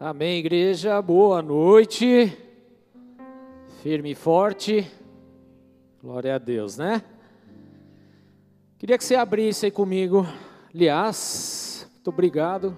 Amém, 0.00 0.38
igreja. 0.38 1.02
Boa 1.02 1.42
noite. 1.42 2.32
Firme 3.82 4.12
e 4.12 4.14
forte. 4.14 4.88
Glória 6.00 6.36
a 6.36 6.38
Deus, 6.38 6.78
né? 6.78 7.02
Queria 8.78 8.96
que 8.96 9.02
você 9.02 9.16
abrisse 9.16 9.66
aí 9.66 9.72
comigo. 9.72 10.24
Aliás, 10.72 11.90
muito 11.94 12.10
obrigado. 12.10 12.76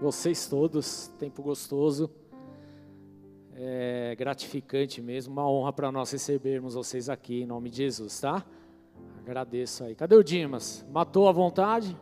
Vocês 0.00 0.48
todos, 0.48 1.06
tempo 1.20 1.40
gostoso. 1.40 2.10
É 3.54 4.16
gratificante 4.18 5.00
mesmo, 5.00 5.34
uma 5.34 5.48
honra 5.48 5.72
para 5.72 5.92
nós 5.92 6.10
recebermos 6.10 6.74
vocês 6.74 7.08
aqui 7.08 7.42
em 7.42 7.46
nome 7.46 7.70
de 7.70 7.76
Jesus, 7.76 8.18
tá? 8.18 8.44
Agradeço 9.20 9.84
aí. 9.84 9.94
Cadê 9.94 10.16
o 10.16 10.24
Dimas? 10.24 10.84
Matou 10.90 11.28
a 11.28 11.32
vontade? 11.32 11.96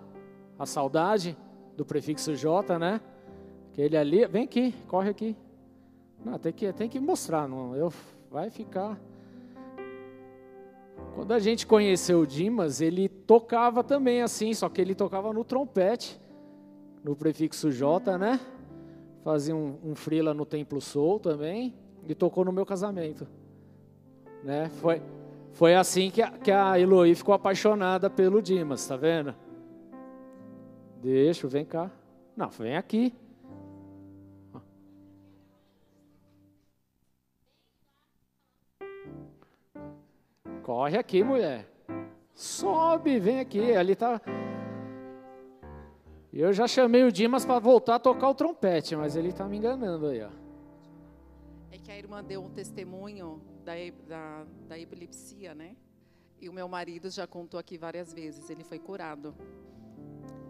A 0.59 0.65
saudade 0.65 1.37
do 1.77 1.85
prefixo 1.85 2.35
J, 2.35 2.79
né? 2.79 2.99
Aquele 3.73 3.97
ali, 3.97 4.27
vem 4.27 4.45
aqui, 4.45 4.75
corre 4.87 5.09
aqui. 5.09 5.35
Não, 6.23 6.39
tem 6.39 6.53
que, 6.53 6.71
tem 6.75 6.89
que 6.89 7.01
mostrar, 7.01 7.49
não, 7.49 7.75
eu, 7.75 7.91
vai 8.31 8.51
ficar. 8.51 9.01
Quando 11.15 11.33
a 11.33 11.39
gente 11.39 11.67
conheceu 11.67 12.21
o 12.21 12.27
Dimas, 12.27 12.83
ele 12.83 13.09
tocava 13.09 13.83
também 13.83 14.21
assim, 14.21 14.53
só 14.53 14.69
que 14.69 14.81
ele 14.81 14.95
tocava 14.95 15.33
no 15.33 15.43
trompete, 15.43 16.21
no 17.03 17.17
prefixo 17.17 17.71
J, 17.73 18.19
né? 18.19 18.39
Fazia 19.25 19.57
um, 19.57 19.79
um 19.83 19.95
frila 19.95 20.35
no 20.35 20.45
Templo 20.45 20.81
Soul 20.81 21.19
também, 21.19 21.75
e 22.07 22.15
tocou 22.15 22.45
no 22.45 22.53
meu 22.53 22.67
casamento. 22.67 23.27
Né? 24.45 24.69
Foi, 24.81 25.01
foi 25.53 25.75
assim 25.75 26.11
que 26.11 26.21
a, 26.21 26.31
que 26.31 26.51
a 26.51 26.79
Eloy 26.79 27.15
ficou 27.15 27.35
apaixonada 27.35 28.11
pelo 28.11 28.43
Dimas, 28.43 28.87
tá 28.87 28.97
vendo? 28.97 29.35
Deixa, 31.01 31.49
vem 31.49 31.65
cá. 31.65 31.91
Não, 32.37 32.51
vem 32.51 32.77
aqui. 32.77 33.15
Corre 40.63 40.97
aqui, 40.97 41.25
mulher. 41.25 41.69
Sobe, 42.35 43.19
vem 43.19 43.41
aqui. 43.41 43.75
Ali 43.75 43.97
tá. 43.97 44.21
Eu 46.33 46.53
já 46.53 46.67
chamei 46.67 47.03
o 47.05 47.13
Dimas 47.13 47.45
para 47.45 47.59
voltar 47.59 47.97
a 47.97 47.99
tocar 47.99 48.31
o 48.31 48.35
trompete, 48.35 48.97
mas 48.97 49.17
ele 49.17 49.29
está 49.29 49.47
me 49.47 49.59
enganando 49.59 50.07
aí, 50.07 50.23
ó. 50.23 50.31
É 51.71 51.79
que 51.79 51.91
a 51.91 51.99
irmã 51.99 52.25
deu 52.25 52.43
um 52.43 52.49
testemunho 52.49 53.43
da, 53.65 53.73
da, 54.09 54.47
da 54.69 54.79
epilepsia, 54.79 55.55
né? 55.55 55.77
E 56.41 56.49
o 56.49 56.53
meu 56.53 56.67
marido 56.69 57.11
já 57.11 57.27
contou 57.27 57.61
aqui 57.61 57.77
várias 57.77 58.13
vezes. 58.13 58.49
Ele 58.49 58.65
foi 58.65 58.79
curado. 58.79 59.35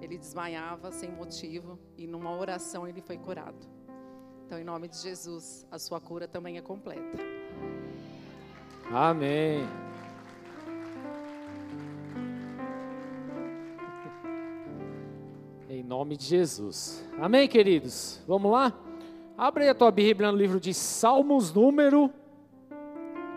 Ele 0.00 0.16
desmaiava 0.16 0.92
sem 0.92 1.10
motivo 1.10 1.78
e 1.96 2.06
numa 2.06 2.36
oração 2.36 2.86
ele 2.86 3.00
foi 3.00 3.18
curado. 3.18 3.66
Então, 4.46 4.58
em 4.58 4.64
nome 4.64 4.88
de 4.88 4.96
Jesus, 4.98 5.66
a 5.70 5.78
sua 5.78 6.00
cura 6.00 6.28
também 6.28 6.58
é 6.58 6.60
completa. 6.60 7.18
Amém. 8.90 9.66
Nome 15.92 16.16
de 16.16 16.24
Jesus. 16.24 17.06
Amém, 17.20 17.46
queridos? 17.46 18.18
Vamos 18.26 18.50
lá? 18.50 18.72
Abre 19.36 19.64
aí 19.64 19.68
a 19.68 19.74
tua 19.74 19.90
Bíblia 19.90 20.32
no 20.32 20.38
livro 20.38 20.58
de 20.58 20.72
Salmos, 20.72 21.52
número 21.52 22.10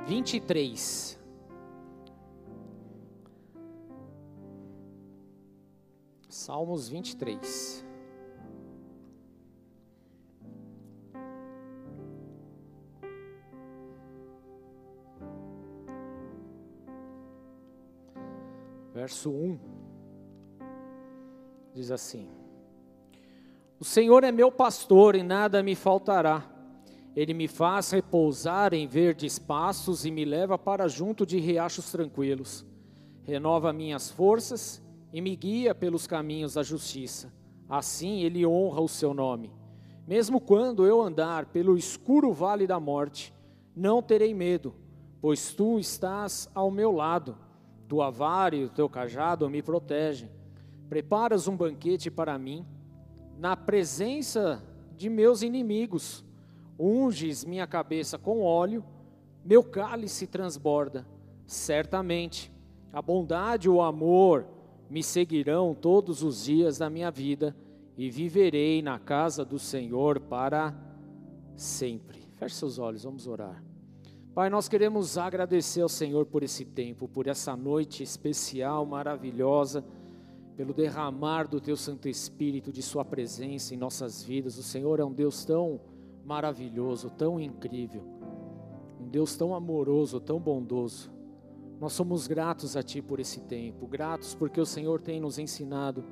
23. 0.08 1.20
Salmos 6.30 6.88
23. 6.88 7.86
Verso 18.94 19.30
1 19.30 19.60
diz 21.74 21.92
assim: 21.92 22.45
O 23.78 23.84
Senhor 23.84 24.24
é 24.24 24.32
meu 24.32 24.50
pastor 24.50 25.16
e 25.16 25.24
nada 25.24 25.62
me 25.62 25.76
faltará. 25.76 26.50
Ele 27.14 27.34
me 27.34 27.48
faz 27.48 27.92
repousar 27.92 28.74
em 28.74 28.88
verdes 28.88 29.38
pastos 29.38 30.06
e 30.06 30.12
me 30.12 30.24
leva 30.24 30.58
para 30.58 30.88
junto 30.88 31.26
de 31.26 31.40
riachos 31.40 31.92
tranquilos. 31.92 32.66
Renova 33.24 33.74
minhas 33.74 34.10
forças 34.10 34.82
e 35.12 35.20
me 35.20 35.36
guia 35.36 35.76
pelos 35.76 36.08
caminhos 36.08 36.54
da 36.54 36.64
justiça. 36.64 37.34
Assim 37.68 38.22
ele 38.22 38.46
honra 38.46 38.80
o 38.80 38.88
seu 38.88 39.14
nome. 39.14 39.52
Mesmo 40.08 40.40
quando 40.40 40.86
eu 40.86 41.02
andar 41.02 41.48
pelo 41.48 41.78
escuro 41.78 42.32
vale 42.32 42.66
da 42.66 42.80
morte, 42.80 43.34
não 43.76 44.02
terei 44.02 44.34
medo, 44.34 44.74
pois 45.20 45.54
tu 45.54 45.80
estás 45.80 46.50
ao 46.56 46.72
meu 46.72 46.94
lado. 46.94 47.38
Tua 47.90 48.10
vara 48.10 48.56
e 48.56 48.64
o 48.64 48.70
teu 48.70 48.88
cajado 48.88 49.50
me 49.50 49.62
protegem. 49.62 50.30
Preparas 50.88 51.48
um 51.48 51.58
banquete 51.58 52.10
para 52.10 52.38
mim, 52.38 52.66
na 53.38 53.56
presença 53.56 54.64
de 54.96 55.10
meus 55.10 55.42
inimigos. 55.42 56.24
Unges 56.80 57.46
minha 57.46 57.68
cabeça 57.68 58.18
com 58.18 58.42
óleo, 58.42 58.84
meu 59.44 59.64
cálice 59.64 60.28
transborda. 60.28 61.06
Certamente, 61.46 62.52
a 62.92 63.02
bondade 63.02 63.68
e 63.68 63.70
o 63.70 63.82
amor 63.82 64.46
me 64.90 65.04
seguirão 65.04 65.74
todos 65.74 66.24
os 66.24 66.44
dias 66.46 66.78
da 66.78 66.90
minha 66.90 67.12
vida 67.12 67.56
e 67.98 68.10
viverei 68.10 68.82
na 68.82 69.00
casa 69.00 69.46
do 69.46 69.58
Senhor 69.58 70.20
para 70.20 70.74
sempre. 71.56 72.20
Feche 72.36 72.56
seus 72.56 72.78
olhos, 72.78 73.04
vamos 73.04 73.28
orar. 73.28 73.64
Pai, 74.34 74.50
nós 74.50 74.68
queremos 74.68 75.18
agradecer 75.18 75.82
ao 75.82 75.88
Senhor 75.88 76.26
por 76.26 76.44
esse 76.44 76.66
tempo, 76.66 77.08
por 77.08 77.28
essa 77.28 77.56
noite 77.56 78.04
especial, 78.04 78.86
maravilhosa 78.86 79.82
pelo 80.56 80.74
derramar 80.74 81.48
do 81.48 81.60
Teu 81.60 81.76
Santo 81.76 82.08
Espírito, 82.08 82.72
de 82.72 82.82
Sua 82.82 83.04
presença 83.04 83.74
em 83.74 83.78
nossas 83.78 84.24
vidas. 84.24 84.58
O 84.58 84.64
Senhor 84.64 85.00
é 85.00 85.06
um 85.06 85.12
Deus 85.12 85.44
tão 85.44 85.82
maravilhoso, 86.24 87.10
tão 87.10 87.40
incrível, 87.40 88.04
um 89.00 89.08
Deus 89.08 89.36
tão 89.36 89.54
amoroso, 89.54 90.20
tão 90.20 90.40
bondoso. 90.40 91.12
Nós 91.80 91.92
somos 91.92 92.26
gratos 92.26 92.78
a 92.78 92.82
Ti 92.82 93.02
por 93.02 93.20
esse 93.20 93.42
tempo, 93.42 93.86
gratos 93.86 94.34
porque 94.34 94.60
o 94.60 94.66
Senhor 94.66 95.02
tem 95.02 95.20
nos 95.20 95.38
ensinado 95.38 96.06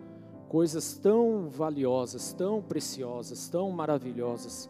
coisas 0.50 0.98
tão 0.98 1.50
valiosas, 1.50 2.34
tão 2.34 2.62
preciosas, 2.62 3.48
tão 3.50 3.72
maravilhosas. 3.72 4.70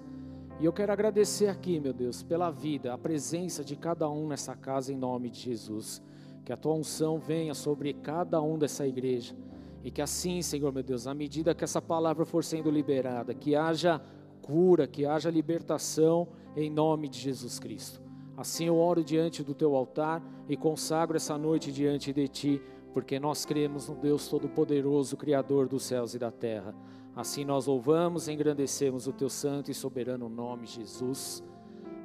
E 0.59 0.65
eu 0.65 0.71
quero 0.71 0.93
agradecer 0.93 1.47
aqui, 1.47 1.79
meu 1.79 1.91
Deus, 1.91 2.21
pela 2.21 2.51
vida, 2.51 2.93
a 2.93 2.97
presença 2.97 3.63
de 3.63 3.75
cada 3.75 4.07
um 4.07 4.27
nessa 4.27 4.55
casa 4.55 4.93
em 4.93 4.95
nome 4.95 5.31
de 5.31 5.39
Jesus. 5.39 6.01
Que 6.45 6.53
a 6.53 6.57
tua 6.57 6.75
unção 6.75 7.17
venha 7.17 7.55
sobre 7.55 7.91
cada 7.93 8.39
um 8.39 8.57
dessa 8.57 8.85
igreja 8.87 9.35
e 9.83 9.91
que 9.91 10.01
assim, 10.01 10.41
Senhor 10.41 10.71
meu 10.71 10.81
Deus, 10.81 11.05
à 11.07 11.13
medida 11.13 11.53
que 11.53 11.63
essa 11.63 11.81
palavra 11.81 12.25
for 12.25 12.43
sendo 12.43 12.71
liberada, 12.71 13.33
que 13.33 13.55
haja 13.55 14.01
cura, 14.41 14.87
que 14.87 15.05
haja 15.05 15.29
libertação 15.29 16.27
em 16.55 16.69
nome 16.69 17.09
de 17.09 17.19
Jesus 17.19 17.59
Cristo. 17.59 18.01
Assim 18.37 18.65
eu 18.65 18.77
oro 18.77 19.03
diante 19.03 19.43
do 19.43 19.53
teu 19.53 19.75
altar 19.75 20.23
e 20.47 20.55
consagro 20.55 21.17
essa 21.17 21.37
noite 21.37 21.71
diante 21.71 22.13
de 22.13 22.27
ti, 22.27 22.61
porque 22.93 23.19
nós 23.19 23.45
cremos 23.45 23.89
no 23.89 23.95
Deus 23.95 24.27
Todo-Poderoso, 24.27 25.17
Criador 25.17 25.67
dos 25.67 25.83
céus 25.83 26.13
e 26.13 26.19
da 26.19 26.31
terra. 26.31 26.73
Assim 27.15 27.45
nós 27.45 27.67
louvamos 27.67 28.27
e 28.27 28.31
engrandecemos 28.31 29.07
o 29.07 29.13
teu 29.13 29.29
santo 29.29 29.69
e 29.69 29.73
soberano 29.73 30.27
nome, 30.29 30.65
Jesus. 30.65 31.43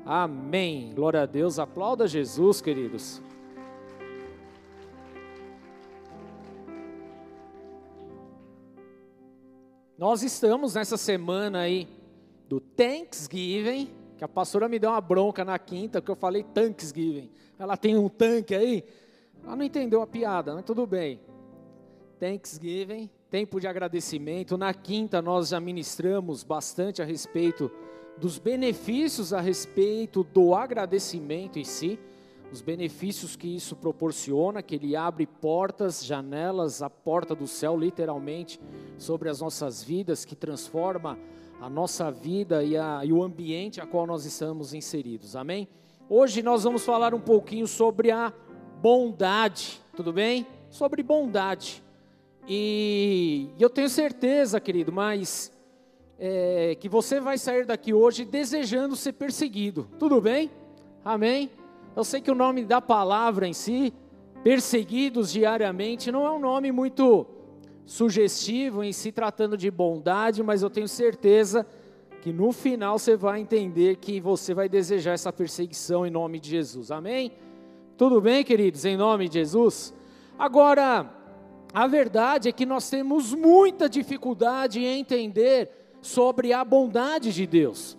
Amém. 0.05 0.93
Glória 0.95 1.23
a 1.23 1.27
Deus. 1.27 1.59
Aplauda 1.59 2.07
Jesus, 2.07 2.61
queridos. 2.61 3.23
Nós 9.99 10.23
estamos 10.23 10.77
nessa 10.77 10.97
semana 10.97 11.59
aí 11.59 11.89
do 12.49 12.61
Thanksgiving, 12.61 13.91
que 14.17 14.23
a 14.23 14.29
pastora 14.29 14.69
me 14.69 14.79
deu 14.79 14.91
uma 14.91 15.01
bronca 15.01 15.45
na 15.45 15.59
quinta, 15.59 16.01
que 16.01 16.09
eu 16.09 16.15
falei 16.15 16.45
Thanksgiving. 16.45 17.29
Ela 17.59 17.77
tem 17.77 17.97
um 17.97 18.09
tanque 18.09 18.55
aí. 18.55 18.85
Ela 19.43 19.57
não 19.57 19.65
entendeu 19.65 20.01
a 20.01 20.07
piada, 20.07 20.55
mas 20.55 20.65
tudo 20.65 20.87
bem. 20.87 21.21
Thanksgiving, 22.21 23.11
tempo 23.29 23.59
de 23.59 23.67
agradecimento. 23.67 24.57
Na 24.57 24.73
quinta 24.73 25.21
nós 25.21 25.49
já 25.49 25.59
ministramos 25.59 26.45
bastante 26.45 27.03
a 27.03 27.05
respeito 27.05 27.69
dos 28.17 28.39
benefícios 28.39 29.33
a 29.33 29.41
respeito 29.41 30.23
do 30.23 30.55
agradecimento 30.55 31.59
em 31.59 31.65
si 31.65 31.99
os 32.51 32.63
benefícios 32.63 33.37
que 33.37 33.55
isso 33.55 33.77
proporciona, 33.77 34.63
que 34.63 34.75
ele 34.75 34.97
abre 34.97 35.27
portas, 35.27 36.05
janelas, 36.05 36.83
a 36.83 36.89
porta 36.89 37.35
do 37.35 37.47
céu, 37.47 37.77
literalmente, 37.77 38.59
sobre 38.97 39.29
as 39.29 39.41
nossas 39.41 39.83
vidas, 39.83 40.25
que 40.25 40.35
transforma 40.35 41.19
a 41.61 41.69
nossa 41.69 42.11
vida 42.11 42.65
e, 42.65 42.77
a, 42.77 43.05
e 43.05 43.13
o 43.13 43.23
ambiente 43.23 43.81
a 43.81 43.87
qual 43.87 44.07
nós 44.07 44.25
estamos 44.25 44.73
inseridos. 44.73 45.37
Amém? 45.37 45.69
Hoje 46.09 46.43
nós 46.43 46.65
vamos 46.65 46.85
falar 46.85 47.13
um 47.13 47.21
pouquinho 47.21 47.67
sobre 47.67 48.11
a 48.11 48.33
bondade, 48.81 49.81
tudo 49.95 50.13
bem? 50.13 50.47
Sobre 50.71 51.03
bondade. 51.03 51.83
E 52.49 53.51
eu 53.61 53.69
tenho 53.69 53.91
certeza, 53.91 54.59
querido, 54.59 54.91
mas 54.91 55.53
é, 56.19 56.77
que 56.81 56.89
você 56.89 57.21
vai 57.21 57.37
sair 57.37 57.67
daqui 57.67 57.93
hoje 57.93 58.25
desejando 58.25 58.97
ser 58.97 59.13
perseguido. 59.13 59.87
Tudo 59.99 60.19
bem? 60.19 60.51
Amém? 61.05 61.51
Eu 61.99 62.05
sei 62.05 62.21
que 62.21 62.31
o 62.31 62.35
nome 62.37 62.65
da 62.65 62.81
palavra 62.81 63.45
em 63.45 63.53
si, 63.53 63.93
perseguidos 64.45 65.33
diariamente, 65.33 66.13
não 66.13 66.25
é 66.25 66.31
um 66.31 66.39
nome 66.39 66.71
muito 66.71 67.27
sugestivo 67.85 68.85
em 68.85 68.93
se 68.93 69.11
tratando 69.11 69.57
de 69.57 69.69
bondade, 69.69 70.41
mas 70.41 70.63
eu 70.63 70.71
tenho 70.71 70.87
certeza 70.87 71.67
que 72.23 72.33
no 72.33 72.53
final 72.53 73.01
você 73.01 73.17
vai 73.17 73.41
entender 73.41 73.97
que 73.97 74.21
você 74.21 74.55
vai 74.55 74.69
desejar 74.69 75.15
essa 75.15 75.33
perseguição 75.33 76.07
em 76.07 76.11
nome 76.11 76.39
de 76.39 76.51
Jesus. 76.51 76.93
Amém? 76.93 77.33
Tudo 77.97 78.21
bem, 78.21 78.45
queridos, 78.45 78.85
em 78.85 78.97
nome 78.97 79.29
de 79.29 79.35
Jesus? 79.35 79.93
Agora, 80.39 81.13
a 81.75 81.87
verdade 81.89 82.49
é 82.49 82.53
que 82.53 82.65
nós 82.65 82.89
temos 82.89 83.35
muita 83.35 83.89
dificuldade 83.89 84.79
em 84.79 85.01
entender 85.01 85.69
sobre 86.01 86.53
a 86.53 86.65
bondade 86.65 87.33
de 87.33 87.45
Deus. 87.45 87.98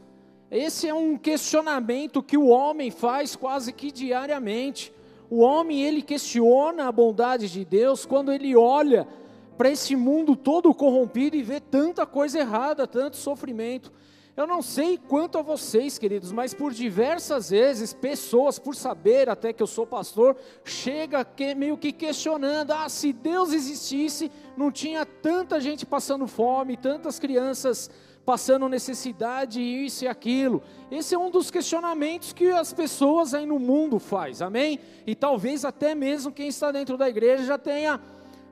Esse 0.52 0.88
é 0.88 0.94
um 0.94 1.16
questionamento 1.16 2.24
que 2.24 2.38
o 2.38 2.48
homem 2.48 2.90
faz 2.90 3.36
quase 3.36 3.72
que 3.72 3.92
diariamente. 3.92 4.92
O 5.30 5.42
homem 5.42 5.84
ele 5.84 6.02
questiona 6.02 6.88
a 6.88 6.92
bondade 6.92 7.48
de 7.48 7.64
Deus 7.64 8.04
quando 8.04 8.32
ele 8.32 8.56
olha 8.56 9.08
para 9.56 9.70
esse 9.70 9.96
mundo 9.96 10.36
todo 10.36 10.74
corrompido 10.74 11.36
e 11.36 11.44
vê 11.44 11.60
tanta 11.60 12.06
coisa 12.06 12.40
errada, 12.40 12.88
tanto 12.88 13.18
sofrimento. 13.18 13.92
Eu 14.36 14.48
não 14.48 14.62
sei 14.62 14.98
quanto 14.98 15.38
a 15.38 15.42
vocês, 15.42 16.00
queridos, 16.00 16.32
mas 16.32 16.54
por 16.54 16.72
diversas 16.72 17.50
vezes, 17.50 17.94
pessoas, 17.94 18.58
por 18.58 18.74
saber 18.74 19.30
até 19.30 19.52
que 19.52 19.62
eu 19.62 19.68
sou 19.68 19.86
pastor, 19.86 20.36
chega 20.64 21.26
que, 21.26 21.54
meio 21.54 21.78
que 21.78 21.92
questionando: 21.92 22.72
ah, 22.72 22.88
se 22.88 23.12
Deus 23.12 23.52
existisse, 23.52 24.32
não 24.56 24.72
tinha 24.72 25.06
tanta 25.06 25.60
gente 25.60 25.86
passando 25.86 26.26
fome, 26.26 26.78
tantas 26.78 27.20
crianças 27.20 27.92
passando 28.30 28.70
necessidade, 28.70 29.60
isso 29.60 30.06
e 30.06 30.08
aquilo. 30.08 30.62
Esse 30.92 31.16
é 31.16 31.18
um 31.18 31.32
dos 31.32 31.50
questionamentos 31.50 32.32
que 32.32 32.46
as 32.52 32.72
pessoas 32.72 33.34
aí 33.34 33.44
no 33.44 33.58
mundo 33.58 33.98
faz, 33.98 34.40
amém? 34.40 34.80
E 35.08 35.16
talvez 35.16 35.66
até 35.66 35.96
mesmo 35.96 36.32
quem 36.32 36.48
está 36.48 36.72
dentro 36.72 36.96
da 36.96 37.10
igreja 37.10 37.44
já 37.44 37.58
tenha 37.58 38.00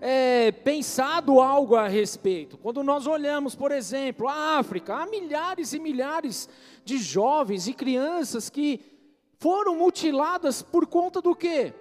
é, 0.02 0.52
pensado 0.52 1.40
algo 1.40 1.76
a 1.76 1.88
respeito. 1.88 2.58
Quando 2.58 2.82
nós 2.82 3.06
olhamos, 3.06 3.54
por 3.54 3.72
exemplo, 3.72 4.28
a 4.28 4.58
África, 4.58 4.96
há 4.96 5.06
milhares 5.06 5.74
e 5.74 5.80
milhares 5.80 6.50
de 6.84 6.98
jovens 6.98 7.68
e 7.68 7.74
crianças 7.76 8.50
que 8.50 8.82
foram 9.38 9.76
mutiladas 9.76 10.64
por 10.64 10.88
conta 10.88 11.22
do 11.22 11.36
quê? 11.36 11.72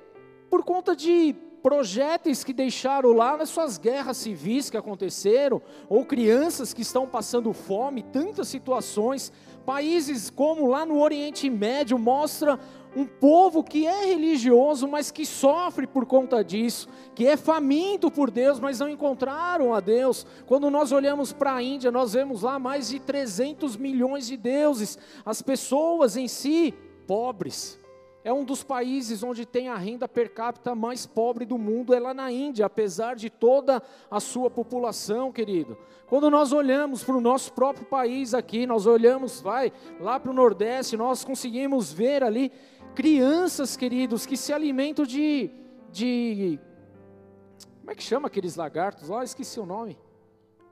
Por 0.51 0.63
conta 0.63 0.95
de 0.95 1.35
projéteis 1.67 2.45
que 2.45 2.53
deixaram 2.53 3.11
lá 3.11 3.37
nas 3.37 3.49
suas 3.49 3.77
guerras 3.77 4.19
civis 4.19 4.71
que 4.71 4.77
aconteceram, 4.77 5.61
ou 5.89 6.07
crianças 6.07 6.73
que 6.73 6.83
estão 6.83 7.09
passando 7.09 7.53
fome, 7.53 8.05
tantas 8.05 8.47
situações. 8.47 9.33
Países 9.65 10.31
como 10.31 10.69
lá 10.69 10.87
no 10.87 11.01
Oriente 11.01 11.51
Médio 11.51 11.99
mostra 11.99 12.57
um 12.95 13.05
povo 13.05 13.65
que 13.65 13.85
é 13.85 14.05
religioso, 14.05 14.87
mas 14.87 15.11
que 15.11 15.27
sofre 15.27 15.89
por 15.89 16.07
conta 16.07 16.45
disso, 16.45 16.87
que 17.17 17.27
é 17.27 17.37
faminto 17.37 18.13
por 18.13 18.31
Deus, 18.31 18.61
mas 18.61 18.79
não 18.79 18.89
encontraram 18.89 19.75
a 19.75 19.81
Deus. 19.81 20.25
Quando 20.47 20.71
nós 20.71 20.93
olhamos 20.93 21.33
para 21.33 21.57
a 21.57 21.63
Índia, 21.65 21.91
nós 21.91 22.13
vemos 22.13 22.43
lá 22.43 22.61
mais 22.61 22.91
de 22.91 23.01
300 23.01 23.77
milhões 23.77 24.29
de 24.29 24.37
deuses, 24.37 24.97
as 25.25 25.43
pessoas 25.43 26.17
em 26.17 26.29
si 26.29 26.73
pobres. 27.09 27.85
É 28.27 28.33
um 28.33 28.43
dos 28.43 28.65
países 28.65 29.23
onde 29.23 29.47
tem 29.47 29.69
a 29.69 29.77
renda 29.77 30.09
per 30.09 30.35
capita 30.35 30.75
mais 30.75 31.07
pobre 31.07 31.45
do 31.45 31.57
mundo, 31.57 31.95
é 31.95 32.01
lá 32.01 32.13
na 32.13 32.33
Índia, 32.33 32.67
apesar 32.67 33.15
de 33.15 33.31
toda 33.31 33.81
a 34.11 34.19
sua 34.19 34.51
população, 34.51 35.31
querido. 35.31 35.79
Quando 36.09 36.29
nós 36.29 36.53
olhamos 36.53 37.05
para 37.05 37.15
o 37.15 37.21
nosso 37.21 37.53
próprio 37.53 37.87
país 37.87 38.35
aqui, 38.35 38.67
nós 38.67 38.85
olhamos, 38.85 39.41
vai, 39.41 39.73
lá 40.01 40.19
para 40.19 40.33
o 40.33 40.35
Nordeste, 40.35 40.97
nós 40.97 41.23
conseguimos 41.23 41.93
ver 41.93 42.25
ali 42.25 42.51
crianças, 42.97 43.77
queridos, 43.77 44.27
que 44.27 44.37
se 44.37 44.53
alimentam 44.53 45.07
de, 45.07 45.49
de 45.93 46.59
como 47.79 47.93
é 47.93 47.95
que 47.95 48.03
chama 48.03 48.27
aqueles 48.27 48.57
lagartos? 48.57 49.09
Ó, 49.09 49.23
esqueci 49.23 49.61
o 49.61 49.65
nome. 49.65 49.97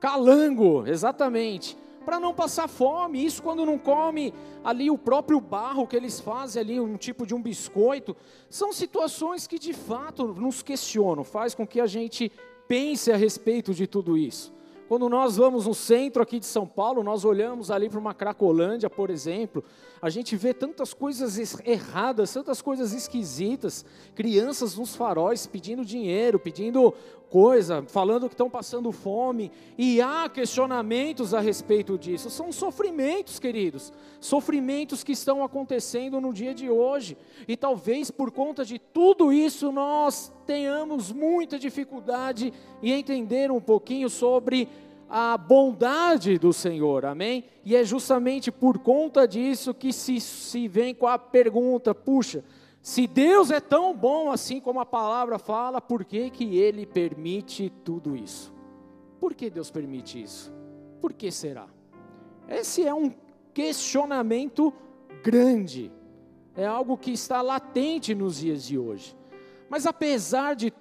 Calango, 0.01 0.85
exatamente. 0.85 1.77
Para 2.05 2.19
não 2.19 2.35
passar 2.35 2.67
fome, 2.67 3.25
isso 3.25 3.41
quando 3.41 3.65
não 3.65 3.79
come 3.79 4.31
ali 4.63 4.91
o 4.91 4.97
próprio 4.97 5.41
barro 5.41 5.87
que 5.87 5.95
eles 5.95 6.19
fazem 6.19 6.61
ali, 6.61 6.79
um 6.79 6.97
tipo 6.97 7.25
de 7.25 7.33
um 7.33 7.41
biscoito, 7.41 8.15
são 8.47 8.71
situações 8.71 9.47
que 9.47 9.57
de 9.57 9.73
fato 9.73 10.27
nos 10.27 10.61
questionam, 10.61 11.23
faz 11.23 11.55
com 11.55 11.65
que 11.65 11.81
a 11.81 11.87
gente 11.87 12.31
pense 12.67 13.11
a 13.11 13.17
respeito 13.17 13.73
de 13.73 13.87
tudo 13.87 14.15
isso. 14.15 14.53
Quando 14.87 15.09
nós 15.09 15.37
vamos 15.37 15.65
no 15.65 15.73
centro 15.73 16.21
aqui 16.21 16.39
de 16.39 16.45
São 16.45 16.67
Paulo, 16.67 17.01
nós 17.01 17.25
olhamos 17.25 17.71
ali 17.71 17.89
para 17.89 17.97
uma 17.97 18.13
Cracolândia, 18.13 18.87
por 18.87 19.09
exemplo, 19.09 19.63
a 20.01 20.09
gente 20.09 20.35
vê 20.35 20.53
tantas 20.53 20.93
coisas 20.93 21.37
erradas, 21.65 22.33
tantas 22.33 22.61
coisas 22.61 22.93
esquisitas, 22.93 23.85
crianças 24.13 24.75
nos 24.75 24.95
faróis 24.95 25.47
pedindo 25.47 25.85
dinheiro, 25.85 26.39
pedindo 26.39 26.93
coisa, 27.29 27.83
falando 27.87 28.27
que 28.27 28.33
estão 28.33 28.49
passando 28.49 28.91
fome, 28.91 29.51
e 29.77 29.99
há 30.01 30.29
questionamentos 30.29 31.33
a 31.33 31.39
respeito 31.39 31.97
disso. 31.97 32.29
São 32.29 32.51
sofrimentos, 32.51 33.39
queridos, 33.39 33.91
sofrimentos 34.21 35.03
que 35.03 35.11
estão 35.11 35.43
acontecendo 35.43 36.21
no 36.21 36.31
dia 36.31 36.53
de 36.53 36.69
hoje, 36.69 37.17
e 37.47 37.57
talvez 37.57 38.09
por 38.09 38.31
conta 38.31 38.63
de 38.63 38.79
tudo 38.79 39.33
isso 39.33 39.71
nós 39.71 40.31
tenhamos 40.45 41.11
muita 41.11 41.57
dificuldade 41.59 42.53
em 42.81 42.91
entender 42.91 43.51
um 43.51 43.59
pouquinho 43.59 44.09
sobre 44.09 44.69
a 45.09 45.37
bondade 45.37 46.37
do 46.37 46.51
Senhor, 46.51 47.05
amém? 47.05 47.45
E 47.63 47.75
é 47.75 47.83
justamente 47.83 48.51
por 48.51 48.79
conta 48.79 49.27
disso 49.27 49.73
que 49.73 49.93
se, 49.93 50.19
se 50.19 50.67
vem 50.67 50.93
com 50.93 51.07
a 51.07 51.17
pergunta: 51.17 51.93
puxa, 51.93 52.43
se 52.81 53.07
Deus 53.07 53.51
é 53.51 53.59
tão 53.59 53.95
bom 53.95 54.31
assim 54.31 54.59
como 54.59 54.79
a 54.79 54.85
palavra 54.85 55.39
fala, 55.39 55.81
por 55.81 56.05
que, 56.05 56.29
que 56.29 56.57
Ele 56.57 56.85
permite 56.85 57.71
tudo 57.83 58.15
isso? 58.15 58.53
Por 59.19 59.33
que 59.33 59.49
Deus 59.49 59.71
permite 59.71 60.21
isso? 60.21 60.53
Por 61.01 61.13
que 61.13 61.31
será? 61.31 61.67
Esse 62.47 62.85
é 62.85 62.93
um 62.93 63.11
questionamento 63.53 64.73
grande, 65.23 65.91
é 66.55 66.65
algo 66.65 66.97
que 66.97 67.11
está 67.11 67.41
latente 67.41 68.13
nos 68.13 68.37
dias 68.37 68.63
de 68.63 68.77
hoje. 68.77 69.15
Mas 69.69 69.85
apesar 69.85 70.55
de 70.55 70.71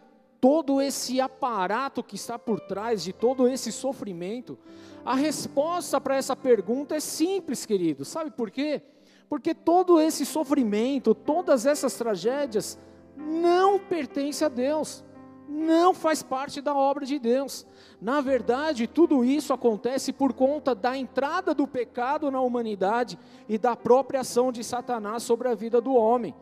todo 0.44 0.82
esse 0.82 1.22
aparato 1.22 2.04
que 2.04 2.16
está 2.16 2.38
por 2.38 2.60
trás 2.60 3.02
de 3.02 3.14
todo 3.14 3.48
esse 3.48 3.72
sofrimento, 3.72 4.58
a 5.02 5.14
resposta 5.14 5.98
para 5.98 6.16
essa 6.16 6.36
pergunta 6.36 6.94
é 6.94 7.00
simples, 7.00 7.64
querido. 7.64 8.04
Sabe 8.04 8.30
por 8.30 8.50
quê? 8.50 8.82
Porque 9.26 9.54
todo 9.54 9.98
esse 9.98 10.26
sofrimento, 10.26 11.14
todas 11.14 11.64
essas 11.64 11.94
tragédias, 11.94 12.78
não 13.16 13.78
pertence 13.78 14.44
a 14.44 14.50
Deus, 14.50 15.02
não 15.48 15.94
faz 15.94 16.22
parte 16.22 16.60
da 16.60 16.74
obra 16.74 17.06
de 17.06 17.18
Deus. 17.18 17.66
Na 17.98 18.20
verdade, 18.20 18.86
tudo 18.86 19.24
isso 19.24 19.50
acontece 19.50 20.12
por 20.12 20.34
conta 20.34 20.74
da 20.74 20.94
entrada 20.94 21.54
do 21.54 21.66
pecado 21.66 22.30
na 22.30 22.42
humanidade 22.42 23.18
e 23.48 23.56
da 23.56 23.74
própria 23.74 24.20
ação 24.20 24.52
de 24.52 24.62
Satanás 24.62 25.22
sobre 25.22 25.48
a 25.48 25.54
vida 25.54 25.80
do 25.80 25.94
homem. 25.94 26.34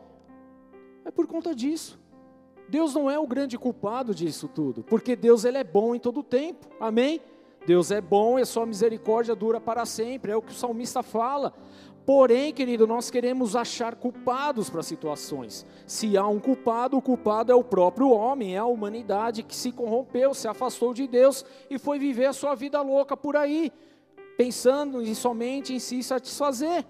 É 1.05 1.09
por 1.09 1.25
conta 1.25 1.55
disso. 1.55 2.02
Deus 2.69 2.93
não 2.93 3.09
é 3.09 3.19
o 3.19 3.27
grande 3.27 3.57
culpado 3.57 4.15
disso 4.15 4.47
tudo, 4.47 4.83
porque 4.83 5.15
Deus 5.15 5.45
ele 5.45 5.57
é 5.57 5.63
bom 5.63 5.93
em 5.93 5.99
todo 5.99 6.21
o 6.21 6.23
tempo. 6.23 6.67
Amém? 6.79 7.21
Deus 7.65 7.91
é 7.91 8.01
bom 8.01 8.37
e 8.37 8.41
a 8.41 8.45
sua 8.45 8.65
misericórdia 8.65 9.35
dura 9.35 9.59
para 9.59 9.85
sempre, 9.85 10.31
é 10.31 10.35
o 10.35 10.41
que 10.41 10.51
o 10.51 10.55
salmista 10.55 11.01
fala. 11.01 11.53
Porém, 12.05 12.53
querido, 12.53 12.85
nós 12.85 13.09
queremos 13.09 13.55
achar 13.55 13.95
culpados 13.95 14.69
para 14.69 14.83
situações. 14.83 15.65
Se 15.87 16.17
há 16.17 16.27
um 16.27 16.39
culpado, 16.39 16.97
o 16.97 17.01
culpado 17.01 17.51
é 17.51 17.55
o 17.55 17.63
próprio 17.63 18.09
homem, 18.09 18.55
é 18.55 18.57
a 18.57 18.65
humanidade 18.65 19.41
que 19.41 19.55
se 19.55 19.71
corrompeu, 19.71 20.33
se 20.33 20.45
afastou 20.45 20.93
de 20.93 21.07
Deus 21.07 21.45
e 21.69 21.79
foi 21.79 21.97
viver 21.97 22.25
a 22.25 22.33
sua 22.33 22.55
vida 22.55 22.81
louca 22.81 23.15
por 23.15 23.37
aí, 23.37 23.71
pensando 24.37 25.01
em, 25.01 25.13
somente 25.13 25.73
em 25.73 25.79
se 25.79 26.03
satisfazer. 26.03 26.85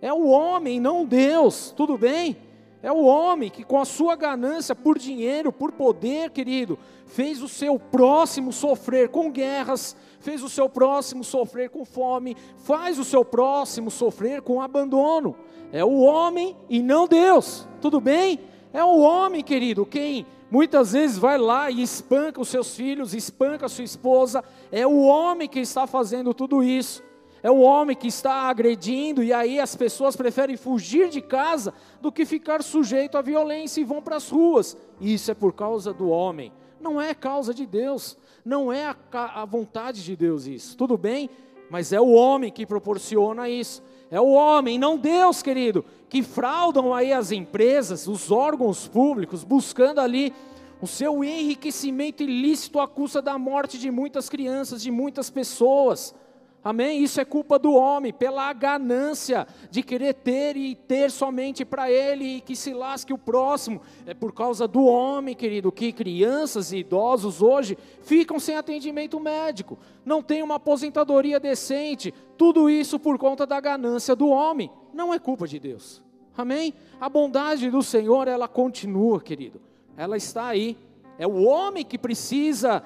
É 0.00 0.12
o 0.12 0.26
homem, 0.26 0.78
não 0.78 1.04
Deus, 1.04 1.72
tudo 1.76 1.98
bem? 1.98 2.36
É 2.84 2.92
o 2.92 3.02
homem 3.06 3.48
que, 3.48 3.64
com 3.64 3.80
a 3.80 3.86
sua 3.86 4.14
ganância 4.14 4.74
por 4.74 4.98
dinheiro, 4.98 5.50
por 5.50 5.72
poder, 5.72 6.28
querido, 6.28 6.78
fez 7.06 7.40
o 7.40 7.48
seu 7.48 7.78
próximo 7.78 8.52
sofrer 8.52 9.08
com 9.08 9.30
guerras, 9.30 9.96
fez 10.20 10.42
o 10.42 10.50
seu 10.50 10.68
próximo 10.68 11.24
sofrer 11.24 11.70
com 11.70 11.82
fome, 11.86 12.36
faz 12.58 12.98
o 12.98 13.04
seu 13.04 13.24
próximo 13.24 13.90
sofrer 13.90 14.42
com 14.42 14.60
abandono. 14.60 15.34
É 15.72 15.82
o 15.82 16.00
homem 16.00 16.54
e 16.68 16.82
não 16.82 17.08
Deus, 17.08 17.66
tudo 17.80 18.02
bem? 18.02 18.38
É 18.70 18.84
o 18.84 18.98
homem, 18.98 19.42
querido, 19.42 19.86
quem 19.86 20.26
muitas 20.50 20.92
vezes 20.92 21.16
vai 21.16 21.38
lá 21.38 21.70
e 21.70 21.80
espanca 21.80 22.38
os 22.38 22.48
seus 22.48 22.76
filhos, 22.76 23.14
espanca 23.14 23.64
a 23.64 23.70
sua 23.70 23.84
esposa, 23.84 24.44
é 24.70 24.86
o 24.86 25.04
homem 25.04 25.48
que 25.48 25.58
está 25.58 25.86
fazendo 25.86 26.34
tudo 26.34 26.62
isso 26.62 27.02
é 27.44 27.50
o 27.50 27.60
homem 27.60 27.94
que 27.94 28.08
está 28.08 28.48
agredindo, 28.48 29.22
e 29.22 29.32
aí 29.32 29.60
as 29.60 29.76
pessoas 29.76 30.16
preferem 30.16 30.56
fugir 30.56 31.10
de 31.10 31.20
casa 31.20 31.72
do 32.00 32.10
que 32.10 32.24
ficar 32.24 32.62
sujeito 32.62 33.16
à 33.16 33.22
violência 33.22 33.80
e 33.80 33.84
vão 33.84 34.02
para 34.02 34.16
as 34.16 34.30
ruas. 34.30 34.76
Isso 35.00 35.30
é 35.30 35.34
por 35.34 35.52
causa 35.52 35.92
do 35.92 36.08
homem, 36.08 36.50
não 36.80 37.00
é 37.00 37.14
causa 37.14 37.54
de 37.54 37.66
Deus, 37.66 38.16
não 38.42 38.72
é 38.72 38.86
a, 38.86 39.42
a 39.42 39.44
vontade 39.44 40.02
de 40.02 40.16
Deus 40.16 40.46
isso, 40.46 40.76
tudo 40.76 40.96
bem? 40.96 41.30
mas 41.70 41.92
é 41.92 42.00
o 42.00 42.12
homem 42.12 42.52
que 42.52 42.66
proporciona 42.66 43.48
isso. 43.48 43.82
É 44.10 44.20
o 44.20 44.28
homem, 44.28 44.78
não 44.78 44.96
Deus, 44.96 45.42
querido, 45.42 45.84
que 46.08 46.22
fraudam 46.22 46.94
aí 46.94 47.12
as 47.12 47.32
empresas, 47.32 48.06
os 48.06 48.30
órgãos 48.30 48.86
públicos, 48.86 49.42
buscando 49.42 50.00
ali 50.00 50.32
o 50.80 50.86
seu 50.86 51.24
enriquecimento 51.24 52.22
ilícito 52.22 52.78
à 52.78 52.86
custa 52.86 53.20
da 53.20 53.38
morte 53.38 53.78
de 53.78 53.90
muitas 53.90 54.28
crianças, 54.28 54.82
de 54.82 54.90
muitas 54.90 55.30
pessoas. 55.30 56.14
Amém? 56.64 57.02
Isso 57.02 57.20
é 57.20 57.26
culpa 57.26 57.58
do 57.58 57.74
homem, 57.74 58.10
pela 58.10 58.50
ganância 58.54 59.46
de 59.70 59.82
querer 59.82 60.14
ter 60.14 60.56
e 60.56 60.74
ter 60.74 61.10
somente 61.10 61.62
para 61.62 61.90
ele 61.90 62.36
e 62.36 62.40
que 62.40 62.56
se 62.56 62.72
lasque 62.72 63.12
o 63.12 63.18
próximo. 63.18 63.82
É 64.06 64.14
por 64.14 64.32
causa 64.32 64.66
do 64.66 64.82
homem, 64.84 65.34
querido, 65.34 65.70
que 65.70 65.92
crianças 65.92 66.72
e 66.72 66.78
idosos 66.78 67.42
hoje 67.42 67.76
ficam 68.00 68.40
sem 68.40 68.56
atendimento 68.56 69.20
médico, 69.20 69.78
não 70.06 70.22
tem 70.22 70.42
uma 70.42 70.54
aposentadoria 70.54 71.38
decente. 71.38 72.14
Tudo 72.38 72.70
isso 72.70 72.98
por 72.98 73.18
conta 73.18 73.46
da 73.46 73.60
ganância 73.60 74.16
do 74.16 74.28
homem. 74.28 74.70
Não 74.94 75.12
é 75.12 75.18
culpa 75.18 75.46
de 75.46 75.58
Deus. 75.58 76.02
Amém? 76.34 76.72
A 76.98 77.10
bondade 77.10 77.70
do 77.70 77.82
Senhor, 77.82 78.26
ela 78.26 78.48
continua, 78.48 79.20
querido. 79.20 79.60
Ela 79.98 80.16
está 80.16 80.46
aí. 80.46 80.78
É 81.18 81.26
o 81.26 81.44
homem 81.44 81.84
que 81.84 81.98
precisa 81.98 82.82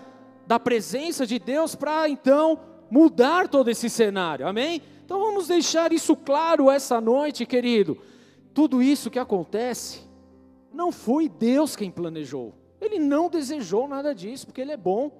da 0.49 0.58
presença 0.58 1.25
de 1.25 1.38
Deus 1.38 1.76
para 1.76 2.08
então 2.08 2.58
mudar 2.90 3.49
todo 3.49 3.71
esse 3.71 3.88
cenário, 3.88 4.47
amém? 4.47 4.83
Então 5.04 5.21
vamos 5.21 5.49
deixar 5.49 5.92
isso 5.92 6.14
claro 6.16 6.71
essa 6.71 7.00
noite, 7.00 7.47
querido. 7.47 7.99
Tudo 8.52 8.83
isso 8.83 9.11
que 9.11 9.18
acontece, 9.18 10.00
não 10.73 10.92
foi 10.92 11.28
Deus 11.28 11.75
quem 11.76 11.90
planejou, 11.90 12.54
ele 12.80 12.99
não 12.99 13.28
desejou 13.28 13.88
nada 13.88 14.14
disso, 14.14 14.47
porque 14.47 14.61
ele 14.61 14.73
é 14.73 14.76
bom, 14.76 15.11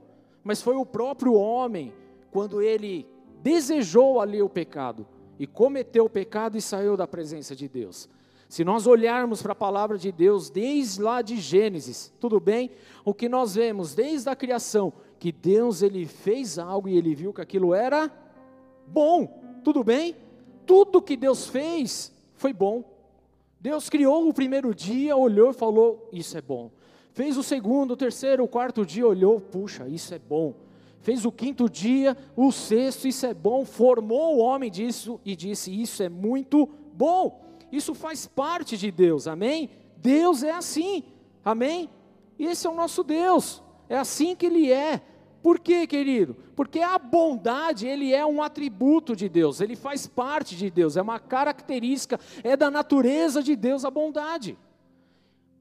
mas 0.44 0.62
foi 0.62 0.76
o 0.76 0.87
próprio 0.87 1.34
homem, 1.34 1.92
quando 2.30 2.60
ele 2.62 3.06
desejou 3.42 4.20
ali 4.20 4.42
o 4.42 4.48
pecado, 4.48 5.06
e 5.38 5.46
cometeu 5.46 6.04
o 6.04 6.10
pecado 6.10 6.56
e 6.56 6.60
saiu 6.60 6.96
da 6.96 7.06
presença 7.06 7.54
de 7.54 7.68
Deus. 7.68 8.08
Se 8.48 8.64
nós 8.64 8.87
olharmos 8.87 9.42
para 9.42 9.52
a 9.52 9.56
palavra 9.56 9.98
de 9.98 10.10
Deus 10.10 10.48
desde 10.48 11.02
lá 11.02 11.20
de 11.20 11.37
Gênesis, 11.37 12.12
tudo 12.18 12.40
bem? 12.40 12.70
O 13.04 13.12
que 13.12 13.28
nós 13.28 13.54
vemos 13.54 13.94
desde 13.94 14.28
a 14.28 14.34
criação 14.34 14.92
que 15.18 15.32
Deus 15.32 15.82
ele 15.82 16.06
fez 16.06 16.58
algo 16.58 16.88
e 16.88 16.96
ele 16.96 17.14
viu 17.14 17.32
que 17.32 17.40
aquilo 17.40 17.75
era 17.75 18.10
bom. 18.87 19.42
Tudo 19.64 19.82
bem? 19.82 20.16
Tudo 20.64 21.02
que 21.02 21.16
Deus 21.16 21.46
fez 21.46 22.12
foi 22.34 22.52
bom. 22.52 22.84
Deus 23.60 23.88
criou 23.88 24.28
o 24.28 24.34
primeiro 24.34 24.75
dia, 24.75 25.16
olhou 25.16 25.50
e 25.50 25.54
falou: 25.54 26.08
Isso 26.12 26.38
é 26.38 26.40
bom. 26.40 26.70
Fez 27.12 27.37
o 27.37 27.42
segundo, 27.42 27.92
o 27.92 27.96
terceiro, 27.96 28.44
o 28.44 28.48
quarto 28.48 28.87
dia, 28.87 29.06
olhou: 29.06 29.40
Puxa, 29.40 29.88
isso 29.88 30.14
é 30.14 30.18
bom. 30.18 30.54
Fez 31.00 31.25
o 31.25 31.32
quinto 31.32 31.68
dia, 31.68 32.16
o 32.37 32.52
sexto, 32.52 33.08
isso 33.08 33.26
é 33.26 33.34
bom. 33.34 33.64
Formou 33.64 34.37
o 34.37 34.38
homem 34.38 34.70
disso 34.70 35.20
e 35.25 35.34
disse: 35.34 35.70
Isso 35.70 36.02
é 36.02 36.08
muito 36.08 36.68
bom. 36.92 37.44
Isso 37.72 37.94
faz 37.94 38.26
parte 38.26 38.76
de 38.76 38.90
Deus, 38.90 39.26
amém? 39.26 39.70
Deus 39.96 40.42
é 40.42 40.52
assim, 40.52 41.02
amém? 41.44 41.90
E 42.38 42.46
esse 42.46 42.66
é 42.66 42.70
o 42.70 42.75
nosso 42.75 43.02
Deus. 43.02 43.62
É 43.88 43.97
assim 43.97 44.37
que 44.37 44.47
ele 44.47 44.73
é. 44.73 45.00
Por 45.42 45.59
quê, 45.61 45.87
querido? 45.87 46.37
Porque 46.57 46.80
a 46.80 46.99
bondade, 46.99 47.87
ele 47.87 48.12
é 48.12 48.26
um 48.26 48.42
atributo 48.42 49.14
de 49.14 49.28
Deus, 49.28 49.61
ele 49.61 49.76
faz 49.76 50.07
parte 50.07 50.57
de 50.57 50.68
Deus, 50.68 50.97
é 50.97 51.02
uma 51.02 51.21
característica, 51.21 52.18
é 52.42 52.57
da 52.57 52.71
natureza 52.71 53.42
de 53.42 53.54
Deus 53.54 53.85
a 53.85 53.90
bondade. 53.90 54.59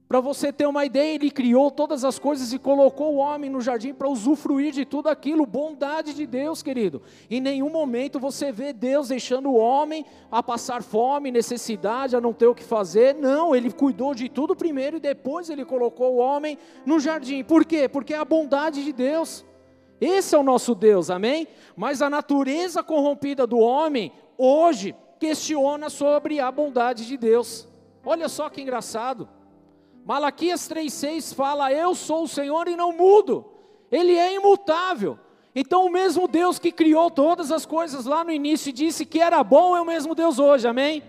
Para 0.08 0.20
você 0.20 0.50
ter 0.50 0.66
uma 0.66 0.86
ideia, 0.86 1.16
ele 1.16 1.30
criou 1.30 1.70
todas 1.70 2.02
as 2.02 2.18
coisas 2.18 2.50
e 2.54 2.58
colocou 2.58 3.16
o 3.16 3.18
homem 3.18 3.50
no 3.50 3.60
jardim 3.60 3.92
para 3.92 4.08
usufruir 4.08 4.72
de 4.72 4.86
tudo 4.86 5.10
aquilo, 5.10 5.44
bondade 5.44 6.14
de 6.14 6.26
Deus, 6.26 6.62
querido. 6.62 7.02
Em 7.30 7.42
nenhum 7.42 7.68
momento 7.68 8.18
você 8.18 8.50
vê 8.50 8.72
Deus 8.72 9.08
deixando 9.08 9.50
o 9.50 9.56
homem 9.58 10.06
a 10.32 10.42
passar 10.42 10.82
fome, 10.82 11.30
necessidade, 11.30 12.16
a 12.16 12.22
não 12.22 12.32
ter 12.32 12.46
o 12.46 12.54
que 12.54 12.64
fazer. 12.64 13.14
Não, 13.16 13.54
ele 13.54 13.70
cuidou 13.70 14.14
de 14.14 14.30
tudo 14.30 14.56
primeiro 14.56 14.96
e 14.96 15.00
depois 15.00 15.50
ele 15.50 15.62
colocou 15.62 16.14
o 16.14 16.18
homem 16.18 16.56
no 16.86 16.98
jardim. 16.98 17.44
Por 17.44 17.66
quê? 17.66 17.86
Porque 17.86 18.14
é 18.14 18.18
a 18.18 18.24
bondade 18.24 18.82
de 18.82 18.94
Deus. 18.94 19.44
Esse 20.00 20.34
é 20.34 20.38
o 20.38 20.42
nosso 20.42 20.74
Deus, 20.74 21.10
amém? 21.10 21.46
Mas 21.76 22.00
a 22.00 22.08
natureza 22.08 22.82
corrompida 22.82 23.46
do 23.46 23.58
homem 23.58 24.10
hoje 24.38 24.96
questiona 25.20 25.90
sobre 25.90 26.40
a 26.40 26.50
bondade 26.50 27.06
de 27.06 27.18
Deus. 27.18 27.68
Olha 28.06 28.26
só 28.30 28.48
que 28.48 28.62
engraçado. 28.62 29.28
Malaquias 30.08 30.66
3,6 30.66 31.34
fala: 31.34 31.70
Eu 31.70 31.94
sou 31.94 32.22
o 32.22 32.28
Senhor 32.28 32.66
e 32.66 32.74
não 32.74 32.96
mudo, 32.96 33.44
Ele 33.92 34.14
é 34.14 34.34
imutável. 34.34 35.18
Então, 35.54 35.84
o 35.84 35.90
mesmo 35.90 36.26
Deus 36.26 36.58
que 36.58 36.72
criou 36.72 37.10
todas 37.10 37.52
as 37.52 37.66
coisas 37.66 38.06
lá 38.06 38.24
no 38.24 38.32
início 38.32 38.70
e 38.70 38.72
disse 38.72 39.04
que 39.04 39.20
era 39.20 39.44
bom, 39.44 39.76
é 39.76 39.82
o 39.82 39.84
mesmo 39.84 40.14
Deus 40.14 40.38
hoje, 40.38 40.66
amém? 40.66 41.02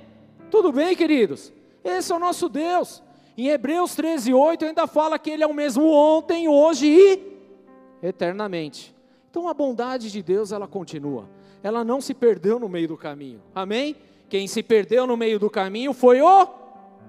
Tudo 0.52 0.74
bem, 0.74 0.98
queridos? 0.98 1.54
Esse 1.82 2.12
é 2.12 2.16
o 2.16 2.20
nosso 2.20 2.50
Deus. 2.50 3.02
Em 3.38 3.48
Hebreus 3.48 3.96
13,8 3.96 4.68
ainda 4.68 4.86
fala 4.86 5.18
que 5.18 5.30
Ele 5.30 5.44
é 5.44 5.48
o 5.48 5.54
mesmo 5.54 5.90
ontem, 5.90 6.50
hoje 6.50 6.88
e 6.88 8.06
eternamente. 8.06 8.94
Então, 9.32 9.48
a 9.48 9.54
bondade 9.54 10.12
de 10.12 10.22
Deus, 10.22 10.52
ela 10.52 10.68
continua, 10.68 11.30
ela 11.64 11.86
não 11.86 12.02
se 12.02 12.14
perdeu 12.14 12.60
no 12.60 12.68
meio 12.68 12.90
do 12.90 12.98
caminho, 12.98 13.42
amém? 13.56 13.96
Quem 14.28 14.46
se 14.46 14.62
perdeu 14.62 15.08
no 15.08 15.16
meio 15.16 15.40
do 15.40 15.50
caminho 15.50 15.94
foi 15.94 16.22
o 16.22 16.50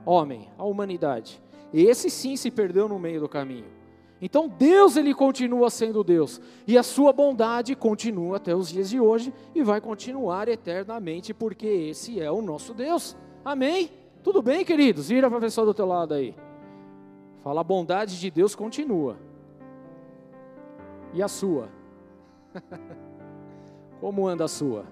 homem, 0.06 0.48
a 0.56 0.62
humanidade. 0.62 1.40
Esse 1.72 2.10
sim 2.10 2.36
se 2.36 2.50
perdeu 2.50 2.88
no 2.88 2.98
meio 2.98 3.20
do 3.20 3.28
caminho. 3.28 3.66
Então 4.22 4.48
Deus 4.48 4.96
ele 4.96 5.14
continua 5.14 5.70
sendo 5.70 6.04
Deus 6.04 6.40
e 6.66 6.76
a 6.76 6.82
sua 6.82 7.12
bondade 7.12 7.74
continua 7.74 8.36
até 8.36 8.54
os 8.54 8.68
dias 8.68 8.90
de 8.90 9.00
hoje 9.00 9.32
e 9.54 9.62
vai 9.62 9.80
continuar 9.80 10.46
eternamente 10.46 11.32
porque 11.32 11.66
esse 11.66 12.20
é 12.20 12.30
o 12.30 12.42
nosso 12.42 12.74
Deus. 12.74 13.16
Amém? 13.42 13.90
Tudo 14.22 14.42
bem, 14.42 14.62
queridos? 14.64 15.08
Vira 15.08 15.28
para 15.28 15.38
a 15.38 15.40
pessoa 15.40 15.64
do 15.64 15.72
teu 15.72 15.86
lado 15.86 16.12
aí. 16.12 16.34
Fala, 17.42 17.62
a 17.62 17.64
bondade 17.64 18.20
de 18.20 18.30
Deus 18.30 18.54
continua. 18.54 19.16
E 21.14 21.22
a 21.22 21.28
sua? 21.28 21.70
Como 24.00 24.28
anda 24.28 24.44
a 24.44 24.48
sua? 24.48 24.84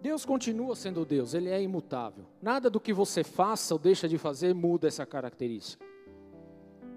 Deus 0.00 0.24
continua 0.24 0.74
sendo 0.74 1.04
Deus, 1.04 1.34
Ele 1.34 1.50
é 1.50 1.62
imutável. 1.62 2.24
Nada 2.40 2.70
do 2.70 2.80
que 2.80 2.92
você 2.92 3.22
faça 3.22 3.74
ou 3.74 3.78
deixa 3.78 4.08
de 4.08 4.16
fazer 4.16 4.54
muda 4.54 4.88
essa 4.88 5.04
característica. 5.04 5.84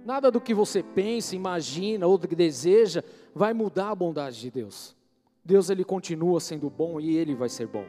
Nada 0.05 0.29
do 0.31 0.39
que 0.39 0.53
você 0.53 0.81
pensa, 0.81 1.35
imagina 1.35 2.07
ou 2.07 2.17
deseja 2.17 3.03
vai 3.33 3.53
mudar 3.53 3.91
a 3.91 3.95
bondade 3.95 4.39
de 4.39 4.51
Deus. 4.51 4.95
Deus 5.43 5.69
ele 5.69 5.83
continua 5.83 6.39
sendo 6.39 6.69
bom 6.69 6.99
e 6.99 7.15
ele 7.15 7.35
vai 7.35 7.49
ser 7.49 7.67
bom. 7.67 7.85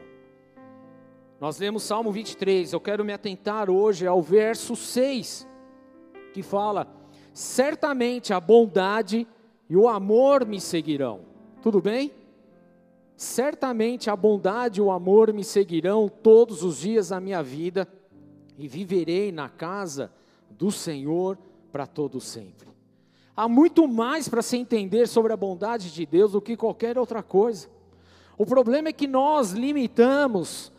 Nós 1.39 1.59
lemos 1.59 1.83
Salmo 1.83 2.11
23, 2.11 2.73
eu 2.73 2.79
quero 2.79 3.03
me 3.03 3.13
atentar 3.13 3.69
hoje 3.69 4.07
ao 4.07 4.21
verso 4.21 4.75
6, 4.75 5.47
que 6.33 6.41
fala: 6.41 6.87
Certamente 7.33 8.33
a 8.33 8.39
bondade 8.39 9.27
e 9.69 9.75
o 9.75 9.87
amor 9.87 10.45
me 10.45 10.59
seguirão. 10.59 11.21
Tudo 11.61 11.81
bem? 11.81 12.11
Certamente 13.15 14.09
a 14.09 14.15
bondade 14.15 14.79
e 14.79 14.83
o 14.83 14.91
amor 14.91 15.31
me 15.31 15.43
seguirão 15.43 16.09
todos 16.09 16.63
os 16.63 16.79
dias 16.79 17.09
da 17.09 17.19
minha 17.19 17.41
vida 17.41 17.87
e 18.57 18.67
viverei 18.67 19.31
na 19.31 19.47
casa 19.47 20.11
do 20.49 20.71
Senhor 20.71 21.37
para 21.71 21.87
todo 21.87 22.19
sempre. 22.19 22.67
Há 23.35 23.47
muito 23.47 23.87
mais 23.87 24.27
para 24.27 24.41
se 24.41 24.57
entender 24.57 25.07
sobre 25.07 25.31
a 25.31 25.37
bondade 25.37 25.93
de 25.93 26.05
Deus 26.05 26.33
do 26.33 26.41
que 26.41 26.55
qualquer 26.55 26.97
outra 26.97 27.21
coisa. 27.21 27.69
O 28.37 28.45
problema 28.45 28.89
é 28.89 28.93
que 28.93 29.07
nós 29.07 29.51
limitamos, 29.51 30.71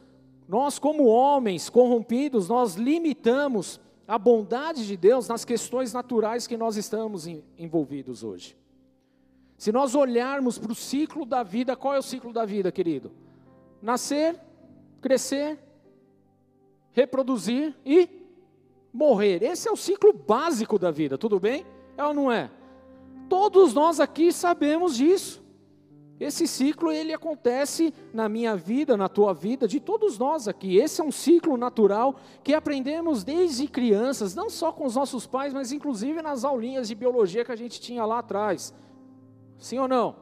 nós 0.48 0.78
como 0.78 1.04
homens 1.04 1.70
corrompidos, 1.70 2.48
nós 2.48 2.74
limitamos 2.74 3.80
a 4.06 4.18
bondade 4.18 4.86
de 4.86 4.96
Deus 4.96 5.26
nas 5.28 5.44
questões 5.44 5.92
naturais 5.92 6.46
que 6.46 6.56
nós 6.56 6.76
estamos 6.76 7.26
envolvidos 7.58 8.22
hoje. 8.22 8.56
Se 9.56 9.72
nós 9.72 9.94
olharmos 9.94 10.58
para 10.58 10.72
o 10.72 10.74
ciclo 10.74 11.24
da 11.24 11.42
vida, 11.42 11.74
qual 11.74 11.94
é 11.94 11.98
o 11.98 12.02
ciclo 12.02 12.32
da 12.32 12.44
vida, 12.44 12.70
querido? 12.70 13.10
Nascer, 13.80 14.38
crescer, 15.00 15.58
reproduzir 16.92 17.74
e 17.84 18.08
morrer. 18.92 19.42
Esse 19.42 19.68
é 19.68 19.72
o 19.72 19.76
ciclo 19.76 20.12
básico 20.12 20.78
da 20.78 20.90
vida, 20.90 21.16
tudo 21.16 21.40
bem? 21.40 21.64
É 21.96 22.04
ou 22.04 22.12
não 22.12 22.30
é? 22.30 22.50
Todos 23.28 23.72
nós 23.74 23.98
aqui 23.98 24.32
sabemos 24.32 24.96
disso. 24.96 25.44
Esse 26.18 26.46
ciclo 26.46 26.90
ele 26.90 27.12
acontece 27.12 27.92
na 28.12 28.26
minha 28.26 28.56
vida, 28.56 28.96
na 28.96 29.08
tua 29.08 29.34
vida, 29.34 29.68
de 29.68 29.78
todos 29.78 30.18
nós 30.18 30.48
aqui. 30.48 30.76
Esse 30.76 31.02
é 31.02 31.04
um 31.04 31.12
ciclo 31.12 31.58
natural 31.58 32.16
que 32.42 32.54
aprendemos 32.54 33.22
desde 33.22 33.68
crianças, 33.68 34.34
não 34.34 34.48
só 34.48 34.72
com 34.72 34.86
os 34.86 34.96
nossos 34.96 35.26
pais, 35.26 35.52
mas 35.52 35.72
inclusive 35.72 36.22
nas 36.22 36.42
aulinhas 36.42 36.88
de 36.88 36.94
biologia 36.94 37.44
que 37.44 37.52
a 37.52 37.56
gente 37.56 37.78
tinha 37.78 38.04
lá 38.06 38.20
atrás. 38.20 38.72
Sim 39.58 39.78
ou 39.78 39.88
não? 39.88 40.16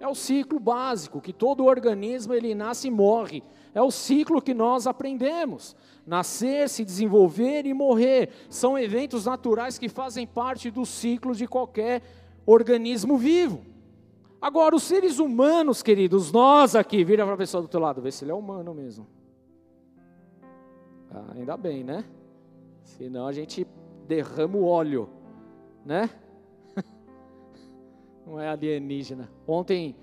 É 0.00 0.08
o 0.08 0.14
ciclo 0.14 0.58
básico 0.58 1.20
que 1.20 1.32
todo 1.32 1.64
organismo 1.64 2.34
ele 2.34 2.54
nasce 2.54 2.88
e 2.88 2.90
morre. 2.90 3.42
É 3.74 3.80
o 3.80 3.90
ciclo 3.90 4.42
que 4.42 4.52
nós 4.52 4.86
aprendemos. 4.86 5.74
Nascer, 6.06 6.68
se 6.68 6.84
desenvolver 6.84 7.64
e 7.66 7.72
morrer 7.72 8.30
são 8.50 8.78
eventos 8.78 9.24
naturais 9.24 9.78
que 9.78 9.88
fazem 9.88 10.26
parte 10.26 10.70
do 10.70 10.84
ciclo 10.84 11.34
de 11.34 11.46
qualquer 11.46 12.02
organismo 12.44 13.16
vivo. 13.16 13.64
Agora, 14.40 14.76
os 14.76 14.82
seres 14.82 15.18
humanos, 15.18 15.82
queridos, 15.82 16.30
nós 16.30 16.76
aqui, 16.76 17.02
vira 17.02 17.24
para 17.24 17.34
a 17.34 17.38
pessoa 17.38 17.62
do 17.62 17.68
teu 17.68 17.80
lado, 17.80 18.02
vê 18.02 18.12
se 18.12 18.24
ele 18.24 18.32
é 18.32 18.34
humano 18.34 18.74
mesmo. 18.74 19.06
Ah, 21.10 21.32
ainda 21.34 21.56
bem, 21.56 21.82
né? 21.82 22.04
Senão 22.82 23.26
a 23.26 23.32
gente 23.32 23.66
derrama 24.06 24.58
o 24.58 24.66
óleo, 24.66 25.08
né? 25.82 26.10
Não 28.26 28.40
é 28.40 28.48
alienígena. 28.48 29.30
Ontem, 29.46 29.94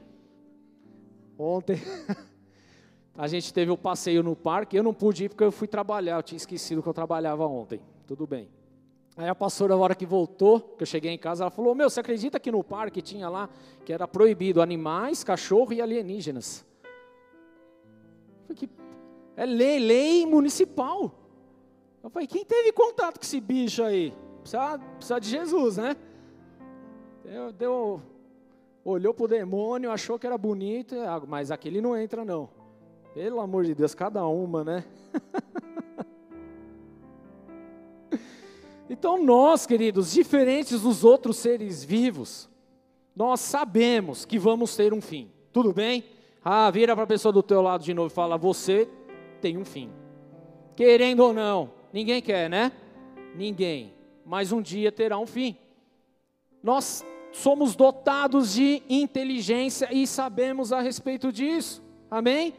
ontem, 1.37 1.77
a 3.17 3.27
gente 3.27 3.53
teve 3.53 3.71
o 3.71 3.73
um 3.73 3.77
passeio 3.77 4.21
no 4.21 4.35
parque. 4.35 4.77
Eu 4.77 4.83
não 4.83 4.93
pude 4.93 5.25
ir 5.25 5.29
porque 5.29 5.43
eu 5.43 5.51
fui 5.51 5.67
trabalhar. 5.67 6.17
Eu 6.17 6.23
tinha 6.23 6.37
esquecido 6.37 6.83
que 6.83 6.89
eu 6.89 6.93
trabalhava 6.93 7.45
ontem. 7.47 7.81
Tudo 8.05 8.27
bem. 8.27 8.49
Aí 9.17 9.27
a 9.27 9.35
pastora, 9.35 9.75
na 9.75 9.81
hora 9.81 9.95
que 9.95 10.05
voltou, 10.05 10.59
que 10.59 10.83
eu 10.83 10.87
cheguei 10.87 11.11
em 11.11 11.17
casa, 11.17 11.43
ela 11.43 11.51
falou: 11.51 11.75
Meu, 11.75 11.89
você 11.89 11.99
acredita 11.99 12.39
que 12.39 12.51
no 12.51 12.63
parque 12.63 13.01
tinha 13.01 13.27
lá 13.27 13.49
que 13.83 13.91
era 13.91 14.07
proibido 14.07 14.61
animais, 14.61 15.23
cachorro 15.23 15.73
e 15.73 15.81
alienígenas? 15.81 16.65
é 19.35 19.45
lei, 19.45 19.79
lei 19.79 20.25
municipal. 20.25 21.13
Eu 22.01 22.09
falei: 22.09 22.27
Quem 22.27 22.45
teve 22.45 22.71
contato 22.71 23.19
com 23.19 23.25
esse 23.25 23.41
bicho 23.41 23.83
aí? 23.83 24.13
Precisa, 24.41 24.79
precisa 24.79 25.19
de 25.19 25.29
Jesus, 25.29 25.77
né? 25.77 25.95
Deu, 27.57 28.01
olhou 28.83 29.13
para 29.13 29.25
o 29.25 29.27
demônio, 29.27 29.91
achou 29.91 30.17
que 30.17 30.25
era 30.25 30.37
bonito, 30.37 30.95
ah, 30.99 31.21
mas 31.27 31.51
aquele 31.51 31.81
não 31.81 31.97
entra, 31.97 32.25
não. 32.25 32.49
Pelo 33.13 33.39
amor 33.39 33.65
de 33.65 33.75
Deus, 33.75 33.93
cada 33.93 34.25
uma, 34.25 34.63
né? 34.63 34.85
Então, 38.93 39.23
nós, 39.23 39.65
queridos, 39.65 40.11
diferentes 40.11 40.81
dos 40.81 41.05
outros 41.05 41.37
seres 41.37 41.81
vivos, 41.81 42.49
nós 43.15 43.39
sabemos 43.39 44.25
que 44.25 44.37
vamos 44.37 44.75
ter 44.75 44.93
um 44.93 44.99
fim. 44.99 45.31
Tudo 45.53 45.71
bem? 45.71 46.03
Ah, 46.43 46.69
vira 46.69 46.93
para 46.93 47.05
a 47.05 47.07
pessoa 47.07 47.31
do 47.31 47.41
teu 47.41 47.61
lado 47.61 47.85
de 47.85 47.93
novo 47.93 48.11
e 48.11 48.13
fala: 48.13 48.37
Você 48.37 48.89
tem 49.39 49.57
um 49.57 49.63
fim. 49.63 49.89
Querendo 50.75 51.21
ou 51.21 51.31
não, 51.31 51.71
ninguém 51.93 52.21
quer, 52.21 52.49
né? 52.49 52.73
Ninguém. 53.33 53.93
Mas 54.25 54.51
um 54.51 54.61
dia 54.61 54.91
terá 54.91 55.17
um 55.17 55.25
fim. 55.25 55.55
Nós 56.61 57.05
somos 57.31 57.75
dotados 57.75 58.53
de 58.53 58.83
inteligência 58.89 59.89
e 59.91 60.05
sabemos 60.05 60.71
a 60.71 60.81
respeito 60.81 61.31
disso. 61.31 61.83
Amém? 62.09 62.53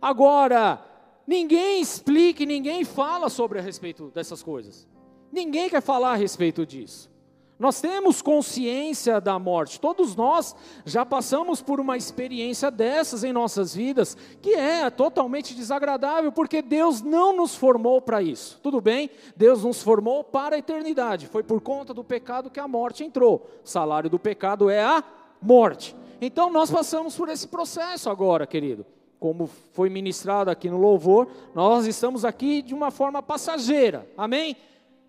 Agora, 0.00 0.84
ninguém 1.26 1.80
explica, 1.80 2.44
ninguém 2.44 2.84
fala 2.84 3.28
sobre 3.28 3.58
a 3.58 3.62
respeito 3.62 4.10
dessas 4.14 4.42
coisas. 4.42 4.86
Ninguém 5.32 5.68
quer 5.68 5.82
falar 5.82 6.12
a 6.12 6.16
respeito 6.16 6.64
disso. 6.64 7.10
Nós 7.58 7.80
temos 7.80 8.20
consciência 8.20 9.18
da 9.18 9.38
morte, 9.38 9.80
todos 9.80 10.14
nós 10.14 10.54
já 10.84 11.06
passamos 11.06 11.62
por 11.62 11.80
uma 11.80 11.96
experiência 11.96 12.70
dessas 12.70 13.24
em 13.24 13.32
nossas 13.32 13.74
vidas, 13.74 14.14
que 14.42 14.54
é 14.54 14.90
totalmente 14.90 15.54
desagradável, 15.54 16.30
porque 16.30 16.60
Deus 16.60 17.00
não 17.00 17.34
nos 17.34 17.54
formou 17.54 18.02
para 18.02 18.20
isso. 18.20 18.60
Tudo 18.62 18.78
bem? 18.78 19.08
Deus 19.34 19.64
nos 19.64 19.82
formou 19.82 20.22
para 20.22 20.56
a 20.56 20.58
eternidade. 20.58 21.28
Foi 21.28 21.42
por 21.42 21.62
conta 21.62 21.94
do 21.94 22.04
pecado 22.04 22.50
que 22.50 22.60
a 22.60 22.68
morte 22.68 23.04
entrou. 23.04 23.48
O 23.64 23.68
salário 23.68 24.10
do 24.10 24.18
pecado 24.18 24.68
é 24.68 24.82
a 24.82 25.02
morte. 25.40 25.96
Então 26.20 26.50
nós 26.50 26.70
passamos 26.70 27.16
por 27.16 27.30
esse 27.30 27.48
processo 27.48 28.10
agora, 28.10 28.46
querido. 28.46 28.84
Como 29.18 29.48
foi 29.72 29.88
ministrado 29.88 30.50
aqui 30.50 30.68
no 30.68 30.76
louvor, 30.76 31.28
nós 31.54 31.86
estamos 31.86 32.22
aqui 32.22 32.60
de 32.60 32.74
uma 32.74 32.90
forma 32.90 33.22
passageira. 33.22 34.06
Amém? 34.14 34.56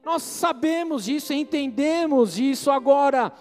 Nós 0.08 0.24
sabemos 0.24 1.04
disso, 1.04 1.34
entendemos 1.34 2.40
isso 2.40 2.72
agora. 2.72 3.34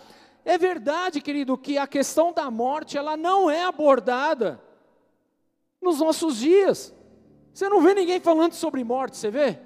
É 0.45 0.59
verdade, 0.59 1.21
querido, 1.21 1.57
que 1.57 1.79
a 1.79 1.87
questão 1.87 2.33
da 2.33 2.51
morte, 2.51 2.99
ela 2.99 3.17
não 3.17 3.49
é 3.49 3.63
abordada 3.63 4.61
nos 5.81 6.01
nossos 6.01 6.39
dias. 6.39 6.93
Você 7.55 7.69
não 7.69 7.81
vê 7.81 7.95
ninguém 7.95 8.19
falando 8.19 8.55
sobre 8.55 8.83
morte, 8.83 9.17
você 9.17 9.31
vê? 9.31 9.61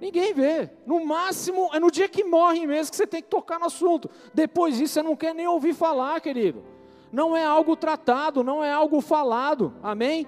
Ninguém 0.00 0.34
vê. 0.34 0.72
No 0.84 1.06
máximo, 1.06 1.70
é 1.72 1.78
no 1.78 1.88
dia 1.88 2.08
que 2.08 2.24
morre 2.24 2.66
mesmo 2.66 2.90
que 2.90 2.96
você 2.96 3.06
tem 3.06 3.22
que 3.22 3.28
tocar 3.28 3.60
no 3.60 3.66
assunto. 3.66 4.10
Depois 4.34 4.78
disso, 4.78 4.94
você 4.94 5.02
não 5.04 5.14
quer 5.14 5.36
nem 5.36 5.46
ouvir 5.46 5.72
falar, 5.72 6.20
querido. 6.20 6.64
Não 7.12 7.36
é 7.36 7.44
algo 7.44 7.76
tratado, 7.76 8.42
não 8.42 8.62
é 8.62 8.72
algo 8.72 9.00
falado. 9.00 9.72
Amém? 9.84 10.26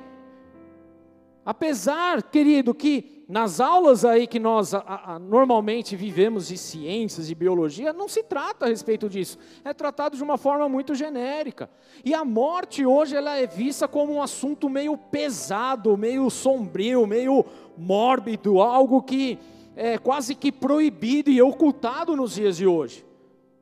Apesar, 1.48 2.24
querido, 2.24 2.74
que 2.74 3.24
nas 3.26 3.58
aulas 3.58 4.04
aí 4.04 4.26
que 4.26 4.38
nós 4.38 4.74
a, 4.74 5.14
a, 5.14 5.18
normalmente 5.18 5.96
vivemos 5.96 6.48
de 6.48 6.58
ciências, 6.58 7.26
de 7.26 7.34
biologia, 7.34 7.90
não 7.90 8.06
se 8.06 8.22
trata 8.22 8.66
a 8.66 8.68
respeito 8.68 9.08
disso. 9.08 9.38
É 9.64 9.72
tratado 9.72 10.14
de 10.14 10.22
uma 10.22 10.36
forma 10.36 10.68
muito 10.68 10.94
genérica. 10.94 11.70
E 12.04 12.12
a 12.12 12.22
morte 12.22 12.84
hoje 12.84 13.16
ela 13.16 13.34
é 13.34 13.46
vista 13.46 13.88
como 13.88 14.12
um 14.12 14.20
assunto 14.20 14.68
meio 14.68 14.94
pesado, 14.98 15.96
meio 15.96 16.28
sombrio, 16.28 17.06
meio 17.06 17.42
mórbido, 17.78 18.60
algo 18.60 19.02
que 19.02 19.38
é 19.74 19.96
quase 19.96 20.34
que 20.34 20.52
proibido 20.52 21.30
e 21.30 21.40
ocultado 21.40 22.14
nos 22.14 22.34
dias 22.34 22.58
de 22.58 22.66
hoje. 22.66 23.06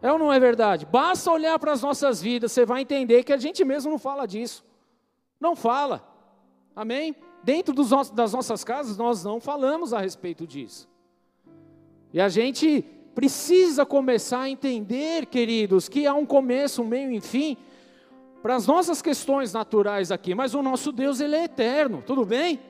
É 0.03 0.11
ou 0.11 0.18
não 0.18 0.33
é 0.33 0.40
verdade? 0.40 0.85
Basta 0.85 1.31
olhar 1.31 1.57
para 1.61 1.70
as 1.70 1.83
nossas 1.83 2.20
vidas, 2.20 2.51
você 2.51 2.66
vai 2.66 2.83
entender 2.83 3.22
que 3.22 3.33
a 3.33 3.38
gente 3.38 3.64
mesmo 3.64 3.92
não 3.92 3.99
fala 3.99 4.27
disso. 4.27 4.64
Não 5.38 5.55
fala. 5.55 6.05
Amém? 6.75 7.14
Dentro 7.47 7.73
dos 7.73 7.91
das 8.11 8.33
nossas 8.33 8.65
casas, 8.65 8.97
nós 8.97 9.23
não 9.23 9.41
falamos 9.41 9.95
a 9.95 10.01
respeito 10.01 10.45
disso. 10.45 10.89
E 12.13 12.21
a 12.21 12.29
gente 12.29 12.85
precisa 13.15 13.87
começar 13.87 14.41
a 14.41 14.51
entender, 14.51 15.27
queridos, 15.27 15.89
que 15.89 16.09
há 16.09 16.13
um 16.13 16.27
começo, 16.27 16.83
um 16.83 16.87
meio 16.89 17.13
e 17.13 17.19
um 17.19 17.21
fim 17.21 17.57
para 18.43 18.57
as 18.57 18.67
nossas 18.67 19.01
questões 19.01 19.53
naturais 19.53 20.11
aqui, 20.11 20.35
mas 20.35 20.55
o 20.55 20.63
nosso 20.63 20.91
Deus, 20.91 21.21
ele 21.21 21.37
é 21.37 21.45
eterno, 21.45 22.03
tudo 22.05 22.25
bem? 22.25 22.61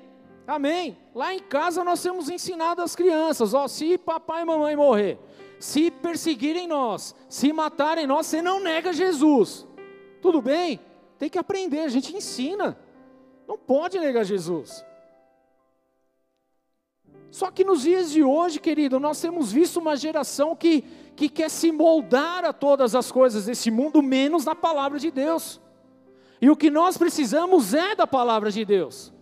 Amém. 0.47 0.99
Lá 1.15 1.35
em 1.35 1.41
casa 1.41 1.83
nós 1.83 2.03
temos 2.03 2.29
ensinado 2.29 2.83
as 2.83 2.95
crianças, 2.95 3.55
ó, 3.55 3.67
se 3.67 3.97
papai 3.97 4.43
e 4.43 4.45
mamãe 4.45 4.77
morrer, 4.77 5.19
se 5.59 5.91
perseguirem 5.91 6.69
nós, 6.69 7.15
se 7.31 7.51
matarem 7.51 8.07
nós, 8.07 8.27
você 8.27 8.43
não 8.43 8.61
nega 8.61 8.93
Jesus. 8.93 9.67
Tudo 10.21 10.43
bem? 10.43 10.79
Tem 11.19 11.31
que 11.31 11.39
aprender, 11.39 11.81
a 11.81 11.89
gente 11.89 12.15
ensina. 12.15 12.77
Não 13.47 13.57
pode 13.57 13.99
negar 13.99 14.25
Jesus. 14.25 14.85
Só 17.31 17.51
que 17.51 17.65
nos 17.65 17.83
dias 17.83 18.11
de 18.11 18.23
hoje, 18.23 18.59
querido, 18.59 18.99
nós 18.99 19.21
temos 19.21 19.53
visto 19.53 19.79
uma 19.79 19.97
geração 19.97 20.57
que, 20.57 20.83
que 21.15 21.29
quer 21.29 21.51
se 21.51 21.71
moldar 21.71 22.45
a 22.45 22.53
todas 22.53 22.95
as 22.95 23.13
coisas 23.13 23.47
desse 23.47 23.71
mundo, 23.71 24.03
menos 24.03 24.45
na 24.45 24.55
palavra 24.55 24.99
de 24.99 25.11
Deus. 25.11 25.61
E 26.41 26.49
o 26.49 26.57
que 26.57 26.71
nós 26.71 26.97
precisamos 26.97 27.75
é 27.75 27.95
da 27.95 28.07
palavra 28.07 28.51
de 28.51 28.65
Deus. 28.65 29.13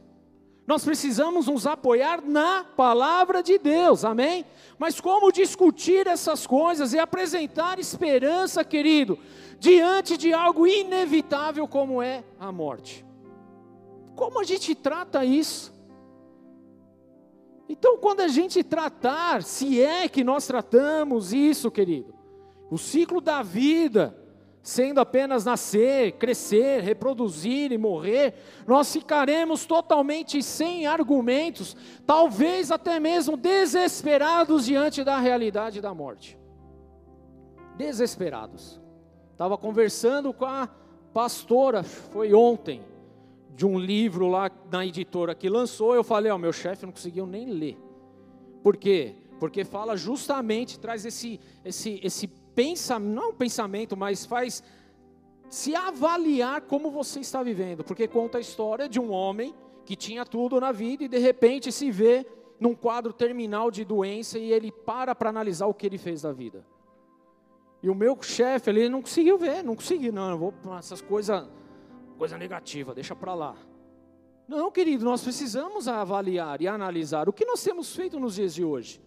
Nós 0.66 0.84
precisamos 0.84 1.46
nos 1.46 1.66
apoiar 1.66 2.22
na 2.22 2.64
palavra 2.64 3.42
de 3.42 3.58
Deus, 3.58 4.04
amém? 4.04 4.46
Mas 4.78 5.00
como 5.00 5.30
discutir 5.30 6.06
essas 6.06 6.46
coisas 6.46 6.94
e 6.94 6.98
apresentar 6.98 7.78
esperança, 7.78 8.64
querido, 8.64 9.18
diante 9.58 10.16
de 10.16 10.32
algo 10.32 10.66
inevitável 10.66 11.68
como 11.68 12.00
é 12.00 12.24
a 12.40 12.50
morte? 12.50 13.04
Como 14.14 14.40
a 14.40 14.44
gente 14.44 14.74
trata 14.74 15.24
isso? 15.24 15.74
Então, 17.68 17.96
quando 17.98 18.20
a 18.20 18.28
gente 18.28 18.62
tratar, 18.62 19.42
se 19.42 19.80
é 19.80 20.08
que 20.08 20.22
nós 20.22 20.46
tratamos 20.46 21.32
isso, 21.32 21.70
querido, 21.70 22.14
o 22.70 22.76
ciclo 22.76 23.20
da 23.20 23.42
vida, 23.42 24.16
sendo 24.62 25.00
apenas 25.00 25.44
nascer, 25.44 26.12
crescer, 26.12 26.82
reproduzir 26.82 27.72
e 27.72 27.78
morrer, 27.78 28.34
nós 28.66 28.92
ficaremos 28.92 29.66
totalmente 29.66 30.42
sem 30.42 30.86
argumentos, 30.86 31.76
talvez 32.06 32.70
até 32.70 33.00
mesmo 33.00 33.36
desesperados 33.36 34.66
diante 34.66 35.02
da 35.02 35.18
realidade 35.18 35.80
da 35.80 35.92
morte. 35.94 36.38
Desesperados. 37.76 38.80
Estava 39.32 39.58
conversando 39.58 40.32
com 40.32 40.44
a 40.44 40.68
pastora, 41.12 41.82
foi 41.82 42.32
ontem, 42.32 42.82
de 43.54 43.64
um 43.64 43.78
livro 43.78 44.26
lá 44.26 44.50
na 44.70 44.84
editora 44.84 45.34
que 45.34 45.48
lançou, 45.48 45.94
eu 45.94 46.02
falei, 46.02 46.30
ó, 46.30 46.38
meu 46.38 46.52
chefe 46.52 46.84
não 46.84 46.92
conseguiu 46.92 47.26
nem 47.26 47.50
ler. 47.50 47.78
Por 48.62 48.76
quê? 48.76 49.14
Porque 49.38 49.64
fala 49.64 49.96
justamente, 49.96 50.78
traz 50.78 51.04
esse, 51.04 51.40
esse, 51.64 52.00
esse 52.02 52.26
pensamento, 52.26 53.14
não 53.14 53.22
é 53.22 53.26
um 53.28 53.34
pensamento, 53.34 53.96
mas 53.96 54.26
faz 54.26 54.62
se 55.48 55.74
avaliar 55.74 56.62
como 56.62 56.90
você 56.90 57.20
está 57.20 57.42
vivendo, 57.42 57.84
porque 57.84 58.08
conta 58.08 58.38
a 58.38 58.40
história 58.40 58.88
de 58.88 58.98
um 58.98 59.12
homem 59.12 59.54
que 59.84 59.94
tinha 59.94 60.24
tudo 60.24 60.58
na 60.60 60.72
vida 60.72 61.04
e 61.04 61.08
de 61.08 61.18
repente 61.18 61.70
se 61.70 61.90
vê 61.90 62.26
num 62.58 62.74
quadro 62.74 63.12
terminal 63.12 63.70
de 63.70 63.84
doença 63.84 64.38
e 64.38 64.52
ele 64.52 64.72
para 64.72 65.14
para 65.14 65.28
analisar 65.28 65.66
o 65.66 65.74
que 65.74 65.86
ele 65.86 65.98
fez 65.98 66.22
da 66.22 66.32
vida. 66.32 66.66
E 67.82 67.90
o 67.90 67.94
meu 67.94 68.20
chefe, 68.22 68.70
ele 68.70 68.88
não 68.88 69.02
conseguiu 69.02 69.36
ver, 69.36 69.62
não 69.62 69.76
conseguiu, 69.76 70.12
não, 70.12 70.30
eu 70.30 70.38
vou 70.38 70.54
essas 70.78 71.02
coisas 71.02 71.46
coisa 72.14 72.38
negativa, 72.38 72.94
deixa 72.94 73.14
para 73.14 73.34
lá. 73.34 73.56
Não, 74.46 74.70
querido, 74.70 75.04
nós 75.04 75.22
precisamos 75.22 75.88
avaliar 75.88 76.60
e 76.60 76.68
analisar 76.68 77.28
o 77.28 77.32
que 77.32 77.44
nós 77.44 77.62
temos 77.62 77.94
feito 77.94 78.20
nos 78.20 78.34
dias 78.34 78.54
de 78.54 78.62
hoje. 78.62 79.00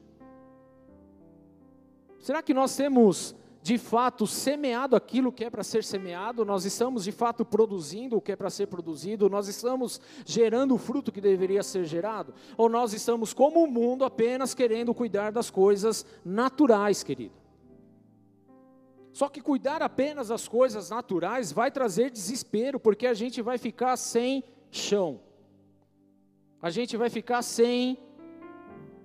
Será 2.20 2.42
que 2.42 2.54
nós 2.54 2.76
temos 2.76 3.36
de 3.62 3.78
fato 3.78 4.26
semeado 4.26 4.96
aquilo 4.96 5.32
que 5.32 5.44
é 5.44 5.50
para 5.50 5.64
ser 5.64 5.84
semeado, 5.84 6.46
nós 6.46 6.64
estamos 6.64 7.04
de 7.04 7.12
fato 7.12 7.44
produzindo 7.44 8.16
o 8.16 8.22
que 8.22 8.32
é 8.32 8.36
para 8.36 8.50
ser 8.50 8.68
produzido, 8.68 9.30
nós 9.30 9.48
estamos 9.48 10.00
gerando 10.26 10.74
o 10.74 10.78
fruto 10.78 11.12
que 11.12 11.20
deveria 11.20 11.62
ser 11.62 11.84
gerado, 11.84 12.34
ou 12.56 12.70
nós 12.70 12.94
estamos 12.94 13.34
como 13.34 13.64
o 13.64 13.70
mundo 13.70 14.06
apenas 14.06 14.54
querendo 14.54 14.94
cuidar 14.94 15.32
das 15.32 15.50
coisas 15.50 16.06
naturais, 16.24 17.04
querido. 17.04 17.36
Só 19.18 19.28
que 19.28 19.42
cuidar 19.42 19.82
apenas 19.82 20.28
das 20.28 20.48
coisas 20.48 20.92
naturais 20.92 21.52
vai 21.52 21.72
trazer 21.72 22.12
desespero, 22.12 22.80
porque 22.80 23.08
a 23.08 23.16
gente 23.16 23.42
vai 23.42 23.58
ficar 23.58 23.98
sem 23.98 24.44
chão, 24.70 25.20
a 26.62 26.70
gente 26.70 26.96
vai 26.96 27.10
ficar 27.10 27.42
sem 27.42 27.98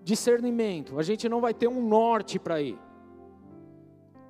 discernimento, 0.05 0.99
a 0.99 1.03
gente 1.03 1.31
não 1.31 1.41
vai 1.41 1.55
ter 1.55 1.67
um 1.67 1.81
norte 1.81 2.39
para 2.39 2.61
ir. 2.61 2.79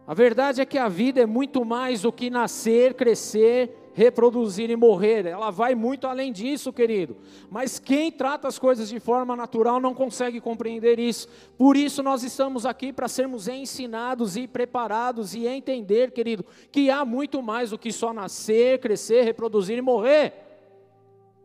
A 0.07 0.15
verdade 0.15 0.61
é 0.61 0.65
que 0.65 0.79
a 0.79 0.89
vida 0.89 1.21
é 1.21 1.27
muito 1.27 1.65
mais 1.65 2.03
do 2.03 2.13
que 2.13 2.31
nascer, 2.31 2.95
crescer, 2.95 3.77
reproduzir 3.95 4.71
e 4.71 4.77
morrer. 4.77 5.27
Ela 5.27 5.51
vai 5.51 5.75
muito 5.75 6.07
além 6.07 6.33
disso, 6.33 6.73
querido. 6.73 7.17
Mas 7.51 7.79
quem 7.79 8.11
trata 8.11 8.49
as 8.49 8.59
coisas 8.59 8.89
de 8.89 8.99
forma 8.99 9.37
natural 9.37 9.81
não 9.81 9.95
consegue 9.95 10.41
compreender 10.41 10.99
isso. 10.99 11.29
Por 11.57 11.77
isso 11.77 12.03
nós 12.03 12.23
estamos 12.23 12.65
aqui 12.65 12.93
para 12.93 13.09
sermos 13.09 13.49
ensinados 13.49 14.37
e 14.37 14.47
preparados 14.47 15.35
e 15.35 15.47
entender, 15.47 16.11
querido, 16.13 16.45
que 16.71 16.91
há 16.91 17.05
muito 17.05 17.43
mais 17.43 17.71
do 17.71 17.79
que 17.79 17.93
só 17.93 18.13
nascer, 18.13 18.81
crescer, 18.81 19.23
reproduzir 19.23 19.79
e 19.79 19.83
morrer. 19.83 20.33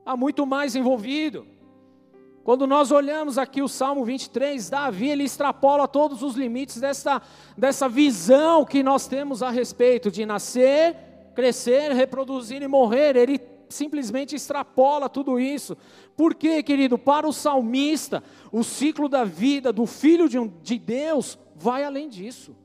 Há 0.06 0.16
muito 0.16 0.46
mais 0.46 0.76
envolvido. 0.76 1.46
Quando 2.48 2.66
nós 2.66 2.92
olhamos 2.92 3.38
aqui 3.38 3.62
o 3.62 3.68
Salmo 3.68 4.06
23, 4.06 4.70
Davi 4.70 5.10
ele 5.10 5.26
extrapola 5.26 5.86
todos 5.86 6.24
os 6.24 6.36
limites 6.36 6.80
dessa, 6.80 7.22
dessa 7.58 7.90
visão 7.90 8.64
que 8.64 8.82
nós 8.82 9.06
temos 9.06 9.44
a 9.44 9.50
respeito 9.50 10.10
de 10.10 10.26
nascer, 10.26 10.96
crescer, 11.38 11.92
reproduzir 11.92 12.64
e 12.64 12.68
morrer. 12.68 13.16
Ele 13.16 13.40
simplesmente 13.70 14.36
extrapola 14.36 15.08
tudo 15.08 15.40
isso. 15.40 15.78
Por 16.16 16.34
quê, 16.34 16.64
querido? 16.64 16.98
Para 16.98 17.28
o 17.28 17.32
salmista, 17.32 18.24
o 18.52 18.64
ciclo 18.64 19.08
da 19.08 19.24
vida 19.24 19.72
do 19.72 19.86
filho 19.86 20.28
de, 20.28 20.40
um, 20.40 20.52
de 20.64 20.80
Deus 20.80 21.38
vai 21.56 21.84
além 21.84 22.10
disso. 22.10 22.56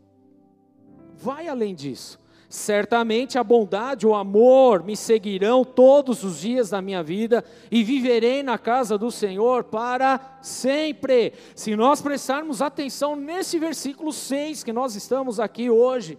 Vai 1.19 1.49
além 1.49 1.75
disso. 1.75 2.19
Certamente 2.49 3.39
a 3.39 3.45
bondade, 3.45 4.07
o 4.07 4.15
amor 4.15 4.83
me 4.83 4.97
seguirão 4.97 5.65
todos 5.65 6.25
os 6.25 6.41
dias 6.41 6.71
da 6.71 6.81
minha 6.81 7.03
vida 7.03 7.45
e 7.71 7.85
viverei 7.85 8.43
na 8.43 8.57
casa 8.57 8.97
do 8.97 9.11
Senhor 9.11 9.65
para 9.65 10.39
sempre. 10.41 11.35
Se 11.55 11.77
nós 11.77 12.01
prestarmos 12.01 12.63
atenção 12.63 13.17
nesse 13.17 13.59
versículo 13.59 14.15
6 14.15 14.65
que 14.65 14.73
nós 14.73 14.97
estamos 14.97 15.39
aqui 15.39 15.69
hoje, 15.69 16.19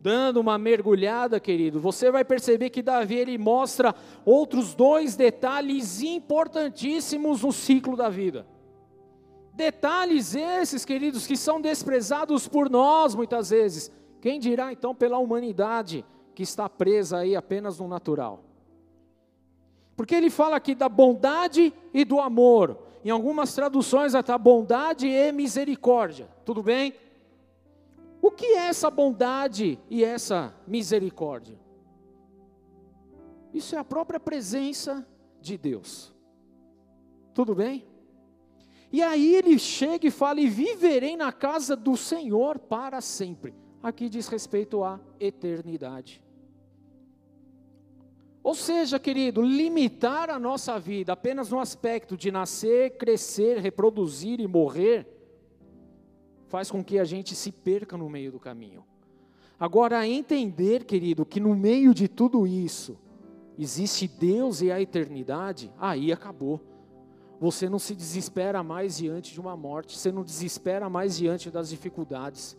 dando 0.00 0.38
uma 0.38 0.56
mergulhada, 0.56 1.40
querido, 1.40 1.80
você 1.80 2.10
vai 2.10 2.24
perceber 2.24 2.70
que 2.70 2.82
Davi 2.82 3.16
ele 3.16 3.36
mostra 3.36 3.94
outros 4.24 4.74
dois 4.74 5.16
detalhes 5.16 6.00
importantíssimos 6.02 7.42
no 7.42 7.52
ciclo 7.52 7.96
da 7.96 8.08
vida. 8.08 8.46
Detalhes 9.54 10.34
esses, 10.34 10.84
queridos, 10.84 11.26
que 11.26 11.36
são 11.36 11.60
desprezados 11.60 12.46
por 12.46 12.70
nós 12.70 13.14
muitas 13.14 13.50
vezes 13.50 13.90
quem 14.20 14.40
dirá 14.40 14.72
então 14.72 14.94
pela 14.94 15.18
humanidade 15.18 16.04
que 16.34 16.42
está 16.42 16.68
presa 16.68 17.18
aí 17.18 17.36
apenas 17.36 17.78
no 17.78 17.88
natural? 17.88 18.42
Porque 19.96 20.14
ele 20.14 20.30
fala 20.30 20.56
aqui 20.56 20.74
da 20.74 20.88
bondade 20.88 21.72
e 21.92 22.04
do 22.04 22.20
amor. 22.20 22.78
Em 23.04 23.10
algumas 23.10 23.54
traduções 23.54 24.14
até 24.14 24.36
bondade 24.36 25.06
e 25.06 25.32
misericórdia. 25.32 26.28
Tudo 26.44 26.62
bem? 26.62 26.94
O 28.20 28.30
que 28.30 28.46
é 28.46 28.66
essa 28.66 28.90
bondade 28.90 29.78
e 29.88 30.04
essa 30.04 30.54
misericórdia? 30.66 31.58
Isso 33.52 33.74
é 33.74 33.78
a 33.78 33.84
própria 33.84 34.20
presença 34.20 35.06
de 35.40 35.56
Deus. 35.56 36.14
Tudo 37.32 37.54
bem? 37.54 37.86
E 38.90 39.02
aí 39.02 39.34
ele 39.34 39.58
chega 39.58 40.06
e 40.06 40.10
fala: 40.10 40.40
E 40.40 40.48
viverei 40.48 41.16
na 41.16 41.32
casa 41.32 41.76
do 41.76 41.96
Senhor 41.96 42.58
para 42.58 43.00
sempre 43.00 43.54
aqui 43.82 44.08
diz 44.08 44.28
respeito 44.28 44.82
à 44.82 45.00
eternidade. 45.20 46.22
Ou 48.42 48.54
seja, 48.54 48.98
querido, 48.98 49.42
limitar 49.42 50.30
a 50.30 50.38
nossa 50.38 50.78
vida 50.78 51.12
apenas 51.12 51.50
no 51.50 51.60
aspecto 51.60 52.16
de 52.16 52.30
nascer, 52.30 52.96
crescer, 52.96 53.58
reproduzir 53.58 54.40
e 54.40 54.46
morrer, 54.46 55.06
faz 56.48 56.70
com 56.70 56.82
que 56.82 56.98
a 56.98 57.04
gente 57.04 57.34
se 57.34 57.52
perca 57.52 57.96
no 57.96 58.08
meio 58.08 58.32
do 58.32 58.40
caminho. 58.40 58.84
Agora, 59.60 60.06
entender, 60.06 60.84
querido, 60.84 61.26
que 61.26 61.40
no 61.40 61.54
meio 61.54 61.92
de 61.92 62.08
tudo 62.08 62.46
isso 62.46 62.96
existe 63.58 64.06
Deus 64.06 64.62
e 64.62 64.70
a 64.70 64.80
eternidade, 64.80 65.70
aí 65.78 66.12
acabou. 66.12 66.60
Você 67.40 67.68
não 67.68 67.78
se 67.78 67.94
desespera 67.94 68.62
mais 68.62 68.98
diante 68.98 69.32
de 69.32 69.40
uma 69.40 69.56
morte, 69.56 69.96
você 69.96 70.10
não 70.10 70.24
desespera 70.24 70.88
mais 70.88 71.16
diante 71.16 71.50
das 71.50 71.70
dificuldades. 71.70 72.56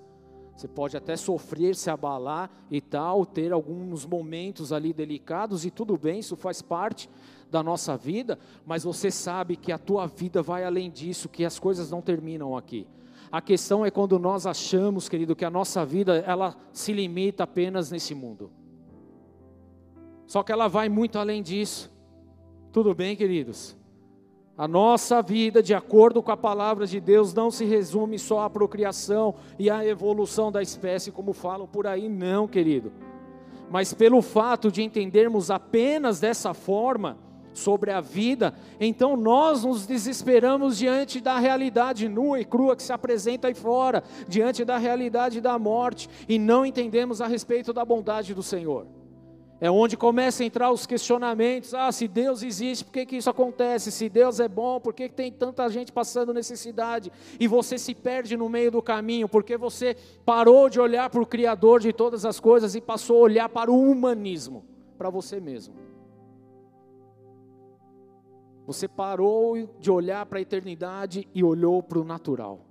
Você 0.56 0.68
pode 0.68 0.98
até 0.98 1.16
sofrer, 1.16 1.74
se 1.74 1.90
abalar 1.90 2.52
e 2.70 2.82
tal, 2.82 3.26
ter 3.26 3.54
alguns 3.54 4.06
momentos 4.06 4.74
ali 4.74 4.92
delicados 4.92 5.66
e 5.66 5.72
tudo 5.72 5.98
bem, 5.98 6.20
isso 6.20 6.36
faz 6.36 6.62
parte 6.62 7.10
da 7.50 7.64
nossa 7.64 7.96
vida, 7.96 8.38
mas 8.66 8.84
você 8.84 9.10
sabe 9.10 9.56
que 9.56 9.72
a 9.72 9.78
tua 9.78 10.06
vida 10.06 10.44
vai 10.44 10.66
além 10.66 10.92
disso, 10.92 11.30
que 11.30 11.46
as 11.46 11.58
coisas 11.58 11.90
não 11.90 12.02
terminam 12.02 12.58
aqui. 12.58 12.86
A 13.32 13.42
questão 13.42 13.86
é 13.86 13.92
quando 13.92 14.18
nós 14.18 14.48
achamos, 14.48 15.08
querido, 15.08 15.36
que 15.36 15.46
a 15.46 15.50
nossa 15.50 15.86
vida 15.86 16.18
ela 16.26 16.56
se 16.74 16.92
limita 16.92 17.44
apenas 17.44 17.92
nesse 17.92 18.16
mundo. 18.16 18.52
Só 20.26 20.42
que 20.42 20.52
ela 20.52 20.68
vai 20.68 20.90
muito 20.90 21.20
além 21.20 21.44
disso. 21.44 21.92
Tudo 22.72 22.94
bem, 22.94 23.16
queridos? 23.16 23.78
A 24.58 24.68
nossa 24.68 25.22
vida, 25.22 25.64
de 25.64 25.74
acordo 25.74 26.22
com 26.22 26.32
a 26.32 26.38
palavra 26.38 26.86
de 26.86 27.00
Deus, 27.00 27.34
não 27.34 27.50
se 27.50 27.66
resume 27.66 28.20
só 28.20 28.42
à 28.42 28.50
procriação 28.50 29.36
e 29.58 29.70
à 29.70 29.86
evolução 29.86 30.52
da 30.52 30.62
espécie, 30.62 31.12
como 31.12 31.32
falam 31.32 31.68
por 31.68 31.88
aí, 31.88 32.10
não, 32.10 32.48
querido. 32.48 32.92
Mas 33.72 33.94
pelo 33.94 34.22
fato 34.22 34.72
de 34.72 34.82
entendermos 34.84 35.50
apenas 35.50 36.20
dessa 36.20 36.54
forma 36.54 37.18
sobre 37.60 37.92
a 37.92 38.02
vida, 38.02 38.54
então 38.80 39.16
nós 39.16 39.64
nos 39.64 39.86
desesperamos 39.86 40.78
diante 40.78 41.20
da 41.20 41.38
realidade 41.38 42.08
nua 42.08 42.40
e 42.40 42.46
crua 42.46 42.76
que 42.76 42.84
se 42.84 42.94
apresenta 42.94 43.48
aí 43.48 43.54
fora, 43.54 44.04
diante 44.28 44.66
da 44.66 44.78
realidade 44.78 45.42
da 45.42 45.60
morte, 45.60 46.10
e 46.28 46.40
não 46.40 46.66
entendemos 46.66 47.22
a 47.22 47.28
respeito 47.28 47.72
da 47.72 47.86
bondade 47.86 48.34
do 48.34 48.42
Senhor. 48.42 48.88
É 49.62 49.70
onde 49.70 49.98
começam 49.98 50.44
a 50.44 50.48
entrar 50.48 50.72
os 50.72 50.86
questionamentos: 50.86 51.74
ah, 51.74 51.92
se 51.92 52.08
Deus 52.08 52.44
existe, 52.44 52.86
por 52.86 52.94
que, 52.94 53.06
que 53.06 53.18
isso 53.18 53.30
acontece? 53.30 53.92
Se 53.92 54.08
Deus 54.08 54.40
é 54.40 54.48
bom, 54.48 54.80
por 54.80 54.94
que, 54.94 55.10
que 55.10 55.16
tem 55.16 55.32
tanta 55.32 55.68
gente 55.70 55.92
passando 55.92 56.34
necessidade? 56.34 57.12
E 57.38 57.46
você 57.46 57.78
se 57.78 57.94
perde 57.94 58.38
no 58.38 58.48
meio 58.48 58.72
do 58.72 58.82
caminho, 58.82 59.28
porque 59.28 59.58
você 59.58 59.98
parou 60.26 60.70
de 60.70 60.80
olhar 60.80 61.10
para 61.10 61.22
o 61.22 61.26
Criador 61.26 61.82
de 61.82 61.92
todas 61.92 62.24
as 62.24 62.40
coisas 62.40 62.74
e 62.74 62.80
passou 62.80 63.18
a 63.18 63.22
olhar 63.22 63.50
para 63.50 63.70
o 63.70 63.92
humanismo, 63.92 64.64
para 64.98 65.10
você 65.10 65.42
mesmo. 65.42 65.89
Você 68.70 68.88
parou 68.88 69.66
de 69.80 69.90
olhar 69.90 70.28
para 70.28 70.38
a 70.38 70.42
eternidade 70.44 71.28
e 71.34 71.44
olhou 71.44 71.82
para 71.82 71.98
o 71.98 72.04
natural. 72.04 72.68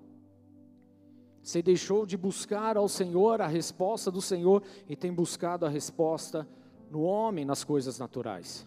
Você 1.42 1.60
deixou 1.60 2.06
de 2.06 2.16
buscar 2.16 2.76
ao 2.76 2.88
Senhor 2.88 3.40
a 3.40 3.48
resposta 3.48 4.08
do 4.08 4.22
Senhor 4.22 4.62
e 4.88 4.94
tem 4.94 5.12
buscado 5.12 5.66
a 5.66 5.68
resposta 5.68 6.46
no 6.88 7.00
homem, 7.00 7.44
nas 7.44 7.64
coisas 7.64 7.98
naturais. 7.98 8.64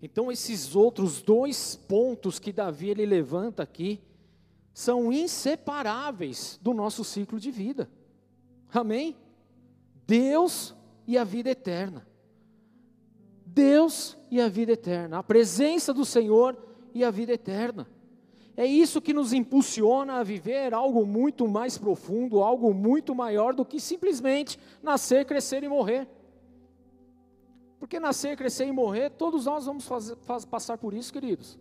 Então 0.00 0.30
esses 0.30 0.76
outros 0.76 1.20
dois 1.20 1.74
pontos 1.74 2.38
que 2.38 2.52
Davi 2.52 2.90
ele 2.90 3.04
levanta 3.04 3.64
aqui 3.64 4.00
são 4.72 5.12
inseparáveis 5.12 6.56
do 6.62 6.72
nosso 6.72 7.02
ciclo 7.02 7.40
de 7.40 7.50
vida. 7.50 7.90
Amém? 8.72 9.16
Deus 10.06 10.72
e 11.04 11.18
a 11.18 11.24
vida 11.24 11.50
eterna. 11.50 12.06
Deus 13.54 14.16
e 14.30 14.40
a 14.40 14.48
vida 14.48 14.72
eterna, 14.72 15.18
a 15.18 15.22
presença 15.22 15.92
do 15.92 16.04
Senhor 16.04 16.56
e 16.94 17.04
a 17.04 17.10
vida 17.10 17.32
eterna. 17.32 17.86
É 18.56 18.66
isso 18.66 19.00
que 19.00 19.14
nos 19.14 19.32
impulsiona 19.32 20.14
a 20.14 20.22
viver 20.22 20.74
algo 20.74 21.06
muito 21.06 21.46
mais 21.48 21.78
profundo, 21.78 22.42
algo 22.42 22.72
muito 22.72 23.14
maior 23.14 23.54
do 23.54 23.64
que 23.64 23.80
simplesmente 23.80 24.58
nascer, 24.82 25.24
crescer 25.24 25.62
e 25.62 25.68
morrer. 25.68 26.06
Porque 27.78 27.98
nascer, 27.98 28.36
crescer 28.36 28.66
e 28.66 28.72
morrer, 28.72 29.10
todos 29.10 29.46
nós 29.46 29.66
vamos 29.66 29.86
fazer, 29.86 30.16
faz, 30.16 30.44
passar 30.44 30.78
por 30.78 30.94
isso, 30.94 31.12
queridos. 31.12 31.58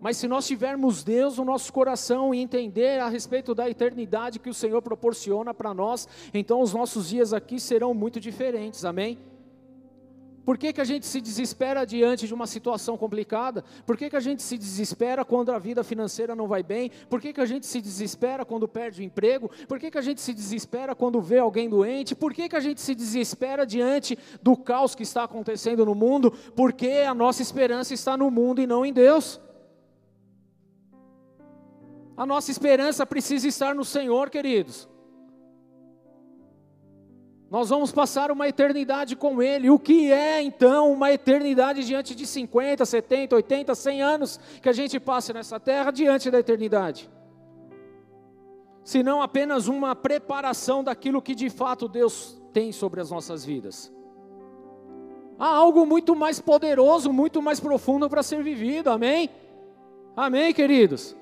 Mas 0.00 0.16
se 0.18 0.28
nós 0.28 0.46
tivermos 0.46 1.02
Deus 1.02 1.38
no 1.38 1.44
nosso 1.44 1.72
coração 1.72 2.34
e 2.34 2.38
entender 2.38 3.00
a 3.00 3.08
respeito 3.08 3.54
da 3.54 3.68
eternidade 3.68 4.38
que 4.38 4.50
o 4.50 4.54
Senhor 4.54 4.82
proporciona 4.82 5.54
para 5.54 5.72
nós, 5.72 6.06
então 6.32 6.60
os 6.60 6.74
nossos 6.74 7.08
dias 7.08 7.32
aqui 7.32 7.58
serão 7.58 7.94
muito 7.94 8.20
diferentes, 8.20 8.84
amém? 8.84 9.18
Por 10.44 10.58
que, 10.58 10.72
que 10.72 10.80
a 10.80 10.84
gente 10.84 11.06
se 11.06 11.20
desespera 11.20 11.86
diante 11.86 12.26
de 12.26 12.34
uma 12.34 12.46
situação 12.46 12.96
complicada? 12.98 13.64
Por 13.86 13.96
que, 13.96 14.10
que 14.10 14.16
a 14.16 14.20
gente 14.20 14.42
se 14.42 14.58
desespera 14.58 15.24
quando 15.24 15.50
a 15.50 15.58
vida 15.58 15.82
financeira 15.82 16.34
não 16.34 16.46
vai 16.46 16.62
bem? 16.62 16.90
Por 17.08 17.20
que, 17.20 17.32
que 17.32 17.40
a 17.40 17.46
gente 17.46 17.66
se 17.66 17.80
desespera 17.80 18.44
quando 18.44 18.68
perde 18.68 19.00
o 19.00 19.04
emprego? 19.04 19.50
Por 19.66 19.78
que, 19.78 19.90
que 19.90 19.98
a 19.98 20.02
gente 20.02 20.20
se 20.20 20.34
desespera 20.34 20.94
quando 20.94 21.20
vê 21.20 21.38
alguém 21.38 21.68
doente? 21.68 22.14
Por 22.14 22.34
que, 22.34 22.48
que 22.48 22.56
a 22.56 22.60
gente 22.60 22.80
se 22.80 22.94
desespera 22.94 23.66
diante 23.66 24.18
do 24.42 24.56
caos 24.56 24.94
que 24.94 25.02
está 25.02 25.24
acontecendo 25.24 25.86
no 25.86 25.94
mundo? 25.94 26.30
Porque 26.54 27.04
a 27.08 27.14
nossa 27.14 27.40
esperança 27.40 27.94
está 27.94 28.16
no 28.16 28.30
mundo 28.30 28.60
e 28.60 28.66
não 28.66 28.84
em 28.84 28.92
Deus. 28.92 29.40
A 32.16 32.24
nossa 32.26 32.50
esperança 32.50 33.06
precisa 33.06 33.48
estar 33.48 33.74
no 33.74 33.84
Senhor, 33.84 34.30
queridos. 34.30 34.88
Nós 37.50 37.68
vamos 37.68 37.92
passar 37.92 38.30
uma 38.30 38.48
eternidade 38.48 39.14
com 39.14 39.42
Ele. 39.42 39.70
O 39.70 39.78
que 39.78 40.10
é 40.10 40.42
então 40.42 40.92
uma 40.92 41.12
eternidade 41.12 41.84
diante 41.84 42.14
de 42.14 42.26
50, 42.26 42.84
70, 42.84 43.36
80, 43.36 43.74
100 43.74 44.02
anos 44.02 44.40
que 44.60 44.68
a 44.68 44.72
gente 44.72 44.98
passa 44.98 45.32
nessa 45.32 45.60
terra 45.60 45.90
diante 45.90 46.30
da 46.30 46.38
eternidade? 46.38 47.10
Se 48.82 49.02
não 49.02 49.22
apenas 49.22 49.68
uma 49.68 49.94
preparação 49.94 50.82
daquilo 50.82 51.22
que 51.22 51.34
de 51.34 51.48
fato 51.48 51.88
Deus 51.88 52.40
tem 52.52 52.70
sobre 52.70 53.00
as 53.00 53.10
nossas 53.10 53.44
vidas. 53.44 53.92
Há 55.38 55.48
algo 55.48 55.84
muito 55.84 56.14
mais 56.14 56.40
poderoso, 56.40 57.12
muito 57.12 57.42
mais 57.42 57.58
profundo 57.58 58.08
para 58.08 58.22
ser 58.22 58.42
vivido, 58.42 58.88
amém? 58.88 59.28
Amém, 60.16 60.54
queridos? 60.54 61.16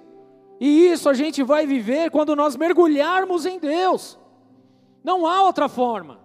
E 0.61 0.87
isso 0.88 1.08
a 1.08 1.14
gente 1.14 1.42
vai 1.42 1.66
viver 1.66 2.11
quando 2.11 2.37
nós 2.37 2.54
mergulharmos 2.56 3.46
em 3.46 3.58
Deus. 3.58 4.18
Não 5.02 5.26
há 5.26 5.42
outra 5.42 5.68
forma. 5.68 6.20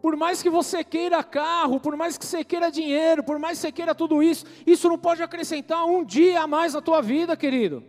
Por 0.00 0.16
mais 0.16 0.42
que 0.42 0.48
você 0.48 0.84
queira 0.84 1.22
carro, 1.24 1.80
por 1.80 1.96
mais 1.96 2.16
que 2.16 2.24
você 2.24 2.44
queira 2.44 2.70
dinheiro, 2.70 3.22
por 3.22 3.38
mais 3.38 3.58
que 3.58 3.62
você 3.62 3.72
queira 3.72 3.94
tudo 3.94 4.22
isso, 4.22 4.44
isso 4.66 4.88
não 4.88 4.96
pode 4.96 5.22
acrescentar 5.22 5.84
um 5.84 6.04
dia 6.04 6.42
a 6.42 6.46
mais 6.46 6.74
na 6.74 6.80
tua 6.80 7.02
vida, 7.02 7.36
querido. 7.36 7.82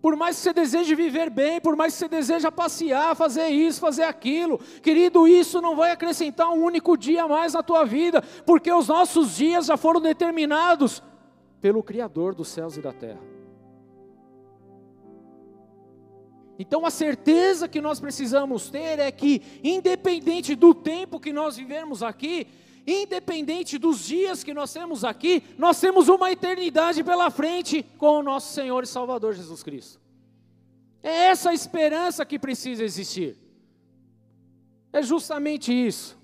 Por 0.00 0.16
mais 0.16 0.36
que 0.36 0.42
você 0.42 0.52
deseje 0.52 0.96
viver 0.96 1.30
bem, 1.30 1.60
por 1.60 1.76
mais 1.76 1.92
que 1.92 2.00
você 2.00 2.08
deseja 2.08 2.50
passear, 2.50 3.14
fazer 3.14 3.46
isso, 3.46 3.80
fazer 3.80 4.02
aquilo, 4.02 4.58
querido, 4.82 5.28
isso 5.28 5.60
não 5.60 5.76
vai 5.76 5.92
acrescentar 5.92 6.50
um 6.50 6.64
único 6.64 6.96
dia 6.96 7.22
a 7.22 7.28
mais 7.28 7.54
na 7.54 7.62
tua 7.62 7.84
vida, 7.84 8.20
porque 8.44 8.72
os 8.72 8.88
nossos 8.88 9.36
dias 9.36 9.66
já 9.66 9.76
foram 9.76 10.00
determinados 10.00 11.00
pelo 11.60 11.84
Criador 11.84 12.34
dos 12.34 12.48
céus 12.48 12.76
e 12.76 12.80
da 12.80 12.92
terra. 12.92 13.20
Então 16.58 16.84
a 16.84 16.90
certeza 16.90 17.66
que 17.66 17.80
nós 17.80 17.98
precisamos 17.98 18.70
ter 18.70 18.98
é 18.98 19.10
que, 19.10 19.42
independente 19.64 20.54
do 20.54 20.74
tempo 20.74 21.18
que 21.18 21.32
nós 21.32 21.56
vivemos 21.56 22.02
aqui, 22.02 22.46
independente 22.86 23.78
dos 23.78 24.04
dias 24.04 24.44
que 24.44 24.52
nós 24.52 24.72
temos 24.72 25.04
aqui, 25.04 25.42
nós 25.56 25.80
temos 25.80 26.08
uma 26.08 26.30
eternidade 26.30 27.02
pela 27.02 27.30
frente 27.30 27.82
com 27.96 28.18
o 28.18 28.22
nosso 28.22 28.52
Senhor 28.52 28.82
e 28.82 28.86
Salvador 28.86 29.34
Jesus 29.34 29.62
Cristo. 29.62 30.00
É 31.02 31.26
essa 31.26 31.50
a 31.50 31.54
esperança 31.54 32.24
que 32.24 32.38
precisa 32.38 32.84
existir. 32.84 33.36
É 34.92 35.02
justamente 35.02 35.72
isso. 35.72 36.20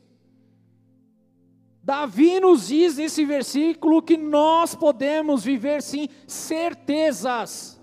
Davi 1.82 2.38
nos 2.38 2.68
diz 2.68 2.98
nesse 2.98 3.24
versículo 3.24 4.02
que 4.02 4.16
nós 4.16 4.74
podemos 4.74 5.42
viver 5.42 5.80
sim 5.80 6.08
certezas 6.26 7.77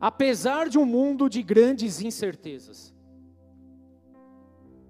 apesar 0.00 0.68
de 0.68 0.78
um 0.78 0.86
mundo 0.86 1.28
de 1.28 1.42
grandes 1.42 2.00
incertezas. 2.00 2.94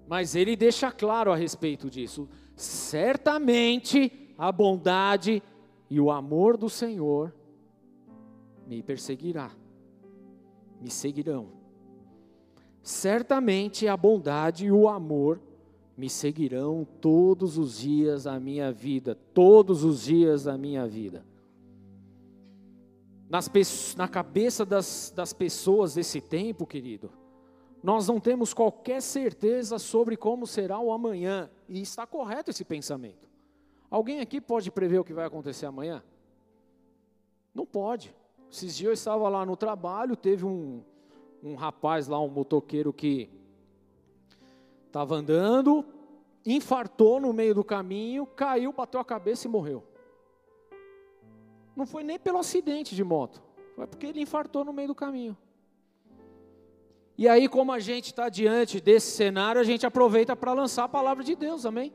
Mas 0.07 0.35
ele 0.35 0.55
deixa 0.55 0.91
claro 0.91 1.31
a 1.31 1.35
respeito 1.35 1.89
disso. 1.89 2.29
Certamente 2.55 4.33
a 4.37 4.51
bondade 4.51 5.43
e 5.89 5.99
o 5.99 6.09
amor 6.09 6.55
do 6.55 6.69
Senhor 6.69 7.35
me 8.65 8.81
perseguirá, 8.81 9.51
me 10.79 10.89
seguirão. 10.89 11.49
Certamente 12.81 13.87
a 13.87 13.97
bondade 13.97 14.65
e 14.65 14.71
o 14.71 14.87
amor 14.87 15.41
me 15.97 16.09
seguirão 16.09 16.87
todos 16.99 17.57
os 17.57 17.79
dias 17.79 18.23
da 18.23 18.39
minha 18.39 18.71
vida, 18.71 19.13
todos 19.33 19.83
os 19.83 20.03
dias 20.03 20.45
da 20.45 20.57
minha 20.57 20.87
vida 20.87 21.23
nas, 23.31 23.49
na 23.95 24.09
cabeça 24.09 24.65
das, 24.65 25.13
das 25.15 25.31
pessoas 25.31 25.93
desse 25.93 26.19
tempo, 26.19 26.67
querido, 26.67 27.09
nós 27.81 28.05
não 28.05 28.19
temos 28.19 28.53
qualquer 28.53 29.01
certeza 29.01 29.79
sobre 29.79 30.17
como 30.17 30.45
será 30.45 30.77
o 30.79 30.91
amanhã, 30.91 31.49
e 31.69 31.81
está 31.81 32.05
correto 32.05 32.51
esse 32.51 32.65
pensamento. 32.65 33.29
Alguém 33.89 34.19
aqui 34.19 34.41
pode 34.41 34.69
prever 34.69 34.99
o 34.99 35.03
que 35.05 35.13
vai 35.13 35.25
acontecer 35.25 35.65
amanhã? 35.65 36.03
Não 37.55 37.65
pode. 37.65 38.13
Esses 38.51 38.75
dias 38.75 38.89
eu 38.89 38.93
estava 38.93 39.29
lá 39.29 39.45
no 39.45 39.55
trabalho, 39.55 40.17
teve 40.17 40.45
um, 40.45 40.83
um 41.41 41.55
rapaz 41.55 42.09
lá, 42.09 42.19
um 42.19 42.27
motoqueiro 42.27 42.91
que 42.91 43.29
estava 44.87 45.15
andando, 45.15 45.85
infartou 46.45 47.21
no 47.21 47.31
meio 47.31 47.55
do 47.55 47.63
caminho, 47.63 48.25
caiu, 48.25 48.73
bateu 48.73 48.99
a 48.99 49.05
cabeça 49.05 49.47
e 49.47 49.49
morreu. 49.49 49.85
Não 51.81 51.87
foi 51.87 52.03
nem 52.03 52.19
pelo 52.19 52.37
acidente 52.37 52.95
de 52.95 53.03
moto, 53.03 53.41
foi 53.75 53.87
porque 53.87 54.05
ele 54.05 54.21
infartou 54.21 54.63
no 54.63 54.71
meio 54.71 54.89
do 54.89 54.93
caminho. 54.93 55.35
E 57.17 57.27
aí, 57.27 57.49
como 57.49 57.71
a 57.71 57.79
gente 57.79 58.11
está 58.11 58.29
diante 58.29 58.79
desse 58.79 59.09
cenário, 59.13 59.59
a 59.59 59.63
gente 59.63 59.83
aproveita 59.83 60.35
para 60.35 60.53
lançar 60.53 60.83
a 60.83 60.87
palavra 60.87 61.23
de 61.23 61.35
Deus, 61.35 61.65
amém? 61.65 61.91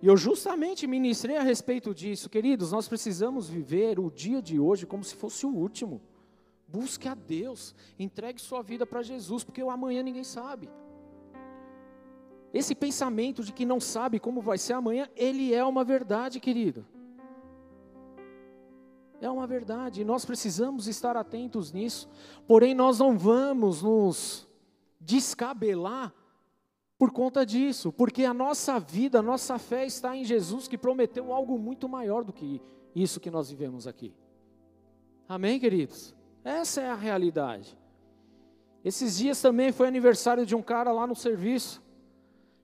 E 0.00 0.06
eu 0.06 0.16
justamente 0.16 0.86
ministrei 0.86 1.36
a 1.36 1.42
respeito 1.42 1.94
disso, 1.94 2.30
queridos. 2.30 2.72
Nós 2.72 2.88
precisamos 2.88 3.46
viver 3.46 4.00
o 4.00 4.10
dia 4.10 4.40
de 4.40 4.58
hoje 4.58 4.86
como 4.86 5.04
se 5.04 5.14
fosse 5.14 5.44
o 5.44 5.54
último. 5.54 6.00
Busque 6.66 7.06
a 7.06 7.14
Deus, 7.14 7.74
entregue 7.98 8.40
sua 8.40 8.62
vida 8.62 8.86
para 8.86 9.02
Jesus, 9.02 9.44
porque 9.44 9.62
o 9.62 9.68
amanhã 9.68 10.02
ninguém 10.02 10.24
sabe. 10.24 10.70
Esse 12.54 12.74
pensamento 12.74 13.44
de 13.44 13.52
que 13.52 13.66
não 13.66 13.80
sabe 13.80 14.18
como 14.18 14.40
vai 14.40 14.56
ser 14.56 14.72
amanhã, 14.72 15.10
ele 15.14 15.52
é 15.52 15.62
uma 15.62 15.84
verdade, 15.84 16.40
querido. 16.40 16.86
É 19.24 19.30
uma 19.30 19.46
verdade, 19.46 20.02
e 20.02 20.04
nós 20.04 20.26
precisamos 20.26 20.86
estar 20.86 21.16
atentos 21.16 21.72
nisso. 21.72 22.10
Porém, 22.46 22.74
nós 22.74 22.98
não 22.98 23.16
vamos 23.16 23.80
nos 23.80 24.46
descabelar 25.00 26.12
por 26.98 27.10
conta 27.10 27.46
disso, 27.46 27.90
porque 27.90 28.26
a 28.26 28.34
nossa 28.34 28.78
vida, 28.78 29.20
a 29.20 29.22
nossa 29.22 29.58
fé 29.58 29.86
está 29.86 30.14
em 30.14 30.26
Jesus 30.26 30.68
que 30.68 30.76
prometeu 30.76 31.32
algo 31.32 31.58
muito 31.58 31.88
maior 31.88 32.22
do 32.22 32.34
que 32.34 32.60
isso 32.94 33.18
que 33.18 33.30
nós 33.30 33.48
vivemos 33.48 33.86
aqui. 33.86 34.14
Amém, 35.26 35.58
queridos? 35.58 36.14
Essa 36.44 36.82
é 36.82 36.90
a 36.90 36.94
realidade. 36.94 37.78
Esses 38.84 39.16
dias 39.16 39.40
também 39.40 39.72
foi 39.72 39.88
aniversário 39.88 40.44
de 40.44 40.54
um 40.54 40.60
cara 40.60 40.92
lá 40.92 41.06
no 41.06 41.16
serviço. 41.16 41.82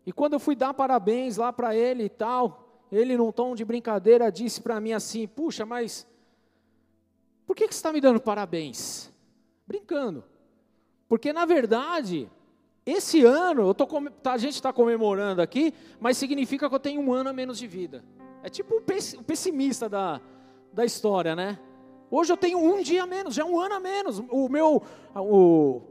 E 0.05 0.13
quando 0.13 0.35
eu 0.35 0.39
fui 0.39 0.55
dar 0.55 0.75
parabéns 0.75 1.39
lá 1.39 1.55
para 1.55 1.75
ele 1.75 2.05
e 2.05 2.11
tal, 2.11 2.85
ele 2.93 3.17
num 3.17 3.33
tom 3.33 3.55
de 3.55 3.65
brincadeira 3.65 4.31
disse 4.31 4.61
para 4.61 4.79
mim 4.79 4.93
assim: 4.93 5.27
"Puxa, 5.27 5.65
mas 5.65 6.07
por 7.51 7.57
que, 7.57 7.67
que 7.67 7.75
você 7.75 7.81
está 7.81 7.93
me 7.93 8.01
dando 8.01 8.21
parabéns? 8.21 9.13
Brincando. 9.67 10.23
Porque, 11.09 11.33
na 11.33 11.45
verdade, 11.45 12.31
esse 12.87 13.25
ano, 13.25 13.75
tô, 13.75 13.89
tá, 14.23 14.35
a 14.35 14.39
gente 14.39 14.55
está 14.55 14.73
comemorando 14.73 15.43
aqui, 15.43 15.75
mas 15.99 16.17
significa 16.17 16.69
que 16.69 16.75
eu 16.77 16.79
tenho 16.79 17.01
um 17.01 17.13
ano 17.13 17.31
a 17.31 17.33
menos 17.33 17.59
de 17.59 17.67
vida. 17.67 18.05
É 18.45 18.49
tipo 18.49 18.77
o 18.77 19.23
pessimista 19.25 19.89
da, 19.89 20.21
da 20.73 20.85
história, 20.85 21.35
né? 21.35 21.59
Hoje 22.09 22.33
eu 22.33 22.37
tenho 22.37 22.57
um 22.57 22.81
dia 22.83 23.03
a 23.03 23.07
menos, 23.07 23.35
já 23.35 23.43
é 23.43 23.45
um 23.45 23.59
ano 23.59 23.75
a 23.75 23.81
menos. 23.81 24.21
O 24.31 24.49
meu, 24.49 24.81
o, 25.17 25.83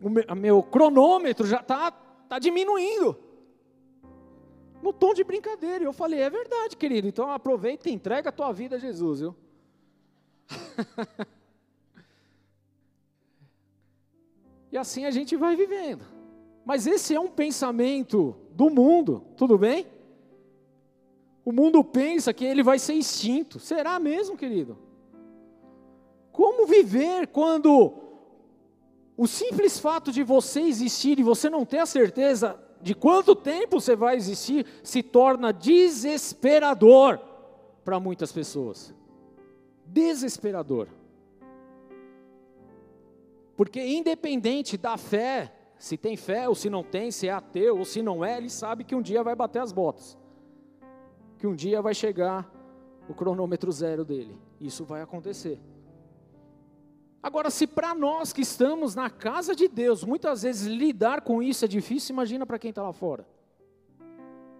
o 0.00 0.08
meu, 0.08 0.24
meu 0.36 0.62
cronômetro 0.62 1.44
já 1.44 1.58
está 1.58 1.90
tá 1.90 2.38
diminuindo. 2.38 3.18
No 4.80 4.92
tom 4.92 5.12
de 5.12 5.24
brincadeira. 5.24 5.82
Eu 5.82 5.92
falei, 5.92 6.20
é 6.20 6.30
verdade, 6.30 6.76
querido. 6.76 7.08
Então 7.08 7.32
aproveita 7.32 7.88
e 7.88 7.92
entrega 7.92 8.28
a 8.28 8.32
tua 8.32 8.52
vida 8.52 8.76
a 8.76 8.78
Jesus, 8.78 9.18
viu? 9.18 9.34
e 14.72 14.78
assim 14.78 15.04
a 15.04 15.10
gente 15.10 15.36
vai 15.36 15.56
vivendo. 15.56 16.04
Mas 16.64 16.86
esse 16.86 17.14
é 17.14 17.20
um 17.20 17.28
pensamento 17.28 18.36
do 18.52 18.70
mundo, 18.70 19.24
tudo 19.36 19.56
bem? 19.58 19.86
O 21.44 21.52
mundo 21.52 21.82
pensa 21.82 22.32
que 22.32 22.44
ele 22.44 22.62
vai 22.62 22.78
ser 22.78 22.94
extinto. 22.94 23.58
Será 23.58 23.98
mesmo, 23.98 24.36
querido? 24.36 24.78
Como 26.30 26.66
viver 26.66 27.26
quando 27.28 27.92
o 29.16 29.26
simples 29.26 29.78
fato 29.78 30.12
de 30.12 30.22
você 30.22 30.60
existir 30.60 31.18
e 31.18 31.22
você 31.22 31.50
não 31.50 31.64
ter 31.64 31.78
a 31.78 31.86
certeza 31.86 32.58
de 32.80 32.94
quanto 32.94 33.34
tempo 33.34 33.80
você 33.80 33.96
vai 33.96 34.16
existir 34.16 34.64
se 34.82 35.02
torna 35.02 35.52
desesperador 35.52 37.18
para 37.84 37.98
muitas 37.98 38.32
pessoas? 38.32 38.94
Desesperador. 39.92 40.88
Porque 43.56 43.84
independente 43.84 44.76
da 44.76 44.96
fé 44.96 45.52
Se 45.80 45.96
tem 45.96 46.14
fé 46.14 46.46
ou 46.46 46.54
se 46.54 46.68
não 46.68 46.84
tem, 46.84 47.10
se 47.10 47.26
é 47.26 47.32
ateu 47.32 47.78
ou 47.78 47.86
se 47.86 48.02
não 48.02 48.22
é, 48.22 48.36
ele 48.36 48.50
sabe 48.50 48.84
que 48.84 48.94
um 48.94 49.00
dia 49.00 49.22
vai 49.22 49.34
bater 49.34 49.62
as 49.62 49.72
botas. 49.72 50.14
Que 51.38 51.46
um 51.46 51.54
dia 51.54 51.80
vai 51.80 51.94
chegar 51.94 52.52
o 53.08 53.14
cronômetro 53.14 53.72
zero 53.72 54.04
dele. 54.04 54.38
Isso 54.60 54.84
vai 54.84 55.00
acontecer. 55.00 55.58
Agora, 57.22 57.48
se 57.48 57.66
para 57.66 57.94
nós 57.94 58.30
que 58.30 58.42
estamos 58.42 58.94
na 58.94 59.08
casa 59.08 59.54
de 59.54 59.68
Deus, 59.68 60.04
muitas 60.04 60.42
vezes 60.42 60.66
lidar 60.66 61.22
com 61.22 61.42
isso 61.42 61.64
é 61.64 61.68
difícil, 61.68 62.12
imagina 62.12 62.44
para 62.44 62.58
quem 62.58 62.68
está 62.68 62.82
lá 62.82 62.92
fora. 62.92 63.26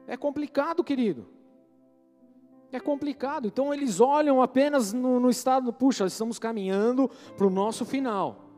É 0.07 0.17
complicado, 0.17 0.83
querido. 0.83 1.29
É 2.73 2.79
complicado. 2.79 3.49
Então 3.49 3.75
eles 3.75 4.01
olham 4.01 4.41
apenas 4.41 4.93
no, 4.93 5.19
no 5.19 5.29
estado, 5.29 5.73
puxa, 5.73 6.07
estamos 6.07 6.39
caminhando 6.39 7.11
para 7.37 7.47
o 7.47 7.51
nosso 7.51 7.85
final. 7.85 8.51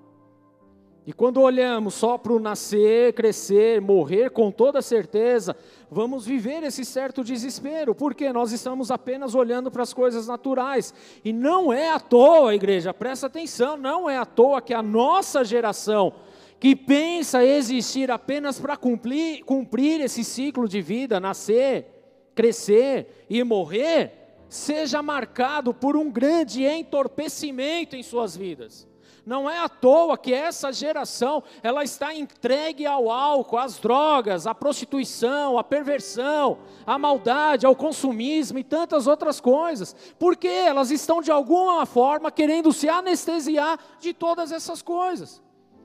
E 1.04 1.12
quando 1.12 1.40
olhamos 1.40 1.94
só 1.94 2.16
para 2.16 2.32
o 2.32 2.38
nascer, 2.38 3.12
crescer, 3.14 3.80
morrer, 3.80 4.30
com 4.30 4.52
toda 4.52 4.80
certeza, 4.80 5.56
vamos 5.90 6.24
viver 6.24 6.62
esse 6.62 6.84
certo 6.84 7.24
desespero, 7.24 7.92
porque 7.92 8.32
nós 8.32 8.52
estamos 8.52 8.88
apenas 8.88 9.34
olhando 9.34 9.68
para 9.68 9.82
as 9.82 9.92
coisas 9.92 10.28
naturais. 10.28 10.94
E 11.24 11.32
não 11.32 11.72
é 11.72 11.90
à 11.90 11.98
toa, 11.98 12.54
igreja, 12.54 12.94
presta 12.94 13.26
atenção, 13.26 13.76
não 13.76 14.08
é 14.08 14.16
à 14.16 14.24
toa 14.24 14.62
que 14.62 14.72
a 14.72 14.82
nossa 14.82 15.44
geração, 15.44 16.12
que 16.60 16.76
pensa 16.76 17.44
existir 17.44 18.08
apenas 18.08 18.60
para 18.60 18.76
cumprir, 18.76 19.42
cumprir 19.44 20.00
esse 20.00 20.22
ciclo 20.22 20.68
de 20.68 20.80
vida, 20.80 21.18
nascer, 21.18 22.01
crescer 22.34 23.26
e 23.28 23.42
morrer, 23.42 24.12
seja 24.48 25.02
marcado 25.02 25.72
por 25.72 25.96
um 25.96 26.10
grande 26.10 26.64
entorpecimento 26.64 27.96
em 27.96 28.02
suas 28.02 28.36
vidas. 28.36 28.86
Não 29.24 29.48
é 29.48 29.58
à 29.58 29.68
toa 29.68 30.18
que 30.18 30.34
essa 30.34 30.72
geração 30.72 31.44
ela 31.62 31.84
está 31.84 32.12
entregue 32.12 32.84
ao 32.84 33.08
álcool, 33.08 33.58
às 33.58 33.78
drogas, 33.78 34.48
à 34.48 34.54
prostituição, 34.54 35.56
à 35.58 35.62
perversão, 35.62 36.58
à 36.84 36.98
maldade, 36.98 37.64
ao 37.64 37.76
consumismo 37.76 38.58
e 38.58 38.64
tantas 38.64 39.06
outras 39.06 39.40
coisas. 39.40 39.94
Porque 40.18 40.48
elas 40.48 40.90
estão 40.90 41.22
de 41.22 41.30
alguma 41.30 41.86
forma 41.86 42.32
querendo 42.32 42.72
se 42.72 42.88
anestesiar 42.88 43.78
de 44.00 44.12
todas 44.12 44.50
essas 44.50 44.82
coisas. 44.82 45.41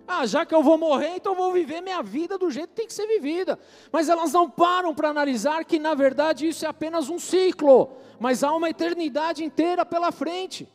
Ah, 0.08 0.26
já 0.26 0.46
que 0.46 0.56
eu 0.56 0.64
vou 0.64 0.78
morrer, 0.78 1.16
então 1.18 1.36
vou 1.36 1.52
viver 1.52 1.82
minha 1.82 2.02
vida 2.02 2.38
do 2.38 2.50
jeito 2.50 2.70
que 2.70 2.76
tem 2.76 2.88
que 2.88 2.94
ser 2.94 3.06
vivida. 3.08 3.60
Mas 3.92 4.08
elas 4.08 4.32
não 4.32 4.50
param 4.50 4.96
para 4.96 5.10
analisar 5.10 5.66
que 5.66 5.78
na 5.78 5.94
verdade 5.94 6.48
isso 6.48 6.66
é 6.66 6.70
apenas 6.70 7.10
um 7.10 7.20
ciclo, 7.20 7.90
mas 8.18 8.42
há 8.42 8.54
uma 8.54 8.70
eternidade 8.70 9.44
inteira 9.44 9.86
pela 9.86 10.12
frente. 10.12 10.68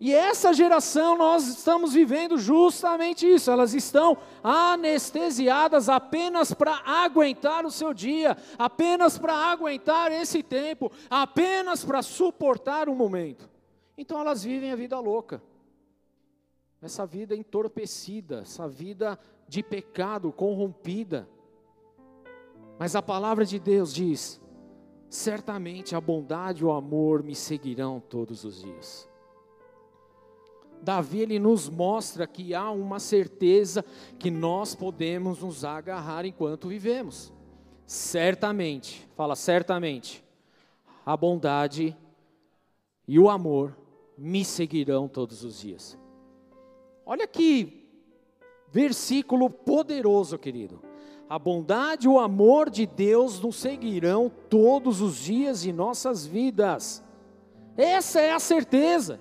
E 0.00 0.14
essa 0.14 0.54
geração, 0.54 1.16
nós 1.16 1.46
estamos 1.46 1.92
vivendo 1.92 2.38
justamente 2.38 3.30
isso. 3.30 3.50
Elas 3.50 3.74
estão 3.74 4.16
anestesiadas 4.42 5.90
apenas 5.90 6.54
para 6.54 6.80
aguentar 6.86 7.66
o 7.66 7.70
seu 7.70 7.92
dia, 7.92 8.34
apenas 8.58 9.18
para 9.18 9.34
aguentar 9.34 10.10
esse 10.10 10.42
tempo, 10.42 10.90
apenas 11.10 11.84
para 11.84 12.00
suportar 12.00 12.88
um 12.88 12.94
momento. 12.94 13.48
Então 13.96 14.18
elas 14.18 14.42
vivem 14.42 14.72
a 14.72 14.76
vida 14.76 14.98
louca. 14.98 15.42
Essa 16.82 17.04
vida 17.04 17.36
entorpecida, 17.36 18.40
essa 18.40 18.66
vida 18.66 19.18
de 19.46 19.62
pecado, 19.62 20.32
corrompida. 20.32 21.28
Mas 22.78 22.96
a 22.96 23.02
palavra 23.02 23.44
de 23.44 23.58
Deus 23.58 23.92
diz: 23.92 24.40
certamente 25.08 25.94
a 25.94 26.00
bondade 26.00 26.62
e 26.62 26.64
o 26.64 26.72
amor 26.72 27.22
me 27.22 27.34
seguirão 27.34 28.00
todos 28.00 28.44
os 28.44 28.62
dias. 28.62 29.10
Davi 30.82 31.20
ele 31.20 31.38
nos 31.38 31.68
mostra 31.68 32.26
que 32.26 32.54
há 32.54 32.70
uma 32.70 32.98
certeza 32.98 33.84
que 34.18 34.30
nós 34.30 34.74
podemos 34.74 35.42
nos 35.42 35.62
agarrar 35.62 36.24
enquanto 36.24 36.68
vivemos. 36.68 37.30
Certamente, 37.86 39.06
fala 39.14 39.36
certamente, 39.36 40.24
a 41.04 41.14
bondade 41.16 41.94
e 43.06 43.18
o 43.18 43.28
amor 43.28 43.76
me 44.16 44.44
seguirão 44.44 45.06
todos 45.06 45.44
os 45.44 45.60
dias. 45.60 45.99
Olha 47.10 47.26
que 47.26 47.90
versículo 48.70 49.50
poderoso, 49.50 50.38
querido. 50.38 50.80
A 51.28 51.40
bondade 51.40 52.06
e 52.06 52.08
o 52.08 52.20
amor 52.20 52.70
de 52.70 52.86
Deus 52.86 53.40
nos 53.40 53.56
seguirão 53.56 54.30
todos 54.48 55.00
os 55.00 55.16
dias 55.16 55.62
de 55.62 55.72
nossas 55.72 56.24
vidas. 56.24 57.02
Essa 57.76 58.20
é 58.20 58.30
a 58.30 58.38
certeza. 58.38 59.18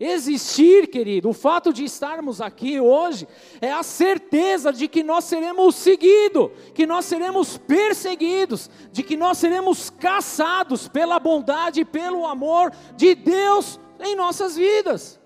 Existir, 0.00 0.88
querido, 0.88 1.28
o 1.28 1.32
fato 1.32 1.72
de 1.72 1.84
estarmos 1.84 2.40
aqui 2.40 2.80
hoje 2.80 3.28
é 3.60 3.70
a 3.70 3.84
certeza 3.84 4.72
de 4.72 4.88
que 4.88 5.04
nós 5.04 5.22
seremos 5.22 5.76
seguidos, 5.76 6.50
que 6.74 6.88
nós 6.88 7.04
seremos 7.04 7.56
perseguidos, 7.56 8.68
de 8.90 9.04
que 9.04 9.16
nós 9.16 9.38
seremos 9.38 9.90
caçados 9.90 10.88
pela 10.88 11.20
bondade 11.20 11.82
e 11.82 11.84
pelo 11.84 12.26
amor 12.26 12.72
de 12.96 13.14
Deus 13.14 13.78
em 14.00 14.16
nossas 14.16 14.56
vidas. 14.56 15.19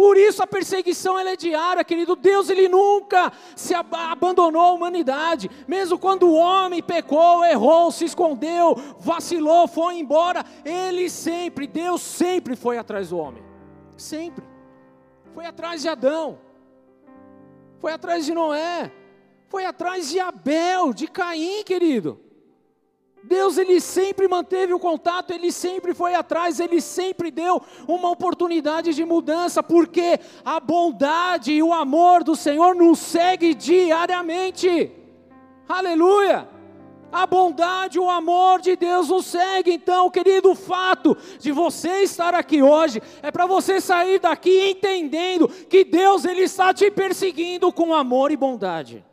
Por 0.00 0.16
isso 0.16 0.42
a 0.42 0.46
perseguição 0.46 1.18
é 1.18 1.36
diária, 1.36 1.84
querido. 1.84 2.16
Deus 2.16 2.48
ele 2.48 2.70
nunca 2.70 3.30
se 3.54 3.74
ab 3.74 3.94
abandonou 3.94 4.62
a 4.62 4.72
humanidade, 4.72 5.50
mesmo 5.68 5.98
quando 5.98 6.22
o 6.22 6.32
homem 6.32 6.82
pecou, 6.82 7.44
errou, 7.44 7.92
se 7.92 8.06
escondeu, 8.06 8.74
vacilou, 8.98 9.68
foi 9.68 9.98
embora, 9.98 10.42
ele 10.64 11.10
sempre, 11.10 11.66
Deus 11.66 12.00
sempre 12.00 12.56
foi 12.56 12.78
atrás 12.78 13.10
do 13.10 13.18
homem. 13.18 13.42
Sempre. 13.94 14.42
Foi 15.34 15.44
atrás 15.44 15.82
de 15.82 15.88
Adão. 15.90 16.38
Foi 17.78 17.92
atrás 17.92 18.24
de 18.24 18.32
Noé. 18.32 18.90
Foi 19.48 19.66
atrás 19.66 20.08
de 20.08 20.18
Abel, 20.18 20.94
de 20.94 21.08
Caim, 21.08 21.62
querido. 21.62 22.18
Deus 23.22 23.58
ele 23.58 23.80
sempre 23.80 24.26
manteve 24.26 24.72
o 24.72 24.78
contato, 24.78 25.32
ele 25.32 25.52
sempre 25.52 25.94
foi 25.94 26.14
atrás, 26.14 26.58
ele 26.58 26.80
sempre 26.80 27.30
deu 27.30 27.62
uma 27.86 28.10
oportunidade 28.10 28.94
de 28.94 29.04
mudança, 29.04 29.62
porque 29.62 30.18
a 30.44 30.58
bondade 30.58 31.52
e 31.52 31.62
o 31.62 31.72
amor 31.72 32.24
do 32.24 32.34
Senhor 32.34 32.74
nos 32.74 32.98
segue 32.98 33.54
diariamente. 33.54 34.92
Aleluia! 35.68 36.48
A 37.12 37.26
bondade, 37.26 37.98
o 37.98 38.08
amor 38.08 38.60
de 38.60 38.76
Deus 38.76 39.08
nos 39.08 39.26
segue. 39.26 39.72
Então, 39.72 40.08
querido, 40.10 40.52
o 40.52 40.54
fato 40.54 41.16
de 41.40 41.50
você 41.50 42.02
estar 42.02 42.34
aqui 42.34 42.62
hoje 42.62 43.02
é 43.20 43.32
para 43.32 43.46
você 43.46 43.80
sair 43.80 44.20
daqui 44.20 44.70
entendendo 44.70 45.48
que 45.48 45.84
Deus 45.84 46.24
ele 46.24 46.42
está 46.42 46.72
te 46.72 46.88
perseguindo 46.88 47.72
com 47.72 47.92
amor 47.92 48.30
e 48.30 48.36
bondade. 48.36 49.04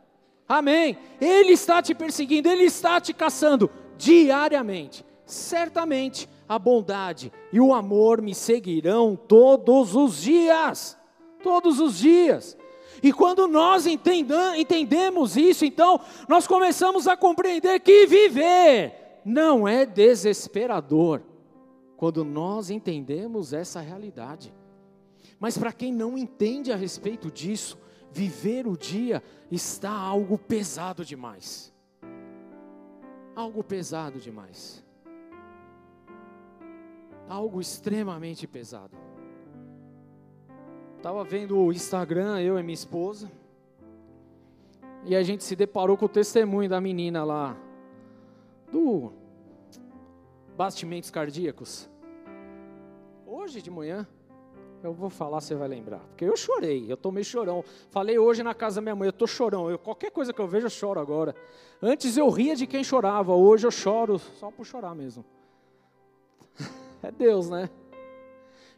Amém. 0.48 0.96
Ele 1.20 1.52
está 1.52 1.82
te 1.82 1.92
perseguindo, 1.92 2.48
ele 2.48 2.64
está 2.64 3.00
te 3.00 3.12
caçando 3.12 3.68
diariamente. 3.98 5.04
Certamente 5.26 6.26
a 6.48 6.58
bondade 6.58 7.30
e 7.52 7.60
o 7.60 7.74
amor 7.74 8.22
me 8.22 8.34
seguirão 8.34 9.14
todos 9.14 9.94
os 9.94 10.22
dias. 10.22 10.96
Todos 11.42 11.78
os 11.80 11.98
dias. 11.98 12.56
E 13.02 13.12
quando 13.12 13.46
nós 13.46 13.86
entendemos 13.86 15.36
isso, 15.36 15.64
então 15.64 16.00
nós 16.26 16.46
começamos 16.46 17.06
a 17.06 17.16
compreender 17.16 17.78
que 17.80 18.06
viver 18.06 19.20
não 19.24 19.68
é 19.68 19.84
desesperador. 19.84 21.22
Quando 21.96 22.24
nós 22.24 22.70
entendemos 22.70 23.52
essa 23.52 23.80
realidade. 23.80 24.54
Mas 25.38 25.58
para 25.58 25.72
quem 25.72 25.92
não 25.92 26.16
entende 26.16 26.72
a 26.72 26.76
respeito 26.76 27.30
disso, 27.30 27.78
viver 28.10 28.66
o 28.66 28.76
dia 28.76 29.22
está 29.50 29.90
algo 29.90 30.38
pesado 30.38 31.04
demais. 31.04 31.72
Algo 33.38 33.62
pesado 33.62 34.18
demais. 34.18 34.84
Algo 37.28 37.60
extremamente 37.60 38.48
pesado. 38.48 38.96
Estava 40.96 41.22
vendo 41.22 41.56
o 41.56 41.72
Instagram, 41.72 42.40
eu 42.40 42.58
e 42.58 42.62
minha 42.64 42.74
esposa, 42.74 43.30
e 45.04 45.14
a 45.14 45.22
gente 45.22 45.44
se 45.44 45.54
deparou 45.54 45.96
com 45.96 46.06
o 46.06 46.08
testemunho 46.08 46.68
da 46.68 46.80
menina 46.80 47.22
lá, 47.22 47.56
do 48.72 49.12
bastimentos 50.56 51.08
cardíacos. 51.08 51.88
Hoje 53.24 53.62
de 53.62 53.70
manhã, 53.70 54.04
eu 54.82 54.92
vou 54.92 55.10
falar, 55.10 55.40
você 55.40 55.54
vai 55.54 55.68
lembrar. 55.68 56.00
Porque 56.00 56.24
eu 56.24 56.36
chorei, 56.36 56.90
eu 56.90 56.96
tomei 56.96 57.22
chorão. 57.22 57.64
Falei 57.88 58.18
hoje 58.18 58.42
na 58.42 58.52
casa 58.52 58.80
da 58.80 58.82
minha 58.82 58.96
mãe, 58.96 59.06
eu 59.06 59.12
tô 59.12 59.28
chorão. 59.28 59.70
Eu, 59.70 59.78
qualquer 59.78 60.10
coisa 60.10 60.32
que 60.32 60.40
eu 60.40 60.48
vejo, 60.48 60.66
eu 60.66 60.70
choro 60.70 60.98
agora. 60.98 61.36
Antes 61.80 62.16
eu 62.16 62.28
ria 62.28 62.56
de 62.56 62.66
quem 62.66 62.82
chorava, 62.82 63.32
hoje 63.34 63.66
eu 63.66 63.70
choro 63.70 64.18
só 64.18 64.50
por 64.50 64.64
chorar 64.66 64.94
mesmo. 64.94 65.24
É 67.00 67.12
Deus, 67.12 67.48
né? 67.48 67.70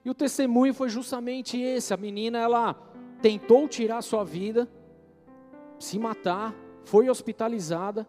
E 0.05 0.11
o 0.11 0.15
testemunho 0.15 0.75
foi 0.75 0.91
justamente 0.91 1.59
esse. 1.59 1.95
A 1.95 1.97
menina, 1.97 2.39
ela 2.39 2.75
tentou 3.23 3.67
tirar 3.67 4.03
sua 4.03 4.23
vida, 4.25 4.69
se 5.79 5.99
matar, 5.99 6.55
foi 6.85 7.09
hospitalizada. 7.09 8.07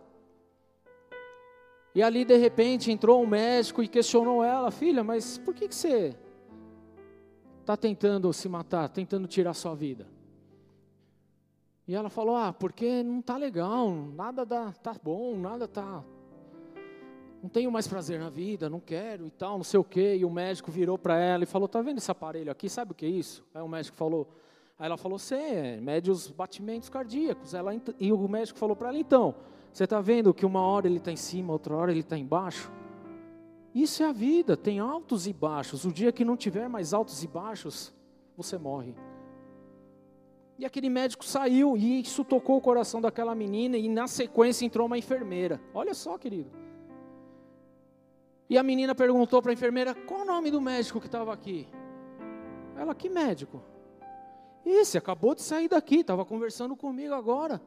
E 1.95 2.03
ali, 2.03 2.25
de 2.25 2.35
repente, 2.35 2.91
entrou 2.91 3.23
um 3.23 3.27
médico 3.27 3.81
e 3.81 3.87
questionou 3.87 4.43
ela: 4.43 4.69
Filha, 4.69 5.01
mas 5.01 5.37
por 5.37 5.53
que, 5.53 5.69
que 5.69 5.75
você 5.75 6.13
está 7.61 7.77
tentando 7.77 8.33
se 8.33 8.49
matar, 8.49 8.89
tentando 8.89 9.27
tirar 9.27 9.53
sua 9.53 9.73
vida? 9.73 10.07
E 11.91 11.93
ela 11.93 12.09
falou: 12.09 12.37
Ah, 12.37 12.53
porque 12.53 13.03
não 13.03 13.21
tá 13.21 13.35
legal, 13.35 13.93
nada 13.93 14.45
dá, 14.45 14.71
tá 14.71 14.95
bom, 15.03 15.35
nada 15.37 15.67
tá. 15.67 16.01
Não 17.43 17.49
tenho 17.49 17.69
mais 17.69 17.85
prazer 17.85 18.17
na 18.17 18.29
vida, 18.29 18.69
não 18.69 18.79
quero 18.79 19.27
e 19.27 19.29
tal, 19.29 19.57
não 19.57 19.63
sei 19.65 19.77
o 19.77 19.83
quê. 19.83 20.15
E 20.15 20.23
o 20.23 20.29
médico 20.29 20.71
virou 20.71 20.97
para 20.97 21.19
ela 21.19 21.43
e 21.43 21.45
falou: 21.45 21.67
Tá 21.67 21.81
vendo 21.81 21.97
esse 21.97 22.09
aparelho 22.09 22.49
aqui? 22.49 22.69
Sabe 22.69 22.93
o 22.93 22.95
que 22.95 23.05
é 23.05 23.09
isso? 23.09 23.43
Aí 23.53 23.61
o 23.61 23.67
médico 23.67 23.97
falou: 23.97 24.29
Aí 24.79 24.85
ela 24.85 24.95
falou: 24.95 25.19
Você 25.19 25.81
mede 25.81 26.09
os 26.09 26.31
batimentos 26.31 26.87
cardíacos. 26.87 27.53
Ela, 27.53 27.73
e 27.99 28.13
o 28.13 28.25
médico 28.25 28.57
falou 28.57 28.73
para 28.73 28.87
ela: 28.87 28.97
Então, 28.97 29.35
você 29.73 29.83
está 29.83 29.99
vendo 29.99 30.33
que 30.33 30.45
uma 30.45 30.61
hora 30.61 30.87
ele 30.87 30.95
está 30.95 31.11
em 31.11 31.17
cima, 31.17 31.51
outra 31.51 31.75
hora 31.75 31.91
ele 31.91 31.99
está 31.99 32.17
embaixo? 32.17 32.71
Isso 33.75 34.01
é 34.01 34.05
a 34.05 34.13
vida, 34.13 34.55
tem 34.55 34.79
altos 34.79 35.27
e 35.27 35.33
baixos. 35.33 35.83
O 35.83 35.91
dia 35.91 36.13
que 36.13 36.23
não 36.23 36.37
tiver 36.37 36.69
mais 36.69 36.93
altos 36.93 37.21
e 37.21 37.27
baixos, 37.27 37.93
você 38.37 38.57
morre. 38.57 38.95
E 40.61 40.65
aquele 40.65 40.91
médico 40.91 41.25
saiu 41.25 41.75
e 41.75 42.01
isso 42.01 42.23
tocou 42.23 42.55
o 42.55 42.61
coração 42.61 43.01
daquela 43.01 43.33
menina 43.33 43.77
e 43.77 43.89
na 43.89 44.07
sequência 44.07 44.63
entrou 44.63 44.85
uma 44.85 44.95
enfermeira. 44.95 45.59
Olha 45.73 45.95
só, 45.95 46.19
querido. 46.19 46.51
E 48.47 48.59
a 48.59 48.61
menina 48.61 48.93
perguntou 48.93 49.41
para 49.41 49.51
a 49.51 49.53
enfermeira: 49.53 49.95
"Qual 49.95 50.21
o 50.21 50.25
nome 50.25 50.51
do 50.51 50.61
médico 50.61 50.99
que 50.99 51.07
estava 51.07 51.33
aqui?" 51.33 51.67
Ela: 52.77 52.93
"Que 52.93 53.09
médico?" 53.09 53.59
"Esse 54.63 54.99
acabou 54.99 55.33
de 55.33 55.41
sair 55.41 55.67
daqui, 55.67 56.01
estava 56.01 56.23
conversando 56.23 56.75
comigo 56.75 57.15
agora." 57.15 57.59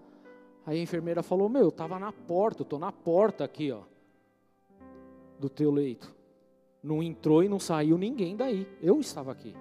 Aí 0.64 0.78
a 0.78 0.82
enfermeira 0.82 1.20
falou: 1.20 1.48
"Meu, 1.48 1.62
eu 1.62 1.68
estava 1.70 1.98
na 1.98 2.12
porta, 2.12 2.64
tô 2.64 2.78
na 2.78 2.92
porta 2.92 3.42
aqui, 3.42 3.72
ó, 3.72 3.80
do 5.36 5.48
teu 5.48 5.72
leito. 5.72 6.14
Não 6.80 7.02
entrou 7.02 7.42
e 7.42 7.48
não 7.48 7.58
saiu 7.58 7.98
ninguém 7.98 8.36
daí. 8.36 8.68
Eu 8.80 9.00
estava 9.00 9.32
aqui." 9.32 9.52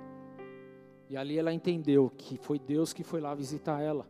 E 1.09 1.17
ali 1.17 1.37
ela 1.37 1.53
entendeu 1.53 2.09
que 2.09 2.37
foi 2.37 2.57
Deus 2.57 2.93
que 2.93 3.03
foi 3.03 3.21
lá 3.21 3.33
visitar 3.35 3.81
ela. 3.81 4.07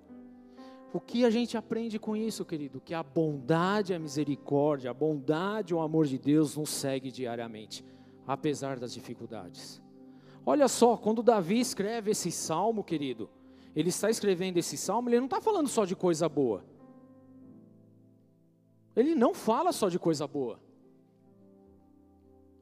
O 0.93 0.99
que 0.99 1.25
a 1.25 1.29
gente 1.31 1.57
aprende 1.57 1.97
com 1.97 2.15
isso, 2.15 2.45
querido? 2.45 2.79
Que 2.79 2.93
a 2.93 3.01
bondade, 3.01 3.93
a 3.93 3.99
misericórdia, 3.99 4.91
a 4.91 4.93
bondade, 4.93 5.73
o 5.73 5.79
amor 5.79 6.05
de 6.05 6.19
Deus 6.19 6.55
nos 6.55 6.69
segue 6.69 7.11
diariamente, 7.11 7.83
apesar 8.27 8.77
das 8.79 8.93
dificuldades. 8.93 9.81
Olha 10.45 10.67
só, 10.67 10.95
quando 10.95 11.23
Davi 11.23 11.59
escreve 11.59 12.11
esse 12.11 12.31
salmo, 12.31 12.83
querido, 12.83 13.29
ele 13.75 13.89
está 13.89 14.09
escrevendo 14.09 14.57
esse 14.57 14.77
salmo, 14.77 15.09
ele 15.09 15.17
não 15.17 15.25
está 15.25 15.41
falando 15.41 15.67
só 15.67 15.83
de 15.83 15.95
coisa 15.95 16.29
boa. 16.29 16.63
Ele 18.95 19.15
não 19.15 19.33
fala 19.33 19.71
só 19.71 19.89
de 19.89 19.97
coisa 19.97 20.27
boa. 20.27 20.59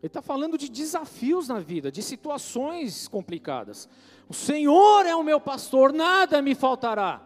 Ele 0.02 0.08
está 0.08 0.22
falando 0.22 0.58
de 0.58 0.70
desafios 0.70 1.48
na 1.48 1.60
vida, 1.60 1.92
de 1.92 2.02
situações 2.02 3.08
complicadas. 3.08 3.90
O 4.32 4.34
Senhor 4.34 5.06
é 5.06 5.14
o 5.14 5.26
meu 5.26 5.42
pastor, 5.42 5.92
nada 5.92 6.42
me 6.42 6.56
faltará. 6.56 7.22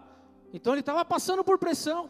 Então 0.52 0.74
ele 0.74 0.80
estava 0.80 1.06
passando 1.06 1.44
por 1.44 1.60
pressão. 1.60 2.10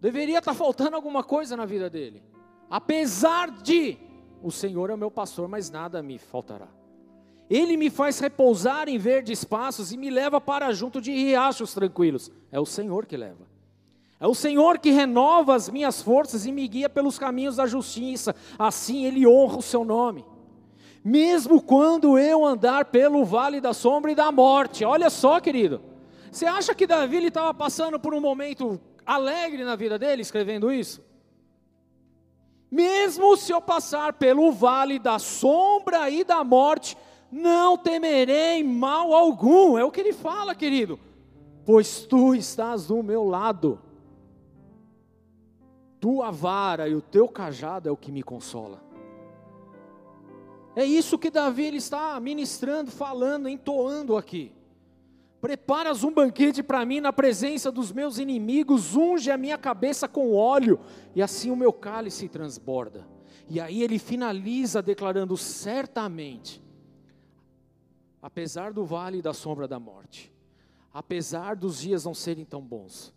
Deveria 0.00 0.40
estar 0.40 0.50
tá 0.50 0.58
faltando 0.58 0.96
alguma 0.96 1.22
coisa 1.22 1.56
na 1.56 1.64
vida 1.64 1.88
dele. 1.88 2.24
Apesar 2.68 3.52
de 3.52 3.96
o 4.42 4.50
Senhor 4.50 4.90
é 4.90 4.94
o 4.94 4.98
meu 4.98 5.12
pastor, 5.12 5.46
mas 5.46 5.70
nada 5.70 6.02
me 6.02 6.18
faltará. 6.18 6.66
Ele 7.48 7.76
me 7.76 7.88
faz 7.88 8.18
repousar 8.18 8.88
em 8.88 8.98
verdes 8.98 9.44
passos 9.44 9.92
e 9.92 9.96
me 9.96 10.10
leva 10.10 10.40
para 10.40 10.72
junto 10.72 11.00
de 11.00 11.12
riachos 11.12 11.72
tranquilos. 11.72 12.32
É 12.50 12.58
o 12.58 12.66
Senhor 12.66 13.06
que 13.06 13.16
leva. 13.16 13.46
É 14.18 14.26
o 14.26 14.34
Senhor 14.34 14.80
que 14.80 14.90
renova 14.90 15.54
as 15.54 15.70
minhas 15.70 16.02
forças 16.02 16.46
e 16.46 16.50
me 16.50 16.66
guia 16.66 16.88
pelos 16.88 17.16
caminhos 17.16 17.54
da 17.54 17.66
justiça. 17.68 18.34
Assim 18.58 19.04
ele 19.04 19.24
honra 19.24 19.58
o 19.58 19.62
seu 19.62 19.84
nome. 19.84 20.31
Mesmo 21.04 21.60
quando 21.60 22.18
eu 22.18 22.44
andar 22.44 22.86
pelo 22.86 23.24
vale 23.24 23.60
da 23.60 23.74
sombra 23.74 24.12
e 24.12 24.14
da 24.14 24.30
morte. 24.30 24.84
Olha 24.84 25.10
só, 25.10 25.40
querido. 25.40 25.80
Você 26.30 26.46
acha 26.46 26.74
que 26.74 26.86
Davi 26.86 27.24
estava 27.26 27.52
passando 27.52 27.98
por 27.98 28.14
um 28.14 28.20
momento 28.20 28.80
alegre 29.04 29.64
na 29.64 29.76
vida 29.76 29.98
dele 29.98 30.22
escrevendo 30.22 30.72
isso? 30.72 31.02
Mesmo 32.70 33.36
se 33.36 33.52
eu 33.52 33.60
passar 33.60 34.14
pelo 34.14 34.50
vale 34.50 34.98
da 34.98 35.18
sombra 35.18 36.08
e 36.08 36.24
da 36.24 36.42
morte, 36.42 36.96
não 37.30 37.76
temerei 37.76 38.64
mal 38.64 39.12
algum. 39.12 39.76
É 39.76 39.84
o 39.84 39.90
que 39.90 40.00
ele 40.00 40.12
fala, 40.12 40.54
querido. 40.54 40.98
Pois 41.66 42.06
tu 42.06 42.34
estás 42.34 42.86
do 42.86 43.02
meu 43.02 43.24
lado 43.24 43.78
tua 46.02 46.32
vara 46.32 46.88
e 46.88 46.96
o 46.96 47.00
teu 47.00 47.28
cajado 47.28 47.88
é 47.88 47.92
o 47.92 47.96
que 47.96 48.10
me 48.10 48.24
consola. 48.24 48.82
É 50.74 50.84
isso 50.84 51.18
que 51.18 51.30
Davi 51.30 51.64
ele 51.64 51.76
está 51.76 52.18
ministrando, 52.18 52.90
falando, 52.90 53.48
entoando 53.48 54.16
aqui. 54.16 54.52
Preparas 55.40 56.04
um 56.04 56.12
banquete 56.12 56.62
para 56.62 56.84
mim 56.86 57.00
na 57.00 57.12
presença 57.12 57.70
dos 57.70 57.92
meus 57.92 58.18
inimigos, 58.18 58.94
unge 58.94 59.30
a 59.30 59.36
minha 59.36 59.58
cabeça 59.58 60.08
com 60.08 60.34
óleo, 60.34 60.78
e 61.14 61.20
assim 61.20 61.50
o 61.50 61.56
meu 61.56 61.72
cálice 61.72 62.28
transborda. 62.28 63.06
E 63.48 63.60
aí 63.60 63.82
ele 63.82 63.98
finaliza 63.98 64.80
declarando: 64.80 65.36
certamente, 65.36 66.62
apesar 68.22 68.72
do 68.72 68.84
vale 68.84 69.20
da 69.20 69.34
sombra 69.34 69.66
da 69.66 69.80
morte, 69.80 70.32
apesar 70.94 71.56
dos 71.56 71.80
dias 71.80 72.04
não 72.04 72.14
serem 72.14 72.44
tão 72.44 72.62
bons, 72.62 73.12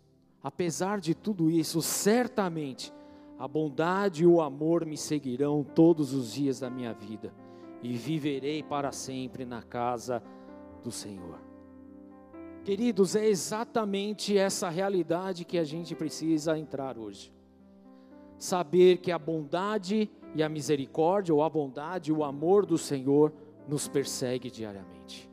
Apesar 0.46 1.00
de 1.00 1.12
tudo 1.12 1.50
isso, 1.50 1.82
certamente 1.82 2.92
a 3.36 3.48
bondade 3.48 4.22
e 4.22 4.26
o 4.28 4.40
amor 4.40 4.86
me 4.86 4.96
seguirão 4.96 5.64
todos 5.64 6.14
os 6.14 6.34
dias 6.34 6.60
da 6.60 6.70
minha 6.70 6.92
vida 6.92 7.34
e 7.92 7.96
viverei 7.96 8.62
para 8.62 8.92
sempre 8.92 9.44
na 9.44 9.62
casa 9.62 10.22
do 10.82 10.90
Senhor. 10.90 11.38
Queridos, 12.64 13.14
é 13.14 13.26
exatamente 13.26 14.36
essa 14.36 14.68
realidade 14.68 15.44
que 15.44 15.56
a 15.56 15.64
gente 15.64 15.94
precisa 15.94 16.58
entrar 16.58 16.98
hoje. 16.98 17.32
Saber 18.38 18.98
que 18.98 19.12
a 19.12 19.18
bondade 19.18 20.10
e 20.34 20.42
a 20.42 20.48
misericórdia, 20.48 21.32
ou 21.32 21.42
a 21.42 21.48
bondade 21.48 22.10
e 22.10 22.12
o 22.12 22.24
amor 22.24 22.66
do 22.66 22.76
Senhor 22.76 23.32
nos 23.68 23.88
persegue 23.88 24.50
diariamente. 24.50 25.30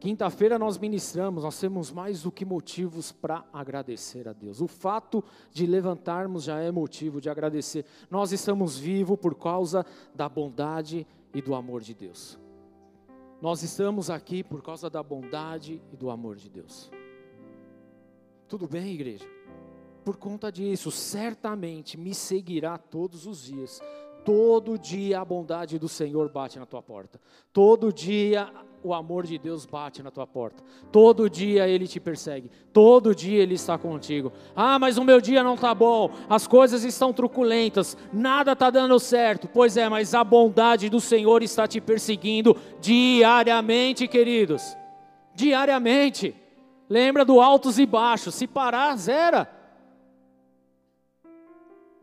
Quinta-feira 0.00 0.58
nós 0.58 0.78
ministramos, 0.78 1.44
nós 1.44 1.60
temos 1.60 1.92
mais 1.92 2.22
do 2.22 2.32
que 2.32 2.42
motivos 2.42 3.12
para 3.12 3.44
agradecer 3.52 4.26
a 4.26 4.32
Deus. 4.32 4.62
O 4.62 4.66
fato 4.66 5.22
de 5.52 5.66
levantarmos 5.66 6.44
já 6.44 6.58
é 6.58 6.70
motivo 6.70 7.20
de 7.20 7.28
agradecer. 7.28 7.84
Nós 8.10 8.32
estamos 8.32 8.78
vivos 8.78 9.18
por 9.18 9.34
causa 9.34 9.84
da 10.14 10.26
bondade 10.26 11.06
e 11.34 11.42
do 11.42 11.54
amor 11.54 11.82
de 11.82 11.92
Deus. 11.92 12.38
Nós 13.42 13.62
estamos 13.62 14.08
aqui 14.08 14.42
por 14.42 14.62
causa 14.62 14.88
da 14.88 15.02
bondade 15.02 15.82
e 15.92 15.96
do 15.98 16.08
amor 16.08 16.36
de 16.36 16.48
Deus. 16.48 16.90
Tudo 18.48 18.66
bem, 18.66 18.94
igreja? 18.94 19.28
Por 20.02 20.16
conta 20.16 20.50
disso, 20.50 20.90
certamente 20.90 21.98
me 21.98 22.14
seguirá 22.14 22.78
todos 22.78 23.26
os 23.26 23.42
dias. 23.42 23.82
Todo 24.24 24.78
dia 24.78 25.20
a 25.20 25.24
bondade 25.26 25.78
do 25.78 25.88
Senhor 25.88 26.30
bate 26.30 26.58
na 26.58 26.64
tua 26.64 26.82
porta. 26.82 27.20
Todo 27.52 27.92
dia 27.92 28.50
o 28.82 28.94
amor 28.94 29.26
de 29.26 29.38
Deus 29.38 29.66
bate 29.66 30.02
na 30.02 30.10
tua 30.10 30.26
porta. 30.26 30.62
Todo 30.90 31.28
dia 31.28 31.68
ele 31.68 31.86
te 31.86 32.00
persegue. 32.00 32.50
Todo 32.72 33.14
dia 33.14 33.42
ele 33.42 33.54
está 33.54 33.76
contigo. 33.76 34.32
Ah, 34.56 34.78
mas 34.78 34.96
o 34.96 35.04
meu 35.04 35.20
dia 35.20 35.42
não 35.42 35.54
está 35.54 35.74
bom. 35.74 36.10
As 36.28 36.46
coisas 36.46 36.84
estão 36.84 37.12
truculentas. 37.12 37.96
Nada 38.12 38.52
está 38.52 38.70
dando 38.70 38.98
certo. 38.98 39.48
Pois 39.48 39.76
é, 39.76 39.88
mas 39.88 40.14
a 40.14 40.24
bondade 40.24 40.88
do 40.88 41.00
Senhor 41.00 41.42
está 41.42 41.66
te 41.66 41.80
perseguindo 41.80 42.56
diariamente, 42.80 44.08
queridos. 44.08 44.76
Diariamente. 45.34 46.34
Lembra 46.88 47.24
do 47.24 47.40
altos 47.40 47.78
e 47.78 47.86
baixos. 47.86 48.34
Se 48.34 48.46
parar, 48.46 48.96
zera. 48.96 49.59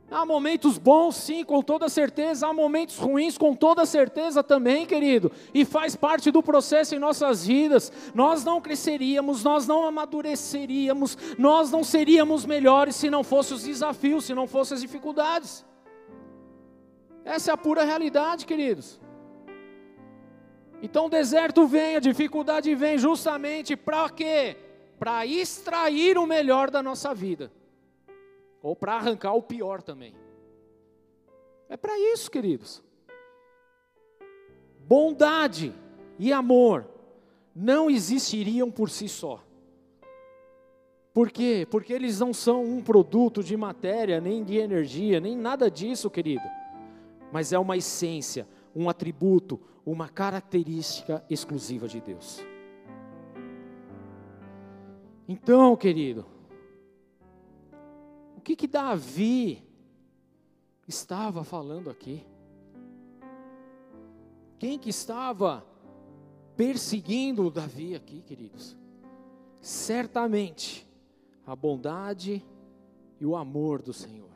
Há 0.09 0.25
momentos 0.25 0.77
bons, 0.77 1.17
sim, 1.17 1.43
com 1.43 1.61
toda 1.61 1.89
certeza, 1.89 2.47
há 2.47 2.53
momentos 2.53 2.97
ruins, 2.97 3.37
com 3.37 3.53
toda 3.53 3.85
certeza 3.85 4.41
também, 4.41 4.85
querido, 4.85 5.29
e 5.53 5.65
faz 5.65 5.97
parte 5.97 6.31
do 6.31 6.41
processo 6.41 6.95
em 6.95 6.99
nossas 6.99 7.45
vidas. 7.45 7.91
Nós 8.15 8.41
não 8.45 8.61
cresceríamos, 8.61 9.43
nós 9.43 9.67
não 9.67 9.85
amadureceríamos, 9.85 11.17
nós 11.37 11.69
não 11.71 11.83
seríamos 11.83 12.45
melhores 12.45 12.95
se 12.95 13.09
não 13.09 13.21
fossem 13.21 13.57
os 13.57 13.63
desafios, 13.63 14.23
se 14.23 14.33
não 14.33 14.47
fossem 14.47 14.75
as 14.75 14.81
dificuldades. 14.81 15.65
Essa 17.25 17.51
é 17.51 17.53
a 17.53 17.57
pura 17.57 17.83
realidade, 17.83 18.45
queridos. 18.45 19.01
Então 20.81 21.07
o 21.07 21.09
deserto 21.09 21.67
vem, 21.67 21.97
a 21.97 21.99
dificuldade 21.99 22.73
vem 22.75 22.97
justamente 22.97 23.75
para 23.75 24.09
quê? 24.09 24.55
Para 24.97 25.25
extrair 25.25 26.17
o 26.17 26.25
melhor 26.25 26.71
da 26.71 26.81
nossa 26.81 27.13
vida 27.13 27.51
ou 28.67 28.75
para 28.75 28.95
arrancar 28.95 29.33
o 29.33 29.41
pior 29.41 29.81
também. 29.81 30.13
É 31.69 31.77
para 31.77 31.97
isso, 31.97 32.29
queridos. 32.29 32.83
Bondade 34.85 35.73
e 36.19 36.33
amor 36.33 36.85
não 37.55 37.89
existiriam 37.89 38.69
por 38.69 38.89
si 38.89 39.07
só. 39.07 39.41
Por 41.13 41.31
quê? 41.31 41.65
Porque 41.71 41.93
eles 41.93 42.19
não 42.19 42.33
são 42.33 42.63
um 42.63 42.83
produto 42.83 43.41
de 43.41 43.55
matéria, 43.55 44.19
nem 44.19 44.43
de 44.43 44.57
energia, 44.57 45.19
nem 45.21 45.35
nada 45.35 45.71
disso, 45.71 46.09
querido. 46.09 46.45
Mas 47.31 47.53
é 47.53 47.57
uma 47.57 47.77
essência, 47.77 48.47
um 48.75 48.89
atributo, 48.89 49.59
uma 49.85 50.09
característica 50.09 51.23
exclusiva 51.29 51.87
de 51.87 52.01
Deus. 52.01 52.45
Então, 55.27 55.75
querido, 55.75 56.25
que 58.47 58.55
que 58.55 58.67
Davi 58.67 59.61
estava 60.87 61.43
falando 61.43 61.89
aqui? 61.89 62.25
Quem 64.57 64.79
que 64.79 64.89
estava 64.89 65.65
perseguindo 66.55 67.51
Davi 67.51 67.93
aqui, 67.93 68.21
queridos? 68.21 68.77
Certamente 69.61 70.87
a 71.45 71.57
bondade 71.57 72.41
e 73.19 73.25
o 73.25 73.35
amor 73.35 73.81
do 73.81 73.91
Senhor. 73.91 74.31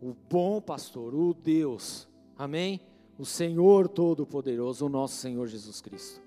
O 0.00 0.14
bom 0.14 0.58
pastor, 0.58 1.14
o 1.14 1.34
Deus, 1.34 2.08
amém? 2.38 2.80
O 3.18 3.26
Senhor 3.26 3.86
Todo-Poderoso, 3.86 4.86
o 4.86 4.88
nosso 4.88 5.16
Senhor 5.16 5.46
Jesus 5.46 5.82
Cristo. 5.82 6.22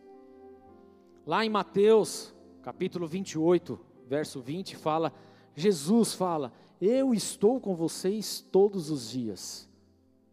Lá 1.25 1.43
em 1.43 1.49
Mateus, 1.49 2.35
capítulo 2.61 3.07
28, 3.07 3.79
verso 4.07 4.39
20, 4.39 4.77
fala: 4.77 5.11
Jesus 5.55 6.13
fala, 6.13 6.53
Eu 6.81 7.13
estou 7.13 7.59
com 7.59 7.75
vocês 7.75 8.45
todos 8.51 8.89
os 8.89 9.09
dias, 9.09 9.69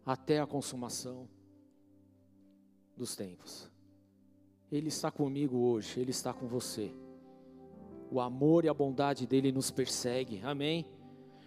até 0.04 0.40
a 0.40 0.46
consumação 0.46 1.28
dos 2.96 3.16
tempos. 3.16 3.70
Ele 4.70 4.88
está 4.88 5.10
comigo 5.10 5.56
hoje, 5.58 6.00
Ele 6.00 6.10
está 6.10 6.32
com 6.32 6.46
você. 6.46 6.92
O 8.10 8.20
amor 8.20 8.64
e 8.64 8.68
a 8.68 8.74
bondade 8.74 9.26
dele 9.26 9.50
nos 9.50 9.70
persegue, 9.70 10.40
amém? 10.44 10.86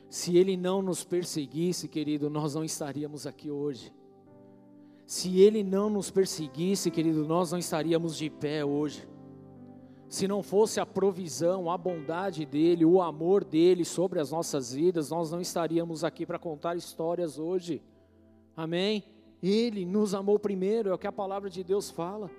Se 0.09 0.35
ele 0.37 0.57
não 0.57 0.81
nos 0.81 1.03
perseguisse, 1.03 1.87
querido, 1.87 2.29
nós 2.29 2.55
não 2.55 2.63
estaríamos 2.63 3.27
aqui 3.27 3.51
hoje. 3.51 3.93
Se 5.05 5.39
ele 5.39 5.63
não 5.63 5.89
nos 5.89 6.09
perseguisse, 6.09 6.89
querido, 6.89 7.25
nós 7.27 7.51
não 7.51 7.59
estaríamos 7.59 8.17
de 8.17 8.29
pé 8.29 8.65
hoje. 8.65 9.07
Se 10.09 10.27
não 10.27 10.41
fosse 10.41 10.79
a 10.79 10.87
provisão, 10.87 11.69
a 11.69 11.77
bondade 11.77 12.43
dele, 12.43 12.83
o 12.83 12.99
amor 12.99 13.43
dele 13.43 13.85
sobre 13.85 14.19
as 14.19 14.31
nossas 14.31 14.73
vidas, 14.73 15.11
nós 15.11 15.29
não 15.29 15.39
estaríamos 15.39 16.03
aqui 16.03 16.25
para 16.25 16.39
contar 16.39 16.75
histórias 16.75 17.37
hoje. 17.37 17.79
Amém? 18.57 19.03
Ele 19.41 19.85
nos 19.85 20.15
amou 20.15 20.39
primeiro, 20.39 20.89
é 20.89 20.93
o 20.95 20.97
que 20.97 21.05
a 21.05 21.11
palavra 21.11 21.47
de 21.47 21.63
Deus 21.63 21.91
fala. 21.91 22.29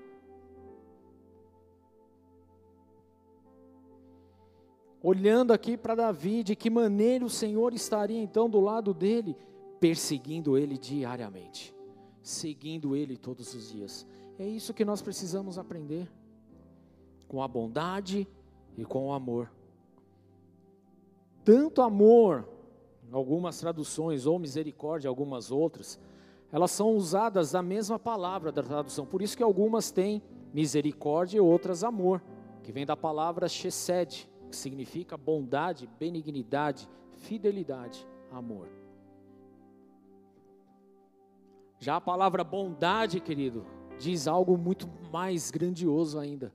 Olhando 5.00 5.52
aqui 5.52 5.76
para 5.76 5.94
Davi, 5.94 6.42
de 6.42 6.56
que 6.56 6.68
maneira 6.68 7.24
o 7.24 7.30
Senhor 7.30 7.72
estaria 7.72 8.20
então 8.20 8.50
do 8.50 8.58
lado 8.58 8.92
dele, 8.92 9.36
perseguindo 9.78 10.58
ele 10.58 10.76
diariamente, 10.76 11.72
seguindo 12.20 12.96
ele 12.96 13.16
todos 13.16 13.54
os 13.54 13.70
dias. 13.70 14.04
É 14.40 14.46
isso 14.46 14.74
que 14.74 14.84
nós 14.84 15.00
precisamos 15.00 15.56
aprender, 15.56 16.10
com 17.30 17.40
a 17.40 17.46
bondade 17.46 18.26
e 18.76 18.84
com 18.84 19.06
o 19.06 19.12
amor. 19.12 19.52
Tanto 21.44 21.80
amor, 21.80 22.48
algumas 23.12 23.60
traduções, 23.60 24.26
ou 24.26 24.36
misericórdia, 24.36 25.08
algumas 25.08 25.52
outras, 25.52 26.00
elas 26.50 26.72
são 26.72 26.96
usadas 26.96 27.52
da 27.52 27.62
mesma 27.62 28.00
palavra 28.00 28.50
da 28.50 28.64
tradução. 28.64 29.06
Por 29.06 29.22
isso 29.22 29.36
que 29.36 29.44
algumas 29.44 29.92
têm 29.92 30.20
misericórdia 30.52 31.38
e 31.38 31.40
outras 31.40 31.84
amor, 31.84 32.20
que 32.64 32.72
vem 32.72 32.84
da 32.84 32.96
palavra 32.96 33.48
chesed, 33.48 34.28
que 34.50 34.56
significa 34.56 35.16
bondade, 35.16 35.88
benignidade, 36.00 36.88
fidelidade, 37.12 38.04
amor. 38.32 38.66
Já 41.78 41.94
a 41.94 42.00
palavra 42.00 42.42
bondade, 42.42 43.20
querido, 43.20 43.64
diz 44.00 44.26
algo 44.26 44.58
muito 44.58 44.90
mais 45.12 45.52
grandioso 45.52 46.18
ainda. 46.18 46.52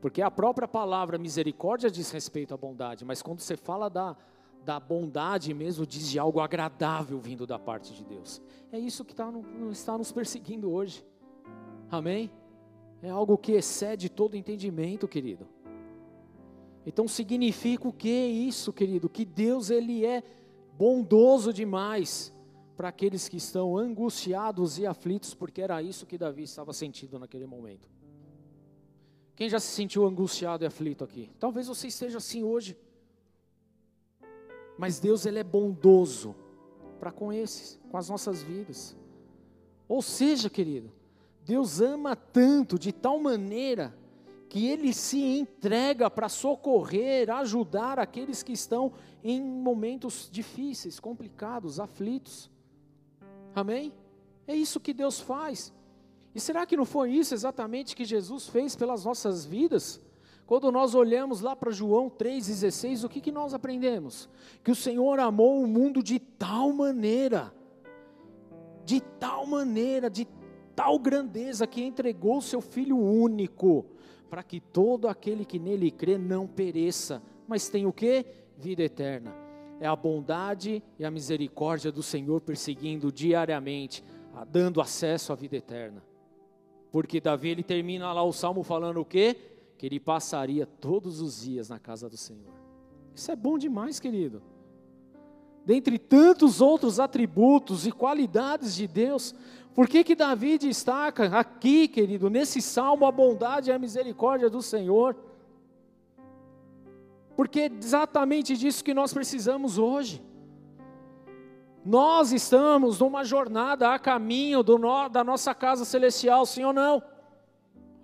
Porque 0.00 0.22
a 0.22 0.30
própria 0.30 0.66
palavra 0.66 1.18
misericórdia 1.18 1.90
diz 1.90 2.10
respeito 2.10 2.54
à 2.54 2.56
bondade, 2.56 3.04
mas 3.04 3.22
quando 3.22 3.40
você 3.40 3.56
fala 3.56 3.90
da, 3.90 4.16
da 4.64 4.80
bondade 4.80 5.52
mesmo, 5.52 5.86
diz 5.86 6.08
de 6.08 6.18
algo 6.18 6.40
agradável 6.40 7.18
vindo 7.20 7.46
da 7.46 7.58
parte 7.58 7.92
de 7.92 8.04
Deus. 8.04 8.40
É 8.72 8.78
isso 8.78 9.04
que 9.04 9.12
está, 9.12 9.30
no, 9.30 9.70
está 9.70 9.98
nos 9.98 10.10
perseguindo 10.10 10.70
hoje. 10.70 11.04
Amém? 11.90 12.30
É 13.02 13.10
algo 13.10 13.36
que 13.36 13.52
excede 13.52 14.08
todo 14.08 14.36
entendimento, 14.36 15.06
querido. 15.06 15.46
Então 16.86 17.06
significa 17.06 17.86
o 17.88 17.92
que 17.92 18.08
isso, 18.08 18.72
querido? 18.72 19.08
Que 19.08 19.24
Deus 19.24 19.70
ele 19.70 20.04
é 20.04 20.22
bondoso 20.76 21.52
demais 21.52 22.32
para 22.74 22.88
aqueles 22.88 23.28
que 23.28 23.36
estão 23.36 23.76
angustiados 23.76 24.78
e 24.78 24.86
aflitos, 24.86 25.34
porque 25.34 25.60
era 25.60 25.82
isso 25.82 26.06
que 26.06 26.16
Davi 26.16 26.44
estava 26.44 26.72
sentindo 26.72 27.18
naquele 27.18 27.46
momento. 27.46 27.86
Quem 29.40 29.48
já 29.48 29.58
se 29.58 29.68
sentiu 29.68 30.04
angustiado 30.04 30.64
e 30.64 30.66
aflito 30.66 31.02
aqui? 31.02 31.30
Talvez 31.40 31.66
você 31.66 31.86
esteja 31.86 32.18
assim 32.18 32.42
hoje. 32.42 32.76
Mas 34.76 35.00
Deus 35.00 35.24
ele 35.24 35.38
é 35.38 35.42
bondoso 35.42 36.36
para 36.98 37.10
com 37.10 37.32
esses, 37.32 37.80
com 37.90 37.96
as 37.96 38.10
nossas 38.10 38.42
vidas. 38.42 38.94
Ou 39.88 40.02
seja, 40.02 40.50
querido, 40.50 40.92
Deus 41.42 41.80
ama 41.80 42.14
tanto 42.14 42.78
de 42.78 42.92
tal 42.92 43.18
maneira 43.18 43.96
que 44.50 44.66
ele 44.66 44.92
se 44.92 45.18
entrega 45.18 46.10
para 46.10 46.28
socorrer, 46.28 47.30
ajudar 47.30 47.98
aqueles 47.98 48.42
que 48.42 48.52
estão 48.52 48.92
em 49.24 49.40
momentos 49.40 50.28
difíceis, 50.30 51.00
complicados, 51.00 51.80
aflitos. 51.80 52.50
Amém? 53.54 53.90
É 54.46 54.54
isso 54.54 54.78
que 54.78 54.92
Deus 54.92 55.18
faz. 55.18 55.72
E 56.34 56.40
será 56.40 56.64
que 56.64 56.76
não 56.76 56.84
foi 56.84 57.10
isso 57.10 57.34
exatamente 57.34 57.96
que 57.96 58.04
Jesus 58.04 58.48
fez 58.48 58.76
pelas 58.76 59.04
nossas 59.04 59.44
vidas? 59.44 60.00
Quando 60.50 60.72
nós 60.72 60.94
olhamos 60.94 61.40
lá 61.40 61.54
para 61.54 61.70
João 61.70 62.10
3,16, 62.10 63.04
o 63.04 63.08
que, 63.08 63.20
que 63.20 63.30
nós 63.30 63.54
aprendemos? 63.54 64.28
Que 64.64 64.72
o 64.72 64.74
Senhor 64.74 65.20
amou 65.20 65.62
o 65.62 65.66
mundo 65.66 66.02
de 66.02 66.18
tal 66.18 66.72
maneira, 66.72 67.54
de 68.84 69.00
tal 69.00 69.46
maneira, 69.46 70.10
de 70.10 70.26
tal 70.74 70.98
grandeza, 70.98 71.68
que 71.68 71.82
entregou 71.82 72.38
o 72.38 72.42
seu 72.42 72.60
Filho 72.60 72.98
único, 72.98 73.86
para 74.28 74.42
que 74.42 74.60
todo 74.60 75.06
aquele 75.06 75.44
que 75.44 75.58
nele 75.58 75.90
crê 75.90 76.18
não 76.18 76.48
pereça, 76.48 77.22
mas 77.46 77.68
tenha 77.68 77.88
o 77.88 77.92
que? 77.92 78.26
Vida 78.58 78.82
eterna. 78.82 79.32
É 79.80 79.86
a 79.86 79.94
bondade 79.94 80.82
e 80.98 81.04
a 81.04 81.10
misericórdia 81.12 81.92
do 81.92 82.02
Senhor 82.02 82.40
perseguindo 82.40 83.12
diariamente, 83.12 84.04
dando 84.48 84.80
acesso 84.80 85.32
à 85.32 85.36
vida 85.36 85.56
eterna. 85.56 86.09
Porque 86.90 87.20
Davi 87.20 87.50
ele 87.50 87.62
termina 87.62 88.12
lá 88.12 88.22
o 88.22 88.32
salmo 88.32 88.62
falando 88.62 89.00
o 89.00 89.04
quê? 89.04 89.36
que 89.80 89.86
ele 89.86 89.98
passaria 89.98 90.66
todos 90.66 91.22
os 91.22 91.40
dias 91.40 91.70
na 91.70 91.78
casa 91.78 92.06
do 92.06 92.14
Senhor. 92.14 92.52
Isso 93.14 93.32
é 93.32 93.34
bom 93.34 93.56
demais, 93.56 93.98
querido. 93.98 94.42
Dentre 95.64 95.98
tantos 95.98 96.60
outros 96.60 97.00
atributos 97.00 97.86
e 97.86 97.90
qualidades 97.90 98.74
de 98.74 98.86
Deus, 98.86 99.34
por 99.74 99.88
que 99.88 100.04
que 100.04 100.14
Davi 100.14 100.58
destaca 100.58 101.34
aqui, 101.34 101.88
querido, 101.88 102.28
nesse 102.28 102.60
salmo 102.60 103.06
a 103.06 103.10
bondade 103.10 103.70
e 103.70 103.72
a 103.72 103.78
misericórdia 103.78 104.50
do 104.50 104.60
Senhor? 104.60 105.16
Porque 107.34 107.60
é 107.60 107.72
exatamente 107.72 108.58
disso 108.58 108.84
que 108.84 108.92
nós 108.92 109.14
precisamos 109.14 109.78
hoje. 109.78 110.22
Nós 111.84 112.30
estamos 112.32 113.00
numa 113.00 113.24
jornada 113.24 113.92
a 113.92 113.98
caminho 113.98 114.62
no, 114.62 115.08
da 115.08 115.24
nossa 115.24 115.54
casa 115.54 115.84
celestial, 115.84 116.44
sim 116.44 116.64
ou 116.64 116.72
não? 116.72 117.02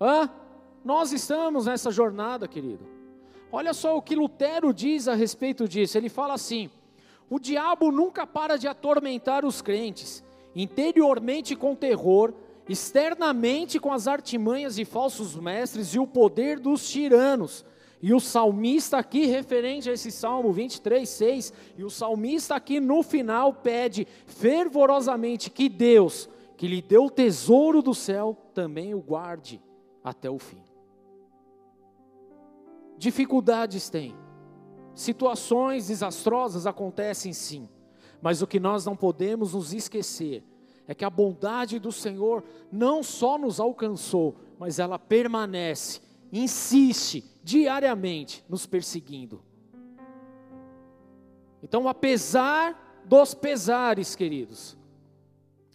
Hã? 0.01 0.29
Nós 0.83 1.11
estamos 1.11 1.65
nessa 1.65 1.91
jornada, 1.91 2.47
querido. 2.47 2.87
Olha 3.51 3.73
só 3.73 3.95
o 3.95 4.01
que 4.01 4.15
Lutero 4.15 4.73
diz 4.73 5.07
a 5.07 5.13
respeito 5.13 5.67
disso. 5.67 5.97
Ele 5.97 6.09
fala 6.09 6.33
assim: 6.33 6.69
o 7.29 7.39
diabo 7.39 7.91
nunca 7.91 8.25
para 8.25 8.57
de 8.57 8.67
atormentar 8.67 9.45
os 9.45 9.61
crentes, 9.61 10.23
interiormente 10.55 11.55
com 11.55 11.75
terror, 11.75 12.33
externamente 12.67 13.79
com 13.79 13.93
as 13.93 14.07
artimanhas 14.07 14.75
de 14.75 14.85
falsos 14.85 15.35
mestres 15.35 15.93
e 15.93 15.99
o 15.99 16.07
poder 16.07 16.59
dos 16.59 16.89
tiranos. 16.89 17.65
E 18.01 18.13
o 18.13 18.19
salmista 18.19 18.97
aqui, 18.97 19.25
referente 19.25 19.89
a 19.89 19.93
esse 19.93 20.11
salmo 20.11 20.51
23, 20.53 21.07
6, 21.07 21.53
e 21.77 21.83
o 21.83 21.89
salmista 21.89 22.55
aqui 22.55 22.79
no 22.79 23.01
final 23.01 23.53
pede 23.53 24.07
fervorosamente 24.27 25.49
que 25.49 25.67
Deus, 25.67 26.29
que 26.55 26.67
lhe 26.67 26.81
deu 26.81 27.05
o 27.05 27.11
tesouro 27.11 27.81
do 27.81 27.95
céu, 27.95 28.37
também 28.53 28.93
o 28.93 29.01
guarde 29.01 29.61
até 30.03 30.29
o 30.29 30.37
fim. 30.37 30.61
Dificuldades 32.97 33.89
tem, 33.89 34.15
situações 34.93 35.87
desastrosas 35.87 36.67
acontecem 36.67 37.33
sim, 37.33 37.67
mas 38.21 38.41
o 38.41 38.47
que 38.47 38.59
nós 38.59 38.85
não 38.85 38.95
podemos 38.95 39.53
nos 39.53 39.73
esquecer 39.73 40.43
é 40.87 40.95
que 40.95 41.05
a 41.05 41.09
bondade 41.09 41.79
do 41.79 41.91
Senhor 41.91 42.43
não 42.71 43.03
só 43.03 43.37
nos 43.37 43.59
alcançou, 43.59 44.35
mas 44.57 44.79
ela 44.79 44.97
permanece, 44.97 45.99
insiste 46.31 47.36
diariamente 47.47 48.43
nos 48.49 48.65
perseguindo. 48.65 49.41
Então, 51.63 51.87
apesar 51.87 53.01
dos 53.05 53.33
pesares, 53.33 54.17
queridos, 54.17 54.77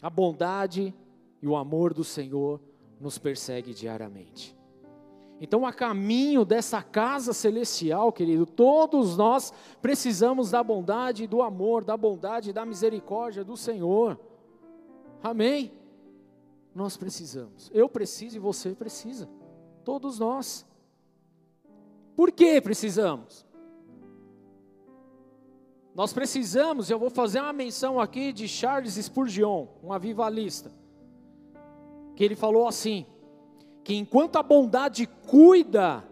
a 0.02 0.10
bondade 0.10 0.94
e 1.40 1.48
o 1.48 1.56
amor 1.56 1.94
do 1.94 2.04
Senhor 2.04 2.60
nos 3.00 3.16
persegue 3.16 3.72
diariamente. 3.72 4.54
Então, 5.40 5.64
a 5.64 5.72
caminho 5.72 6.44
dessa 6.44 6.82
casa 6.82 7.32
celestial, 7.32 8.12
querido, 8.12 8.44
todos 8.44 9.16
nós 9.16 9.50
precisamos 9.80 10.50
da 10.50 10.62
bondade 10.62 11.24
e 11.24 11.26
do 11.26 11.40
amor, 11.40 11.84
da 11.84 11.96
bondade 11.96 12.50
e 12.50 12.52
da 12.52 12.66
misericórdia 12.66 13.42
do 13.42 13.56
Senhor. 13.56 14.20
Amém? 15.22 15.72
Nós 16.74 16.98
precisamos. 16.98 17.70
Eu 17.72 17.88
preciso 17.88 18.36
e 18.36 18.38
você 18.38 18.74
precisa. 18.74 19.26
Todos 19.82 20.18
nós. 20.18 20.70
Por 22.16 22.30
que 22.30 22.60
precisamos? 22.60 23.44
Nós 25.94 26.12
precisamos, 26.12 26.88
eu 26.88 26.98
vou 26.98 27.10
fazer 27.10 27.40
uma 27.40 27.52
menção 27.52 28.00
aqui 28.00 28.32
de 28.32 28.48
Charles 28.48 28.94
Spurgeon, 28.94 29.66
um 29.82 29.92
avivalista, 29.92 30.72
que 32.16 32.24
ele 32.24 32.34
falou 32.34 32.66
assim: 32.66 33.06
que 33.84 33.94
enquanto 33.94 34.36
a 34.36 34.42
bondade 34.42 35.06
cuida 35.06 36.02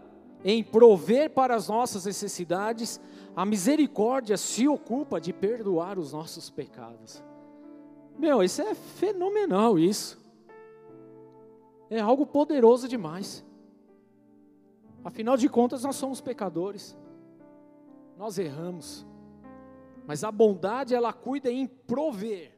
em 0.43 0.63
prover 0.63 1.31
para 1.31 1.55
as 1.55 1.67
nossas 1.67 2.05
necessidades, 2.05 2.99
a 3.35 3.45
misericórdia 3.45 4.37
se 4.37 4.67
ocupa 4.67 5.19
de 5.19 5.31
perdoar 5.31 5.97
os 5.97 6.11
nossos 6.11 6.49
pecados. 6.49 7.23
Meu, 8.17 8.43
isso 8.43 8.61
é 8.61 8.75
fenomenal 8.75 9.79
isso. 9.79 10.19
É 11.89 11.99
algo 11.99 12.25
poderoso 12.25 12.87
demais. 12.87 13.43
Afinal 15.03 15.37
de 15.37 15.49
contas, 15.49 15.83
nós 15.83 15.95
somos 15.95 16.21
pecadores. 16.21 16.97
Nós 18.17 18.37
erramos. 18.37 19.05
Mas 20.05 20.23
a 20.23 20.31
bondade, 20.31 20.93
ela 20.93 21.13
cuida 21.13 21.51
em 21.51 21.67
prover 21.67 22.57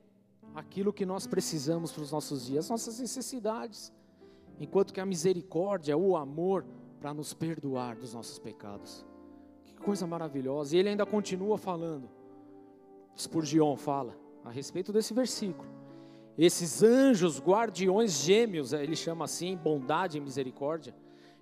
aquilo 0.54 0.94
que 0.94 1.06
nós 1.06 1.26
precisamos 1.26 1.92
para 1.92 2.04
os 2.04 2.12
nossos 2.12 2.46
dias, 2.46 2.70
nossas 2.70 3.00
necessidades 3.00 3.94
enquanto 4.60 4.94
que 4.94 5.02
a 5.02 5.06
misericórdia, 5.06 5.98
o 5.98 6.16
amor, 6.16 6.66
para 7.00 7.14
nos 7.14 7.34
perdoar 7.34 7.96
dos 7.96 8.14
nossos 8.14 8.40
pecados. 8.40 9.06
Que 9.66 9.74
coisa 9.74 10.08
maravilhosa. 10.08 10.76
E 10.76 10.80
ele 10.80 10.90
ainda 10.90 11.06
continua 11.06 11.58
falando. 11.58 12.10
Spurgeon 13.18 13.76
fala 13.76 14.16
a 14.44 14.50
respeito 14.50 14.92
desse 14.94 15.14
versículo. 15.14 15.70
Esses 16.38 16.82
anjos 16.82 17.40
guardiões 17.40 18.24
gêmeos, 18.24 18.74
ele 18.74 18.96
chama 18.96 19.26
assim, 19.26 19.56
bondade 19.56 20.18
e 20.18 20.22
misericórdia, 20.22 20.96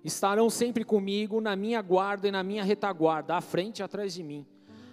estarão 0.04 0.50
sempre 0.50 0.84
comigo 0.84 1.40
na 1.40 1.54
minha 1.54 1.80
guarda 1.80 2.28
e 2.28 2.30
na 2.30 2.42
minha 2.42 2.64
retaguarda, 2.64 3.36
à 3.36 3.40
frente 3.40 3.78
e 3.78 3.82
atrás 3.82 4.14
de 4.14 4.22
mim. 4.22 4.46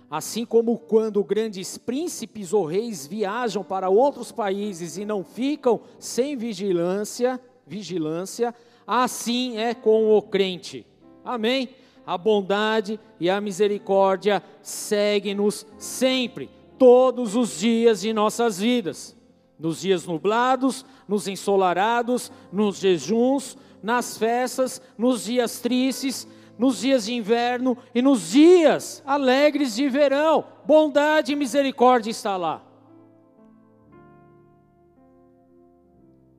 Assim 0.10 0.44
como 0.44 0.78
quando 0.78 1.24
grandes 1.24 1.78
príncipes 1.78 2.52
ou 2.52 2.66
reis 2.66 3.06
viajam 3.06 3.64
para 3.64 3.90
outros 3.90 4.32
países 4.32 4.98
e 4.98 5.06
não 5.06 5.24
ficam 5.24 5.82
sem 6.00 6.36
vigilância, 6.36 7.40
vigilância, 7.68 8.54
assim 8.88 9.58
é 9.58 9.76
com 9.76 10.18
o 10.18 10.22
crente. 10.22 10.86
Amém? 11.24 11.70
A 12.08 12.18
bondade 12.18 13.00
e 13.20 13.30
a 13.30 13.40
misericórdia 13.40 14.42
seguem-nos 14.64 15.64
sempre, 15.78 16.50
todos 16.80 17.36
os 17.36 17.60
dias 17.60 18.02
de 18.02 18.12
nossas 18.12 18.58
vidas. 18.58 19.16
Nos 19.60 19.82
dias 19.82 20.08
nublados, 20.08 20.84
nos 21.08 21.28
ensolarados, 21.28 22.32
nos 22.52 22.80
jejuns, 22.80 23.56
nas 23.82 24.18
festas, 24.18 24.82
nos 24.98 25.24
dias 25.24 25.60
tristes, 25.60 26.28
nos 26.58 26.82
dias 26.82 27.06
de 27.06 27.14
inverno 27.14 27.78
e 27.96 28.02
nos 28.02 28.32
dias 28.32 29.02
alegres 29.06 29.76
de 29.76 29.88
verão. 29.88 30.46
Bondade 30.66 31.32
e 31.32 31.36
misericórdia 31.36 32.12
está 32.12 32.36
lá. 32.36 32.66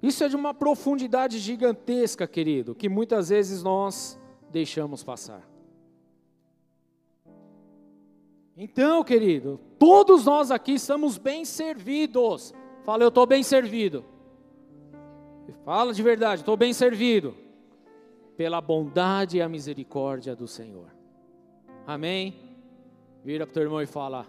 Isso 0.03 0.25
é 0.25 0.29
de 0.29 0.37
uma 0.37 0.55
profundidade 0.55 1.39
gigantesca, 1.39 2.27
querido, 2.27 2.75
que 2.75 2.89
muitas 2.89 3.29
vezes 3.29 3.63
nós 3.63 4.19
deixamos 4.51 5.03
passar. 5.05 5.49
Então, 8.57 9.03
querido, 9.03 9.59
todos 9.79 10.25
nós 10.27 10.51
aqui 10.51 10.73
estamos 10.73 11.17
bem 11.17 11.45
servidos. 11.45 12.53
Fala, 12.85 13.03
eu 13.03 13.09
estou 13.09 13.27
bem 13.27 13.43
servido. 13.43 14.05
Fala 15.65 15.93
de 15.93 16.03
verdade, 16.03 16.43
estou 16.43 16.57
bem 16.57 16.73
servido. 16.73 17.35
Pela 18.37 18.61
bondade 18.61 19.37
e 19.37 19.43
a 19.43 19.49
misericórdia 19.49 20.35
do 20.35 20.49
Senhor. 20.49 20.87
Amém? 21.87 22.51
Vira 23.25 23.47
para 23.47 23.51
o 23.51 23.55
teu 23.55 23.63
irmão 23.65 23.83
e 23.83 23.87
fala: 23.87 24.27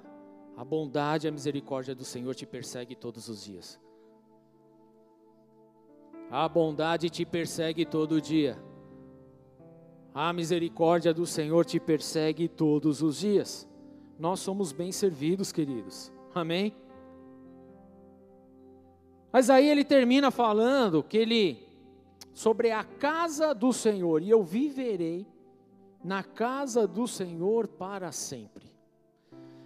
a 0.55 0.65
bondade 0.65 1.27
e 1.27 1.29
a 1.29 1.31
misericórdia 1.31 1.95
do 1.95 2.03
Senhor 2.03 2.35
te 2.35 2.45
persegue 2.45 2.95
todos 2.95 3.27
os 3.29 3.43
dias. 3.43 3.79
A 6.29 6.47
bondade 6.47 7.09
te 7.09 7.25
persegue 7.25 7.85
todo 7.85 8.21
dia. 8.21 8.61
A 10.13 10.31
misericórdia 10.33 11.13
do 11.13 11.25
Senhor 11.25 11.65
te 11.65 11.79
persegue 11.79 12.47
todos 12.47 13.01
os 13.01 13.19
dias. 13.19 13.67
Nós 14.19 14.39
somos 14.39 14.71
bem 14.71 14.91
servidos, 14.91 15.51
queridos. 15.51 16.11
Amém? 16.33 16.75
Mas 19.31 19.49
aí 19.49 19.67
ele 19.67 19.83
termina 19.83 20.29
falando 20.29 21.03
que 21.03 21.17
ele 21.17 21.67
sobre 22.33 22.71
a 22.71 22.83
casa 22.83 23.53
do 23.53 23.71
Senhor, 23.73 24.21
e 24.21 24.29
eu 24.29 24.43
viverei 24.43 25.27
na 26.03 26.23
casa 26.23 26.87
do 26.87 27.07
Senhor 27.07 27.67
para 27.67 28.11
sempre. 28.11 28.71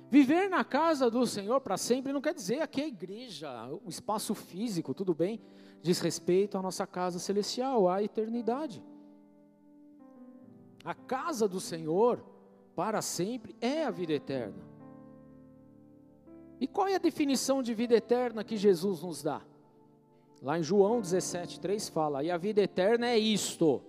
Viver 0.09 0.49
na 0.49 0.63
casa 0.63 1.09
do 1.09 1.25
Senhor 1.25 1.61
para 1.61 1.77
sempre 1.77 2.13
não 2.13 2.21
quer 2.21 2.33
dizer 2.33 2.61
aqui 2.61 2.81
a 2.81 2.87
igreja, 2.87 3.49
o 3.85 3.89
espaço 3.89 4.33
físico, 4.33 4.93
tudo 4.93 5.13
bem? 5.13 5.41
diz 5.85 5.99
respeito 5.99 6.57
à 6.57 6.61
nossa 6.63 6.87
casa 6.87 7.19
celestial, 7.19 7.87
à 7.87 8.01
eternidade. 8.01 8.83
A 10.83 10.95
casa 10.95 11.47
do 11.47 11.59
Senhor, 11.59 12.25
para 12.75 13.03
sempre, 13.03 13.55
é 13.61 13.83
a 13.83 13.91
vida 13.91 14.13
eterna. 14.13 14.63
E 16.59 16.67
qual 16.67 16.87
é 16.87 16.95
a 16.95 16.99
definição 16.99 17.61
de 17.61 17.73
vida 17.75 17.93
eterna 17.93 18.43
que 18.43 18.57
Jesus 18.57 19.03
nos 19.03 19.21
dá? 19.21 19.41
Lá 20.45 20.59
em 20.59 20.63
João 20.63 21.01
17, 21.01 21.59
3 21.59 21.89
fala: 21.89 22.23
E 22.23 22.29
a 22.29 22.37
vida 22.37 22.61
eterna 22.61 23.07
é 23.07 23.17
isto: 23.17 23.81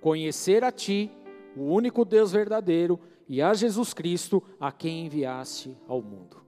conhecer 0.00 0.64
a 0.64 0.72
Ti, 0.72 1.12
o 1.54 1.64
único 1.64 2.06
Deus 2.06 2.32
verdadeiro, 2.32 2.98
e 3.28 3.42
a 3.42 3.52
Jesus 3.52 3.92
Cristo, 3.92 4.42
a 4.58 4.72
quem 4.72 5.04
enviaste 5.04 5.76
ao 5.86 6.00
mundo. 6.00 6.38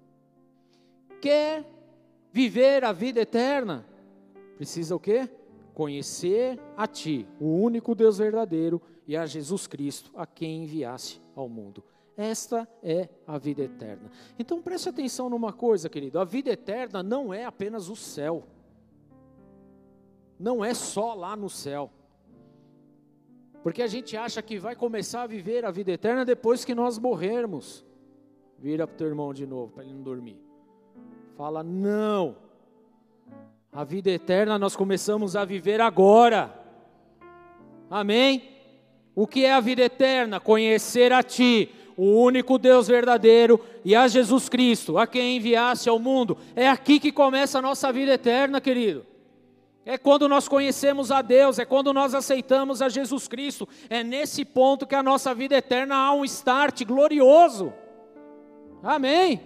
Quer 1.20 1.66
viver 2.32 2.82
a 2.82 2.92
vida 2.92 3.20
eterna? 3.20 3.84
Precisa 4.56 4.96
o 4.96 4.98
quê? 4.98 5.28
Conhecer 5.74 6.58
a 6.74 6.86
Ti, 6.86 7.28
o 7.38 7.48
único 7.48 7.94
Deus 7.94 8.16
verdadeiro, 8.16 8.80
e 9.06 9.18
a 9.18 9.26
Jesus 9.26 9.66
Cristo, 9.66 10.10
a 10.16 10.24
quem 10.24 10.64
enviasse 10.64 11.20
ao 11.36 11.46
mundo. 11.46 11.84
Esta 12.16 12.66
é 12.82 13.10
a 13.26 13.36
vida 13.36 13.64
eterna. 13.64 14.10
Então 14.38 14.62
preste 14.62 14.88
atenção 14.88 15.28
numa 15.28 15.52
coisa, 15.52 15.90
querido: 15.90 16.18
a 16.18 16.24
vida 16.24 16.48
eterna 16.48 17.02
não 17.02 17.34
é 17.34 17.44
apenas 17.44 17.90
o 17.90 17.96
céu, 17.96 18.44
não 20.42 20.64
é 20.64 20.74
só 20.74 21.14
lá 21.14 21.36
no 21.36 21.48
céu. 21.48 21.88
Porque 23.62 23.80
a 23.80 23.86
gente 23.86 24.16
acha 24.16 24.42
que 24.42 24.58
vai 24.58 24.74
começar 24.74 25.22
a 25.22 25.26
viver 25.26 25.64
a 25.64 25.70
vida 25.70 25.92
eterna 25.92 26.24
depois 26.24 26.64
que 26.64 26.74
nós 26.74 26.98
morrermos. 26.98 27.84
Vira 28.58 28.84
para 28.84 28.94
o 28.94 28.96
teu 28.98 29.06
irmão 29.06 29.32
de 29.32 29.46
novo, 29.46 29.72
para 29.72 29.84
ele 29.84 29.94
não 29.94 30.02
dormir. 30.02 30.42
Fala, 31.36 31.62
não. 31.62 32.36
A 33.70 33.84
vida 33.84 34.10
eterna 34.10 34.58
nós 34.58 34.74
começamos 34.74 35.36
a 35.36 35.44
viver 35.44 35.80
agora. 35.80 36.52
Amém? 37.88 38.42
O 39.14 39.28
que 39.28 39.44
é 39.44 39.52
a 39.52 39.60
vida 39.60 39.82
eterna? 39.82 40.40
Conhecer 40.40 41.12
a 41.12 41.22
Ti, 41.22 41.72
o 41.96 42.20
único 42.20 42.58
Deus 42.58 42.88
verdadeiro, 42.88 43.60
e 43.84 43.94
a 43.94 44.08
Jesus 44.08 44.48
Cristo, 44.48 44.98
a 44.98 45.06
quem 45.06 45.36
enviaste 45.36 45.88
ao 45.88 46.00
mundo. 46.00 46.36
É 46.56 46.68
aqui 46.68 46.98
que 46.98 47.12
começa 47.12 47.60
a 47.60 47.62
nossa 47.62 47.92
vida 47.92 48.14
eterna, 48.14 48.60
querido. 48.60 49.11
É 49.84 49.98
quando 49.98 50.28
nós 50.28 50.46
conhecemos 50.46 51.10
a 51.10 51.22
Deus, 51.22 51.58
é 51.58 51.64
quando 51.64 51.92
nós 51.92 52.14
aceitamos 52.14 52.80
a 52.80 52.88
Jesus 52.88 53.26
Cristo. 53.26 53.68
É 53.90 54.04
nesse 54.04 54.44
ponto 54.44 54.86
que 54.86 54.94
a 54.94 55.02
nossa 55.02 55.34
vida 55.34 55.56
eterna 55.56 55.96
há 55.96 56.12
um 56.12 56.24
start 56.24 56.84
glorioso. 56.84 57.72
Amém? 58.82 59.40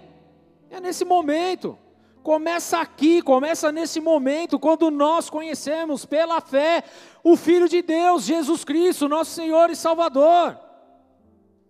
É 0.71 0.79
nesse 0.79 1.05
momento. 1.05 1.79
Começa 2.23 2.79
aqui, 2.79 3.23
começa 3.23 3.71
nesse 3.71 4.01
momento, 4.01 4.59
quando 4.59 4.91
nós 4.91 5.31
conhecemos 5.31 6.05
pela 6.05 6.41
fé 6.41 6.83
o 7.23 7.37
Filho 7.37 7.69
de 7.69 7.81
Deus, 7.83 8.25
Jesus 8.25 8.65
Cristo, 8.65 9.09
nosso 9.09 9.31
Senhor 9.31 9.71
e 9.71 9.77
Salvador. 9.77 10.59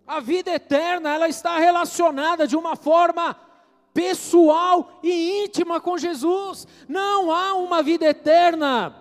A 0.05 0.19
vida 0.19 0.51
eterna, 0.51 1.13
ela 1.13 1.27
está 1.27 1.57
relacionada 1.57 2.47
de 2.47 2.55
uma 2.55 2.75
forma 2.75 3.37
pessoal 3.97 4.99
e 5.01 5.43
íntima 5.43 5.81
com 5.81 5.97
Jesus. 5.97 6.67
Não 6.87 7.31
há 7.31 7.55
uma 7.55 7.81
vida 7.81 8.05
eterna 8.05 8.95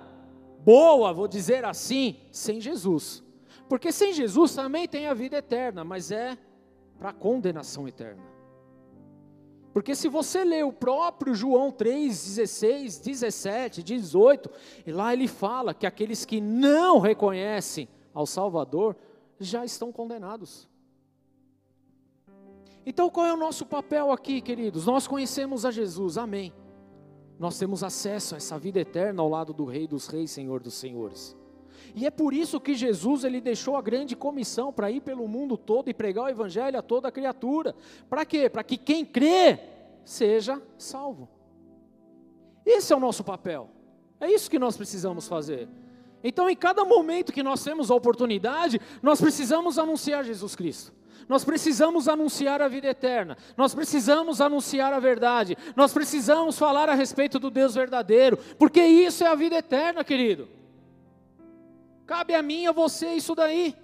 boa, 0.65 1.13
vou 1.13 1.29
dizer 1.29 1.67
assim, 1.67 2.17
sem 2.33 2.63
Jesus. 2.63 3.23
Porque 3.69 3.93
sem 3.93 4.15
Jesus 4.15 4.55
também 4.55 4.89
tem 4.89 5.07
a 5.07 5.13
vida 5.13 5.37
eterna, 5.37 5.85
mas 5.85 6.11
é 6.11 6.39
para 6.99 7.13
condenação 7.13 7.87
eterna. 7.87 8.23
Porque 9.75 9.95
se 9.95 10.09
você 10.09 10.43
ler 10.43 10.65
o 10.65 10.73
próprio 10.73 11.35
João 11.35 11.71
3, 11.71 12.09
16, 12.09 12.99
17, 12.99 13.83
18, 13.83 14.51
e 14.87 14.93
lá 14.93 15.13
ele 15.13 15.29
fala 15.29 15.75
que 15.75 15.87
aqueles 15.87 16.25
que 16.25 16.41
não 16.41 17.01
reconhecem 17.01 17.87
ao 18.15 18.25
Salvador, 18.25 18.97
já 19.39 19.63
estão 19.63 19.93
condenados. 19.93 20.67
Então 22.87 23.11
qual 23.11 23.27
é 23.27 23.35
o 23.35 23.37
nosso 23.37 23.67
papel 23.67 24.13
aqui, 24.13 24.41
queridos? 24.41 24.87
Nós 24.87 25.09
conhecemos 25.09 25.65
a 25.67 25.73
Jesus, 25.73 26.17
amém. 26.17 26.55
Nós 27.37 27.59
temos 27.59 27.83
acesso 27.83 28.35
a 28.35 28.39
essa 28.39 28.57
vida 28.57 28.79
eterna 28.79 29.21
ao 29.21 29.29
lado 29.29 29.53
do 29.53 29.65
Rei 29.65 29.89
dos 29.89 30.07
Reis, 30.07 30.31
Senhor 30.31 30.61
dos 30.61 30.75
Senhores. 30.75 31.37
E 31.95 32.07
é 32.07 32.11
por 32.11 32.33
isso 32.33 32.61
que 32.61 32.75
Jesus 32.75 33.25
ele 33.25 33.41
deixou 33.41 33.77
a 33.77 33.83
grande 33.83 34.15
comissão 34.15 34.73
para 34.73 34.91
ir 34.91 35.01
pelo 35.01 35.27
mundo 35.27 35.57
todo 35.57 35.91
e 35.91 35.95
pregar 35.95 36.27
o 36.27 36.29
evangelho 36.29 36.79
a 36.79 36.83
toda 36.83 37.11
criatura. 37.11 37.75
Para 38.09 38.25
quê? 38.25 38.49
Para 38.49 38.63
que 38.63 38.77
quem 38.77 39.05
crê 39.05 39.59
seja 40.05 40.63
salvo. 40.79 41.29
Esse 42.65 42.93
é 42.93 42.97
o 42.97 43.01
nosso 43.01 43.25
papel. 43.25 43.69
É 44.21 44.31
isso 44.31 44.51
que 44.51 44.59
nós 44.59 44.77
precisamos 44.77 45.27
fazer. 45.27 45.69
Então, 46.23 46.49
em 46.49 46.57
cada 46.57 46.85
momento 46.85 47.33
que 47.33 47.43
nós 47.43 47.63
temos 47.63 47.91
a 47.91 47.95
oportunidade, 47.95 48.81
nós 49.03 49.21
precisamos 49.21 49.79
anunciar 49.79 50.25
Jesus 50.25 50.57
Cristo. 50.57 50.93
Nós 51.29 51.45
precisamos 51.45 52.09
anunciar 52.09 52.63
a 52.63 52.69
vida 52.69 52.87
eterna, 52.89 53.37
nós 53.57 53.75
precisamos 53.75 54.41
anunciar 54.41 54.93
a 54.93 55.01
verdade, 55.01 55.57
nós 55.75 55.93
precisamos 55.93 56.57
falar 56.57 56.89
a 56.89 56.95
respeito 56.95 57.39
do 57.39 57.51
Deus 57.51 57.75
verdadeiro, 57.75 58.39
porque 58.59 58.81
isso 58.85 59.25
é 59.25 59.27
a 59.27 59.35
vida 59.35 59.57
eterna, 59.57 60.05
querido. 60.05 60.49
Cabe 62.07 62.35
a 62.35 62.43
mim 62.43 62.67
a 62.67 62.73
você 62.73 63.15
isso 63.15 63.35
daí. 63.35 63.75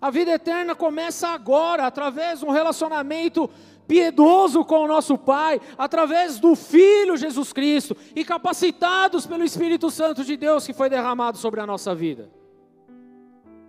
A 0.00 0.10
vida 0.10 0.30
eterna 0.32 0.74
começa 0.74 1.28
agora, 1.28 1.86
através 1.86 2.40
de 2.40 2.46
um 2.46 2.50
relacionamento 2.50 3.50
piedoso 3.86 4.64
com 4.64 4.84
o 4.84 4.88
nosso 4.88 5.18
Pai, 5.18 5.60
através 5.76 6.38
do 6.38 6.54
Filho 6.54 7.16
Jesus 7.16 7.52
Cristo 7.52 7.96
e 8.16 8.24
capacitados 8.24 9.26
pelo 9.26 9.44
Espírito 9.44 9.90
Santo 9.90 10.24
de 10.24 10.36
Deus 10.36 10.66
que 10.66 10.72
foi 10.72 10.88
derramado 10.88 11.36
sobre 11.36 11.60
a 11.60 11.66
nossa 11.66 11.94
vida. 11.94 12.30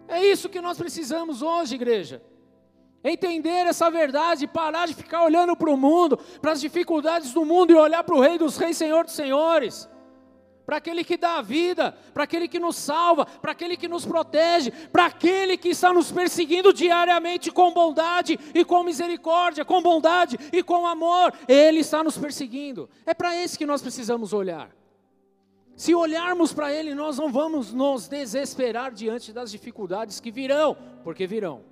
É 0.07 0.25
isso 0.25 0.49
que 0.49 0.61
nós 0.61 0.77
precisamos 0.77 1.41
hoje, 1.41 1.75
igreja. 1.75 2.21
Entender 3.03 3.67
essa 3.67 3.89
verdade, 3.89 4.47
parar 4.47 4.87
de 4.87 4.93
ficar 4.93 5.23
olhando 5.23 5.55
para 5.55 5.69
o 5.69 5.77
mundo, 5.77 6.17
para 6.41 6.51
as 6.51 6.61
dificuldades 6.61 7.33
do 7.33 7.45
mundo 7.45 7.71
e 7.71 7.75
olhar 7.75 8.03
para 8.03 8.15
o 8.15 8.21
Rei 8.21 8.37
dos 8.37 8.57
Reis, 8.57 8.77
Senhor 8.77 9.03
dos 9.03 9.13
Senhores 9.13 9.87
para 10.65 10.77
aquele 10.77 11.03
que 11.03 11.15
dá 11.15 11.37
a 11.37 11.41
vida, 11.41 11.95
para 12.13 12.23
aquele 12.23 12.47
que 12.47 12.59
nos 12.59 12.75
salva, 12.75 13.25
para 13.25 13.51
aquele 13.51 13.77
que 13.77 13.87
nos 13.87 14.05
protege, 14.05 14.71
para 14.91 15.05
aquele 15.05 15.57
que 15.57 15.69
está 15.69 15.93
nos 15.93 16.11
perseguindo 16.11 16.73
diariamente 16.73 17.51
com 17.51 17.71
bondade 17.71 18.39
e 18.53 18.65
com 18.65 18.83
misericórdia, 18.83 19.63
com 19.63 19.81
bondade 19.81 20.37
e 20.51 20.63
com 20.63 20.87
amor. 20.87 21.33
Ele 21.47 21.79
está 21.79 22.03
nos 22.03 22.17
perseguindo. 22.17 22.89
É 23.05 23.13
para 23.13 23.35
esse 23.35 23.57
que 23.57 23.65
nós 23.65 23.81
precisamos 23.81 24.33
olhar. 24.33 24.69
Se 25.75 25.93
olharmos 25.93 26.53
para 26.53 26.73
Ele, 26.73 26.95
nós 26.95 27.17
não 27.17 27.31
vamos 27.31 27.73
nos 27.73 28.07
desesperar 28.07 28.93
diante 28.93 29.33
das 29.33 29.51
dificuldades 29.51 30.19
que 30.19 30.31
virão, 30.31 30.77
porque 31.03 31.27
virão. 31.27 31.63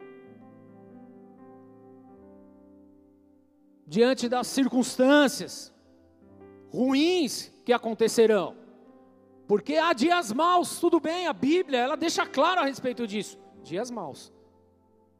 Diante 3.88 4.28
das 4.28 4.48
circunstâncias 4.48 5.74
ruins 6.70 7.52
que 7.64 7.72
acontecerão. 7.72 8.56
Porque 9.48 9.76
há 9.76 9.94
dias 9.94 10.34
maus, 10.34 10.80
tudo 10.80 11.00
bem, 11.00 11.28
a 11.28 11.34
Bíblia, 11.34 11.80
ela 11.80 11.96
deixa 11.96 12.26
claro 12.26 12.62
a 12.62 12.66
respeito 12.66 13.08
disso. 13.08 13.38
Dias 13.64 13.90
maus. 13.90 14.34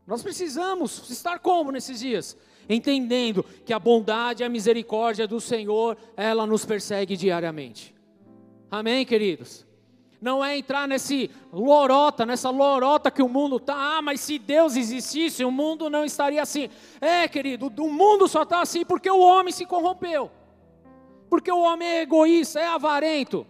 Nós 0.06 0.22
precisamos 0.22 1.10
estar 1.10 1.40
como 1.40 1.72
nesses 1.72 2.00
dias? 2.00 2.36
Entendendo 2.68 3.44
que 3.66 3.74
a 3.74 3.80
bondade 3.80 4.44
e 4.44 4.46
a 4.46 4.50
misericórdia 4.50 5.28
do 5.28 5.40
Senhor, 5.40 5.98
ela 6.18 6.46
nos 6.46 6.66
persegue 6.66 7.16
diariamente. 7.16 7.93
Amém, 8.74 9.06
queridos? 9.06 9.64
Não 10.20 10.44
é 10.44 10.58
entrar 10.58 10.88
nesse 10.88 11.30
lorota, 11.52 12.26
nessa 12.26 12.50
lorota 12.50 13.12
que 13.12 13.22
o 13.22 13.30
mundo 13.30 13.58
está. 13.58 13.76
Ah, 13.76 14.02
mas 14.02 14.20
se 14.20 14.40
Deus 14.40 14.76
existisse, 14.76 15.46
o 15.46 15.52
mundo 15.52 15.92
não 15.92 16.04
estaria 16.04 16.42
assim. 16.42 16.72
É, 17.00 17.28
querido, 17.28 17.68
o 17.68 17.94
mundo 17.94 18.28
só 18.28 18.42
está 18.42 18.62
assim 18.62 18.84
porque 18.84 19.12
o 19.12 19.20
homem 19.20 19.54
se 19.54 19.68
corrompeu. 19.68 20.32
Porque 21.30 21.52
o 21.52 21.60
homem 21.60 21.88
é 21.88 22.02
egoísta, 22.02 22.60
é 22.60 22.68
avarento 22.68 23.46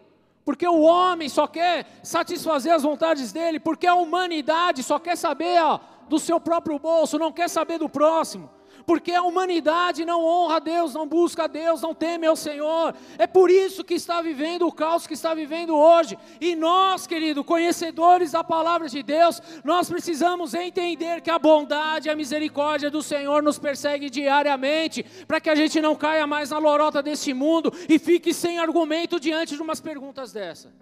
porque 0.46 0.68
o 0.68 0.82
homem 0.82 1.30
só 1.30 1.48
quer 1.48 1.86
satisfazer 2.04 2.74
as 2.74 2.84
vontades 2.84 3.32
dele, 3.32 3.62
porque 3.62 3.88
a 3.88 3.96
humanidade 3.96 4.84
só 4.84 5.00
quer 5.00 5.16
saber 5.16 5.64
ó, 5.64 5.80
do 6.10 6.20
seu 6.20 6.38
próprio 6.38 6.78
bolso, 6.78 7.18
não 7.18 7.32
quer 7.32 7.50
saber 7.50 7.78
do 7.80 7.88
próximo 7.88 8.50
porque 8.86 9.14
a 9.14 9.24
humanidade 9.24 10.06
não 10.06 10.24
honra 10.24 10.58
a 10.58 10.60
Deus, 10.60 10.94
não 10.94 11.08
busca 11.08 11.44
a 11.44 11.48
Deus, 11.48 11.82
não 11.82 11.94
teme 11.94 12.28
ao 12.28 12.36
Senhor. 12.36 12.96
É 13.18 13.26
por 13.26 13.50
isso 13.50 13.84
que 13.84 13.94
está 13.94 14.22
vivendo 14.22 14.68
o 14.68 14.72
caos 14.72 15.08
que 15.08 15.14
está 15.14 15.34
vivendo 15.34 15.76
hoje. 15.76 16.18
E 16.40 16.56
nós, 16.56 17.08
querido, 17.08 17.44
conhecedores 17.44 18.32
da 18.32 18.44
palavra 18.44 18.88
de 18.88 19.02
Deus, 19.02 19.42
nós 19.64 19.90
precisamos 19.90 20.54
entender 20.54 21.22
que 21.22 21.30
a 21.30 21.40
bondade 21.40 22.08
e 22.08 22.12
a 22.12 22.16
misericórdia 22.16 22.90
do 22.90 23.02
Senhor 23.02 23.42
nos 23.42 23.58
persegue 23.58 24.10
diariamente, 24.10 25.04
para 25.28 25.40
que 25.40 25.50
a 25.50 25.56
gente 25.56 25.82
não 25.82 25.96
caia 25.96 26.28
mais 26.28 26.50
na 26.50 26.58
lorota 26.58 27.02
deste 27.02 27.34
mundo 27.34 27.72
e 27.88 27.98
fique 27.98 28.34
sem 28.34 28.60
argumento 28.60 29.20
diante 29.20 29.56
de 29.56 29.62
umas 29.62 29.80
perguntas 29.80 30.32
dessa. 30.32 30.74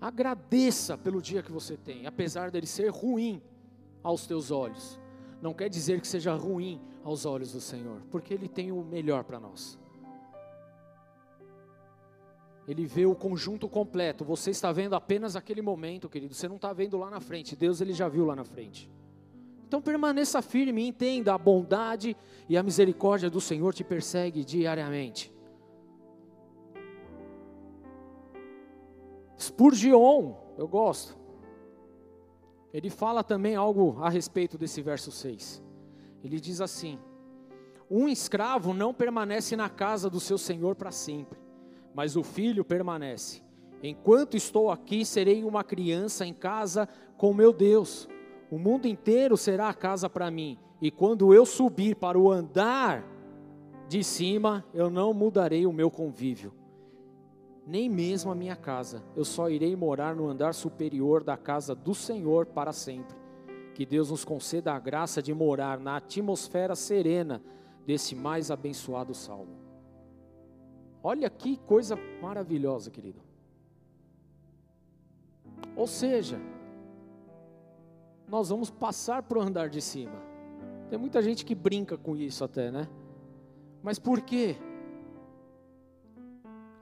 Agradeça 0.00 0.98
pelo 0.98 1.22
dia 1.22 1.44
que 1.44 1.52
você 1.52 1.76
tem, 1.76 2.06
apesar 2.06 2.50
dele 2.50 2.66
ser 2.66 2.90
ruim 2.90 3.40
aos 4.02 4.26
teus 4.26 4.50
olhos, 4.50 5.00
não 5.40 5.52
quer 5.52 5.68
dizer 5.68 6.00
que 6.00 6.06
seja 6.06 6.34
ruim 6.34 6.80
aos 7.04 7.26
olhos 7.26 7.52
do 7.52 7.60
Senhor, 7.60 8.02
porque 8.10 8.32
Ele 8.34 8.48
tem 8.48 8.70
o 8.72 8.82
melhor 8.82 9.24
para 9.24 9.40
nós. 9.40 9.78
Ele 12.66 12.86
vê 12.86 13.04
o 13.06 13.14
conjunto 13.14 13.68
completo. 13.68 14.24
Você 14.24 14.50
está 14.50 14.70
vendo 14.70 14.94
apenas 14.94 15.34
aquele 15.34 15.60
momento, 15.60 16.08
querido. 16.08 16.32
Você 16.32 16.46
não 16.46 16.56
está 16.56 16.72
vendo 16.72 16.96
lá 16.96 17.10
na 17.10 17.18
frente. 17.18 17.56
Deus 17.56 17.80
ele 17.80 17.92
já 17.92 18.08
viu 18.08 18.24
lá 18.24 18.36
na 18.36 18.44
frente. 18.44 18.88
Então 19.66 19.82
permaneça 19.82 20.40
firme, 20.40 20.86
entenda 20.86 21.34
a 21.34 21.38
bondade 21.38 22.16
e 22.48 22.56
a 22.56 22.62
misericórdia 22.62 23.28
do 23.28 23.40
Senhor 23.40 23.74
te 23.74 23.82
persegue 23.82 24.44
diariamente. 24.44 25.32
Spurgeon, 29.36 30.34
eu 30.56 30.68
gosto 30.68 31.21
ele 32.72 32.88
fala 32.88 33.22
também 33.22 33.54
algo 33.54 33.98
a 34.00 34.08
respeito 34.08 34.56
desse 34.56 34.80
verso 34.80 35.10
6. 35.10 35.62
Ele 36.24 36.40
diz 36.40 36.60
assim: 36.60 36.98
Um 37.90 38.08
escravo 38.08 38.72
não 38.72 38.94
permanece 38.94 39.54
na 39.56 39.68
casa 39.68 40.08
do 40.08 40.18
seu 40.18 40.38
senhor 40.38 40.74
para 40.74 40.90
sempre, 40.90 41.38
mas 41.94 42.16
o 42.16 42.22
filho 42.22 42.64
permanece. 42.64 43.42
Enquanto 43.82 44.36
estou 44.36 44.70
aqui, 44.70 45.04
serei 45.04 45.44
uma 45.44 45.62
criança 45.62 46.24
em 46.24 46.32
casa 46.32 46.88
com 47.16 47.34
meu 47.34 47.52
Deus. 47.52 48.08
O 48.50 48.58
mundo 48.58 48.86
inteiro 48.86 49.36
será 49.36 49.68
a 49.68 49.74
casa 49.74 50.08
para 50.08 50.30
mim, 50.30 50.58
e 50.80 50.90
quando 50.90 51.34
eu 51.34 51.44
subir 51.44 51.96
para 51.96 52.18
o 52.18 52.30
andar 52.30 53.04
de 53.88 54.02
cima, 54.04 54.64
eu 54.72 54.88
não 54.88 55.12
mudarei 55.12 55.66
o 55.66 55.72
meu 55.72 55.90
convívio 55.90 56.61
nem 57.66 57.88
mesmo 57.88 58.30
a 58.30 58.34
minha 58.34 58.56
casa. 58.56 59.02
Eu 59.14 59.24
só 59.24 59.48
irei 59.48 59.76
morar 59.76 60.14
no 60.14 60.28
andar 60.28 60.54
superior 60.54 61.22
da 61.22 61.36
casa 61.36 61.74
do 61.74 61.94
Senhor 61.94 62.46
para 62.46 62.72
sempre. 62.72 63.16
Que 63.74 63.86
Deus 63.86 64.10
nos 64.10 64.24
conceda 64.24 64.72
a 64.72 64.78
graça 64.78 65.22
de 65.22 65.32
morar 65.32 65.78
na 65.78 65.96
atmosfera 65.96 66.74
serena 66.74 67.42
desse 67.86 68.14
mais 68.14 68.50
abençoado 68.50 69.14
salmo. 69.14 69.56
Olha 71.02 71.28
que 71.28 71.56
coisa 71.56 71.96
maravilhosa, 72.20 72.90
querido. 72.90 73.20
Ou 75.74 75.86
seja, 75.86 76.38
nós 78.28 78.50
vamos 78.50 78.70
passar 78.70 79.22
para 79.22 79.38
o 79.38 79.42
andar 79.42 79.68
de 79.68 79.80
cima. 79.80 80.22
Tem 80.90 80.98
muita 80.98 81.22
gente 81.22 81.44
que 81.44 81.54
brinca 81.54 81.96
com 81.96 82.14
isso 82.14 82.44
até, 82.44 82.70
né? 82.70 82.88
Mas 83.82 83.98
por 83.98 84.20
quê? 84.20 84.56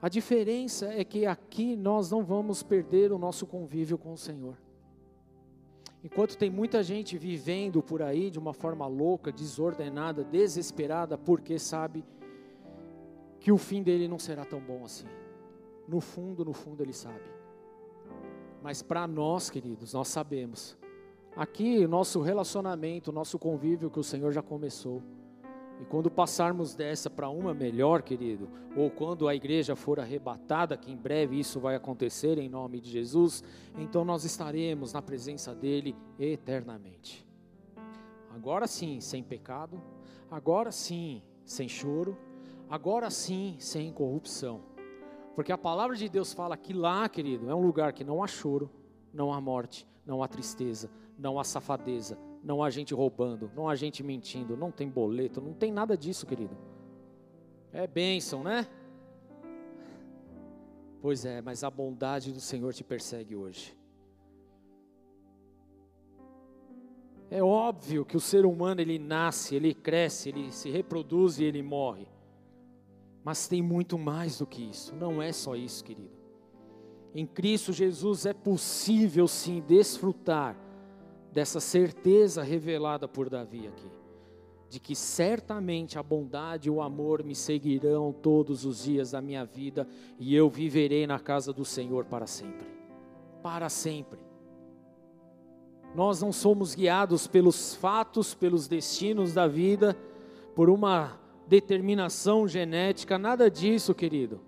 A 0.01 0.09
diferença 0.09 0.87
é 0.87 1.03
que 1.03 1.27
aqui 1.27 1.75
nós 1.75 2.09
não 2.09 2.23
vamos 2.23 2.63
perder 2.63 3.11
o 3.11 3.19
nosso 3.19 3.45
convívio 3.45 3.99
com 3.99 4.13
o 4.13 4.17
Senhor. 4.17 4.57
Enquanto 6.03 6.35
tem 6.35 6.49
muita 6.49 6.81
gente 6.81 7.15
vivendo 7.19 7.83
por 7.83 8.01
aí 8.01 8.31
de 8.31 8.39
uma 8.39 8.53
forma 8.53 8.87
louca, 8.87 9.31
desordenada, 9.31 10.23
desesperada, 10.23 11.19
porque 11.19 11.59
sabe 11.59 12.03
que 13.39 13.51
o 13.51 13.57
fim 13.57 13.83
dele 13.83 14.07
não 14.07 14.17
será 14.17 14.43
tão 14.43 14.59
bom 14.59 14.83
assim. 14.83 15.05
No 15.87 16.01
fundo, 16.01 16.43
no 16.43 16.53
fundo, 16.53 16.81
ele 16.81 16.93
sabe. 16.93 17.21
Mas 18.63 18.81
para 18.81 19.07
nós, 19.07 19.51
queridos, 19.51 19.93
nós 19.93 20.07
sabemos. 20.07 20.75
Aqui, 21.35 21.85
o 21.85 21.87
nosso 21.87 22.21
relacionamento, 22.21 23.11
o 23.11 23.13
nosso 23.13 23.37
convívio 23.37 23.91
que 23.91 23.99
o 23.99 24.03
Senhor 24.03 24.31
já 24.31 24.41
começou 24.41 25.03
e 25.81 25.85
quando 25.85 26.11
passarmos 26.11 26.75
dessa 26.75 27.09
para 27.09 27.27
uma 27.27 27.55
melhor, 27.55 28.03
querido, 28.03 28.47
ou 28.77 28.91
quando 28.91 29.27
a 29.27 29.33
igreja 29.33 29.75
for 29.75 29.99
arrebatada, 29.99 30.77
que 30.77 30.91
em 30.91 30.95
breve 30.95 31.39
isso 31.39 31.59
vai 31.59 31.75
acontecer 31.75 32.37
em 32.37 32.47
nome 32.47 32.79
de 32.79 32.91
Jesus, 32.91 33.43
então 33.75 34.05
nós 34.05 34.23
estaremos 34.23 34.93
na 34.93 35.01
presença 35.01 35.55
dele 35.55 35.95
eternamente. 36.19 37.27
Agora 38.29 38.67
sim, 38.67 38.99
sem 39.01 39.23
pecado, 39.23 39.81
agora 40.29 40.71
sim, 40.71 41.23
sem 41.43 41.67
choro, 41.67 42.15
agora 42.69 43.09
sim, 43.09 43.55
sem 43.57 43.91
corrupção. 43.91 44.61
Porque 45.35 45.51
a 45.51 45.57
palavra 45.57 45.95
de 45.95 46.07
Deus 46.07 46.31
fala 46.31 46.55
que 46.55 46.73
lá, 46.73 47.09
querido, 47.09 47.49
é 47.49 47.55
um 47.55 47.65
lugar 47.65 47.91
que 47.91 48.03
não 48.03 48.23
há 48.23 48.27
choro, 48.27 48.69
não 49.11 49.33
há 49.33 49.41
morte, 49.41 49.87
não 50.05 50.21
há 50.21 50.27
tristeza, 50.27 50.91
não 51.17 51.39
há 51.39 51.43
safadeza, 51.43 52.19
não 52.43 52.63
há 52.63 52.69
gente 52.69 52.93
roubando, 52.93 53.51
não 53.55 53.67
há 53.67 53.75
gente 53.75 54.03
mentindo, 54.03 54.57
não 54.57 54.71
tem 54.71 54.89
boleto, 54.89 55.39
não 55.39 55.53
tem 55.53 55.71
nada 55.71 55.95
disso, 55.95 56.25
querido. 56.25 56.57
É 57.71 57.87
bênção, 57.87 58.43
né? 58.43 58.67
Pois 61.01 61.25
é, 61.25 61.41
mas 61.41 61.63
a 61.63 61.69
bondade 61.69 62.31
do 62.31 62.39
Senhor 62.39 62.73
te 62.73 62.83
persegue 62.83 63.35
hoje. 63.35 63.77
É 67.29 67.41
óbvio 67.41 68.03
que 68.03 68.17
o 68.17 68.19
ser 68.19 68.45
humano 68.45 68.81
ele 68.81 68.99
nasce, 68.99 69.55
ele 69.55 69.73
cresce, 69.73 70.29
ele 70.29 70.51
se 70.51 70.69
reproduz 70.69 71.39
e 71.39 71.45
ele 71.45 71.63
morre. 71.63 72.05
Mas 73.23 73.47
tem 73.47 73.61
muito 73.61 73.97
mais 73.97 74.39
do 74.39 74.45
que 74.45 74.69
isso. 74.69 74.93
Não 74.95 75.21
é 75.21 75.31
só 75.31 75.55
isso, 75.55 75.83
querido. 75.83 76.11
Em 77.15 77.25
Cristo 77.25 77.71
Jesus 77.71 78.25
é 78.25 78.33
possível 78.33 79.27
sim 79.27 79.61
desfrutar 79.61 80.57
dessa 81.31 81.59
certeza 81.59 82.43
revelada 82.43 83.07
por 83.07 83.29
Davi 83.29 83.67
aqui, 83.67 83.89
de 84.69 84.79
que 84.79 84.95
certamente 84.95 85.97
a 85.97 86.03
bondade 86.03 86.67
e 86.67 86.71
o 86.71 86.81
amor 86.81 87.23
me 87.23 87.35
seguirão 87.35 88.11
todos 88.11 88.65
os 88.65 88.83
dias 88.83 89.11
da 89.11 89.21
minha 89.21 89.45
vida 89.45 89.87
e 90.19 90.35
eu 90.35 90.49
viverei 90.49 91.07
na 91.07 91.19
casa 91.19 91.53
do 91.53 91.65
Senhor 91.65 92.05
para 92.05 92.27
sempre. 92.27 92.67
Para 93.41 93.69
sempre. 93.69 94.19
Nós 95.93 96.21
não 96.21 96.31
somos 96.31 96.73
guiados 96.73 97.27
pelos 97.27 97.75
fatos, 97.75 98.33
pelos 98.33 98.67
destinos 98.67 99.33
da 99.33 99.47
vida, 99.47 99.97
por 100.55 100.69
uma 100.69 101.19
determinação 101.47 102.47
genética, 102.47 103.17
nada 103.17 103.49
disso, 103.51 103.93
querido. 103.93 104.39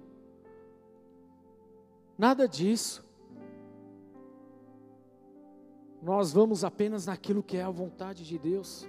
Nada 2.17 2.47
disso. 2.47 3.03
Nós 6.03 6.33
vamos 6.33 6.63
apenas 6.63 7.05
naquilo 7.05 7.41
que 7.41 7.57
é 7.57 7.63
a 7.63 7.69
vontade 7.69 8.25
de 8.25 8.37
Deus. 8.37 8.87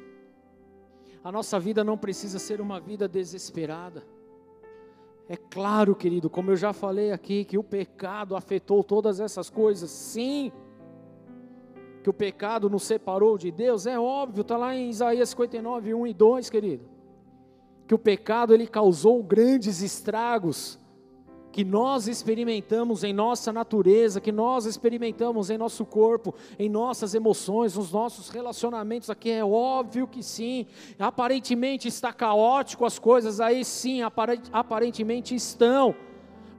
A 1.23 1.31
nossa 1.31 1.59
vida 1.61 1.85
não 1.85 1.97
precisa 1.97 2.39
ser 2.39 2.61
uma 2.61 2.81
vida 2.81 3.09
desesperada. 3.09 4.03
É 5.29 5.37
claro, 5.37 5.95
querido, 5.95 6.29
como 6.29 6.51
eu 6.51 6.57
já 6.57 6.73
falei 6.73 7.13
aqui, 7.13 7.45
que 7.45 7.57
o 7.57 7.63
pecado 7.63 8.37
afetou 8.37 8.83
todas 8.83 9.21
essas 9.21 9.49
coisas, 9.49 9.91
sim. 9.91 10.53
Que 12.03 12.11
o 12.11 12.13
pecado 12.13 12.69
nos 12.69 12.83
separou 12.83 13.39
de 13.39 13.51
Deus, 13.51 13.87
é 13.87 13.99
óbvio, 13.99 14.43
está 14.43 14.57
lá 14.57 14.75
em 14.75 14.91
Isaías 14.91 15.31
59, 15.31 15.95
1 15.95 16.07
e 16.09 16.13
2, 16.13 16.51
querido 16.51 16.95
que 17.87 17.95
o 17.95 17.99
pecado 17.99 18.55
ele 18.55 18.67
causou 18.67 19.23
grandes 19.23 19.83
estragos 19.83 20.79
que 21.55 21.63
nós 21.63 22.09
experimentamos 22.09 23.05
em 23.05 23.13
nossa 23.13 23.53
natureza, 23.53 24.21
que 24.21 24.33
nós 24.33 24.67
experimentamos 24.67 25.51
em 25.51 25.57
nosso 25.57 25.87
corpo, 25.87 26.35
em 26.59 26.69
nossas 26.69 27.15
emoções, 27.15 27.77
nos 27.77 27.93
nossos 27.93 28.29
relacionamentos 28.29 29.09
aqui, 29.09 29.31
é 29.31 29.45
óbvio 29.45 30.09
que 30.09 30.21
sim. 30.21 30.67
Aparentemente 30.99 31.87
está 31.87 32.13
caótico 32.13 32.85
as 32.85 32.99
coisas 32.99 33.41
aí, 33.41 33.65
sim, 33.65 34.01
aparentemente 34.53 35.33
estão. 35.37 35.95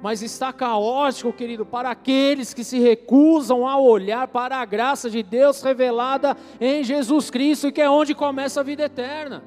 Mas 0.02 0.22
está 0.22 0.54
caótico, 0.54 1.34
querido, 1.34 1.66
para 1.66 1.90
aqueles 1.90 2.54
que 2.54 2.64
se 2.64 2.80
recusam 2.80 3.68
a 3.68 3.78
olhar 3.78 4.30
para 4.30 4.62
a 4.62 4.64
graça 4.64 5.10
de 5.10 5.22
Deus 5.22 5.62
revelada 5.62 6.38
em 6.58 6.86
Jesus 6.86 7.30
Cristo, 7.30 7.70
que 7.70 7.82
é 7.82 7.90
onde 7.90 8.16
começa 8.16 8.62
a 8.62 8.64
vida 8.64 8.84
eterna 8.84 9.44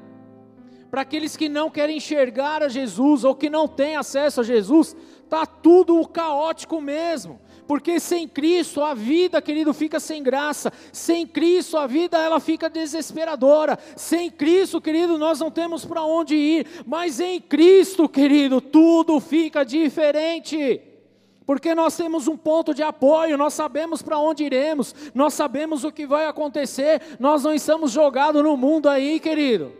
para 0.90 1.02
aqueles 1.02 1.36
que 1.36 1.48
não 1.48 1.70
querem 1.70 1.98
enxergar 1.98 2.62
a 2.62 2.68
Jesus 2.68 3.24
ou 3.24 3.34
que 3.34 3.50
não 3.50 3.68
têm 3.68 3.96
acesso 3.96 4.40
a 4.40 4.44
Jesus, 4.44 4.96
tá 5.28 5.46
tudo 5.46 6.06
caótico 6.08 6.80
mesmo. 6.80 7.40
Porque 7.66 8.00
sem 8.00 8.26
Cristo 8.26 8.82
a 8.82 8.94
vida, 8.94 9.42
querido, 9.42 9.74
fica 9.74 10.00
sem 10.00 10.22
graça. 10.22 10.72
Sem 10.90 11.26
Cristo 11.26 11.76
a 11.76 11.86
vida 11.86 12.16
ela 12.16 12.40
fica 12.40 12.70
desesperadora. 12.70 13.78
Sem 13.94 14.30
Cristo, 14.30 14.80
querido, 14.80 15.18
nós 15.18 15.40
não 15.40 15.50
temos 15.50 15.84
para 15.84 16.02
onde 16.02 16.34
ir. 16.34 16.66
Mas 16.86 17.20
em 17.20 17.40
Cristo, 17.40 18.08
querido, 18.08 18.60
tudo 18.60 19.20
fica 19.20 19.64
diferente 19.64 20.82
porque 21.48 21.74
nós 21.74 21.96
temos 21.96 22.28
um 22.28 22.36
ponto 22.36 22.74
de 22.74 22.82
apoio, 22.82 23.38
nós 23.38 23.54
sabemos 23.54 24.02
para 24.02 24.18
onde 24.18 24.44
iremos, 24.44 24.94
nós 25.14 25.32
sabemos 25.32 25.82
o 25.82 25.90
que 25.90 26.06
vai 26.06 26.26
acontecer, 26.26 27.00
nós 27.18 27.42
não 27.42 27.54
estamos 27.54 27.90
jogados 27.90 28.42
no 28.42 28.54
mundo 28.54 28.86
aí, 28.86 29.18
querido. 29.18 29.72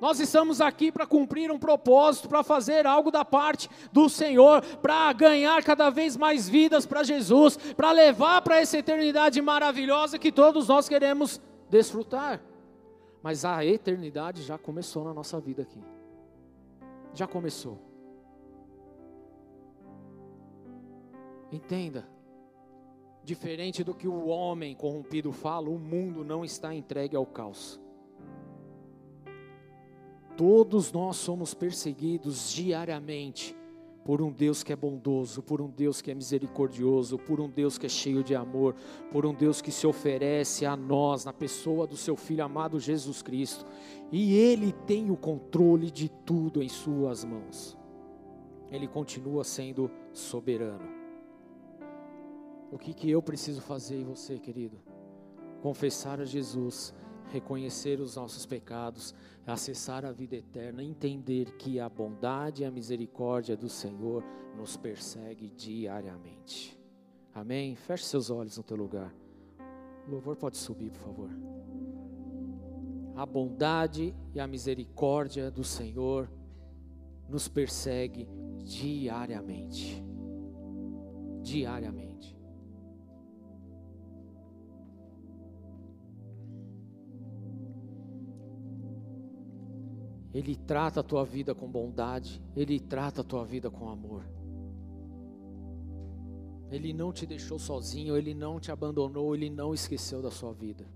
Nós 0.00 0.18
estamos 0.18 0.60
aqui 0.60 0.90
para 0.90 1.06
cumprir 1.06 1.50
um 1.50 1.58
propósito, 1.58 2.28
para 2.28 2.42
fazer 2.42 2.86
algo 2.86 3.10
da 3.10 3.24
parte 3.24 3.68
do 3.92 4.08
Senhor, 4.08 4.62
para 4.76 5.12
ganhar 5.12 5.62
cada 5.62 5.90
vez 5.90 6.16
mais 6.16 6.48
vidas 6.48 6.86
para 6.86 7.02
Jesus, 7.02 7.56
para 7.76 7.92
levar 7.92 8.40
para 8.42 8.58
essa 8.60 8.78
eternidade 8.78 9.40
maravilhosa 9.42 10.18
que 10.18 10.32
todos 10.32 10.68
nós 10.68 10.88
queremos 10.88 11.40
desfrutar. 11.68 12.40
Mas 13.22 13.44
a 13.44 13.64
eternidade 13.64 14.42
já 14.42 14.56
começou 14.56 15.04
na 15.04 15.12
nossa 15.12 15.38
vida 15.38 15.62
aqui. 15.62 15.82
Já 17.12 17.26
começou. 17.26 17.78
Entenda. 21.52 22.08
Diferente 23.22 23.84
do 23.84 23.94
que 23.94 24.08
o 24.08 24.28
homem 24.28 24.74
corrompido 24.74 25.30
fala, 25.30 25.68
o 25.68 25.78
mundo 25.78 26.24
não 26.24 26.42
está 26.42 26.74
entregue 26.74 27.14
ao 27.14 27.26
caos. 27.26 27.78
Todos 30.40 30.90
nós 30.90 31.18
somos 31.18 31.52
perseguidos 31.52 32.50
diariamente 32.50 33.54
por 34.02 34.22
um 34.22 34.32
Deus 34.32 34.62
que 34.62 34.72
é 34.72 34.76
bondoso, 34.76 35.42
por 35.42 35.60
um 35.60 35.68
Deus 35.68 36.00
que 36.00 36.10
é 36.10 36.14
misericordioso, 36.14 37.18
por 37.18 37.42
um 37.42 37.46
Deus 37.50 37.76
que 37.76 37.84
é 37.84 37.90
cheio 37.90 38.24
de 38.24 38.34
amor, 38.34 38.74
por 39.12 39.26
um 39.26 39.34
Deus 39.34 39.60
que 39.60 39.70
se 39.70 39.86
oferece 39.86 40.64
a 40.64 40.74
nós 40.74 41.26
na 41.26 41.32
pessoa 41.34 41.86
do 41.86 41.94
seu 41.94 42.16
filho 42.16 42.42
amado 42.42 42.80
Jesus 42.80 43.20
Cristo. 43.20 43.66
E 44.10 44.34
ele 44.34 44.72
tem 44.72 45.10
o 45.10 45.16
controle 45.16 45.90
de 45.90 46.08
tudo 46.08 46.62
em 46.62 46.70
suas 46.70 47.22
mãos. 47.22 47.76
Ele 48.70 48.88
continua 48.88 49.44
sendo 49.44 49.90
soberano. 50.10 50.88
O 52.72 52.78
que 52.78 52.94
que 52.94 53.10
eu 53.10 53.20
preciso 53.20 53.60
fazer 53.60 53.96
em 53.96 54.04
você, 54.04 54.38
querido? 54.38 54.78
Confessar 55.60 56.18
a 56.18 56.24
Jesus 56.24 56.94
reconhecer 57.30 58.00
os 58.00 58.16
nossos 58.16 58.44
pecados, 58.44 59.14
acessar 59.46 60.04
a 60.04 60.12
vida 60.12 60.36
eterna, 60.36 60.82
entender 60.82 61.52
que 61.56 61.80
a 61.80 61.88
bondade 61.88 62.62
e 62.62 62.64
a 62.64 62.70
misericórdia 62.70 63.56
do 63.56 63.68
Senhor 63.68 64.24
nos 64.56 64.76
persegue 64.76 65.48
diariamente. 65.50 66.78
Amém? 67.34 67.74
Feche 67.76 68.04
seus 68.04 68.30
olhos 68.30 68.56
no 68.56 68.62
teu 68.62 68.76
lugar. 68.76 69.14
O 70.06 70.10
louvor 70.10 70.36
pode 70.36 70.56
subir, 70.56 70.90
por 70.90 71.00
favor. 71.00 71.30
A 73.14 73.24
bondade 73.24 74.14
e 74.34 74.40
a 74.40 74.46
misericórdia 74.46 75.50
do 75.50 75.62
Senhor 75.62 76.30
nos 77.28 77.48
persegue 77.48 78.28
diariamente. 78.64 80.02
Diariamente. 81.42 82.09
Ele 90.32 90.54
trata 90.54 91.00
a 91.00 91.02
tua 91.02 91.24
vida 91.24 91.54
com 91.54 91.68
bondade, 91.68 92.40
Ele 92.54 92.78
trata 92.78 93.20
a 93.20 93.24
tua 93.24 93.44
vida 93.44 93.68
com 93.70 93.88
amor. 93.88 94.24
Ele 96.70 96.92
não 96.92 97.12
te 97.12 97.26
deixou 97.26 97.58
sozinho, 97.58 98.16
Ele 98.16 98.32
não 98.32 98.60
te 98.60 98.70
abandonou, 98.70 99.34
Ele 99.34 99.50
não 99.50 99.74
esqueceu 99.74 100.22
da 100.22 100.30
sua 100.30 100.52
vida. 100.52 100.86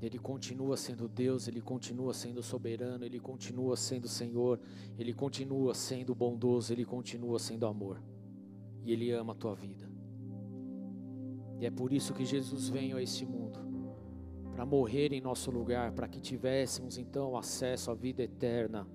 Ele 0.00 0.18
continua 0.18 0.78
sendo 0.78 1.06
Deus, 1.06 1.46
Ele 1.46 1.60
continua 1.60 2.14
sendo 2.14 2.42
soberano, 2.42 3.04
Ele 3.04 3.20
continua 3.20 3.76
sendo 3.76 4.08
Senhor, 4.08 4.58
Ele 4.98 5.12
continua 5.12 5.74
sendo 5.74 6.14
bondoso, 6.14 6.72
Ele 6.72 6.86
continua 6.86 7.38
sendo 7.38 7.66
amor. 7.66 8.02
E 8.82 8.90
Ele 8.90 9.10
ama 9.10 9.34
a 9.34 9.36
tua 9.36 9.54
vida. 9.54 9.86
E 11.60 11.66
é 11.66 11.70
por 11.70 11.92
isso 11.92 12.14
que 12.14 12.24
Jesus 12.24 12.70
veio 12.70 12.96
a 12.96 13.02
este 13.02 13.26
mundo 13.26 13.69
para 14.60 14.66
morrer 14.66 15.10
em 15.14 15.22
nosso 15.22 15.50
lugar, 15.50 15.90
para 15.92 16.06
que 16.06 16.20
tivéssemos 16.20 16.98
então 16.98 17.34
acesso 17.34 17.90
à 17.90 17.94
vida 17.94 18.22
eterna 18.22 18.86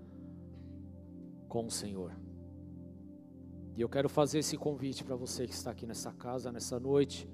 com 1.49 1.65
o 1.65 1.71
Senhor. 1.71 2.15
E 3.75 3.81
eu 3.81 3.89
quero 3.89 4.07
fazer 4.07 4.37
esse 4.37 4.57
convite 4.57 5.03
para 5.03 5.15
você 5.15 5.47
que 5.47 5.53
está 5.55 5.71
aqui 5.71 5.87
nessa 5.87 6.13
casa, 6.13 6.51
nessa 6.51 6.79
noite, 6.79 7.27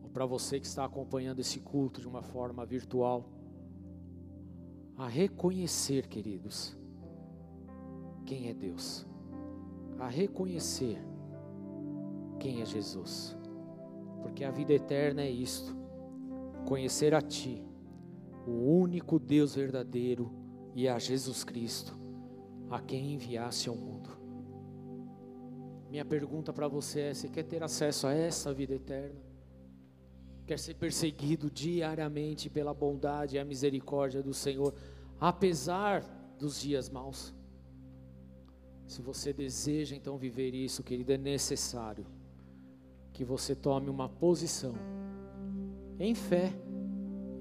ou 0.00 0.08
para 0.08 0.24
você 0.24 0.60
que 0.60 0.66
está 0.66 0.84
acompanhando 0.84 1.40
esse 1.40 1.58
culto 1.58 2.00
de 2.00 2.06
uma 2.06 2.22
forma 2.22 2.64
virtual, 2.64 3.28
a 4.96 5.08
reconhecer, 5.08 6.06
queridos, 6.06 6.78
quem 8.24 8.48
é 8.48 8.54
Deus, 8.54 9.04
a 9.98 10.06
reconhecer 10.06 11.04
quem 12.38 12.62
é 12.62 12.64
Jesus, 12.64 13.36
porque 14.22 14.44
a 14.44 14.52
vida 14.52 14.72
eterna 14.72 15.22
é 15.22 15.28
isto 15.28 15.76
conhecer 16.64 17.12
a 17.12 17.20
Ti, 17.20 17.71
o 18.46 18.50
único 18.50 19.18
Deus 19.18 19.54
verdadeiro, 19.54 20.30
e 20.74 20.88
a 20.88 20.98
Jesus 20.98 21.44
Cristo, 21.44 21.96
a 22.70 22.80
quem 22.80 23.14
enviasse 23.14 23.68
ao 23.68 23.76
mundo. 23.76 24.10
Minha 25.90 26.04
pergunta 26.04 26.52
para 26.52 26.66
você 26.66 27.00
é: 27.00 27.14
você 27.14 27.28
quer 27.28 27.42
ter 27.42 27.62
acesso 27.62 28.06
a 28.06 28.14
essa 28.14 28.52
vida 28.52 28.74
eterna? 28.74 29.20
Quer 30.46 30.58
ser 30.58 30.74
perseguido 30.74 31.50
diariamente 31.50 32.48
pela 32.48 32.72
bondade 32.74 33.36
e 33.36 33.38
a 33.38 33.44
misericórdia 33.44 34.22
do 34.22 34.32
Senhor, 34.32 34.74
apesar 35.20 36.02
dos 36.38 36.60
dias 36.60 36.88
maus? 36.88 37.34
Se 38.86 39.00
você 39.00 39.32
deseja 39.32 39.94
então 39.94 40.16
viver 40.16 40.54
isso, 40.54 40.82
querido, 40.82 41.12
é 41.12 41.18
necessário 41.18 42.06
que 43.12 43.24
você 43.24 43.54
tome 43.54 43.88
uma 43.88 44.08
posição 44.08 44.74
em 45.98 46.14
fé, 46.14 46.52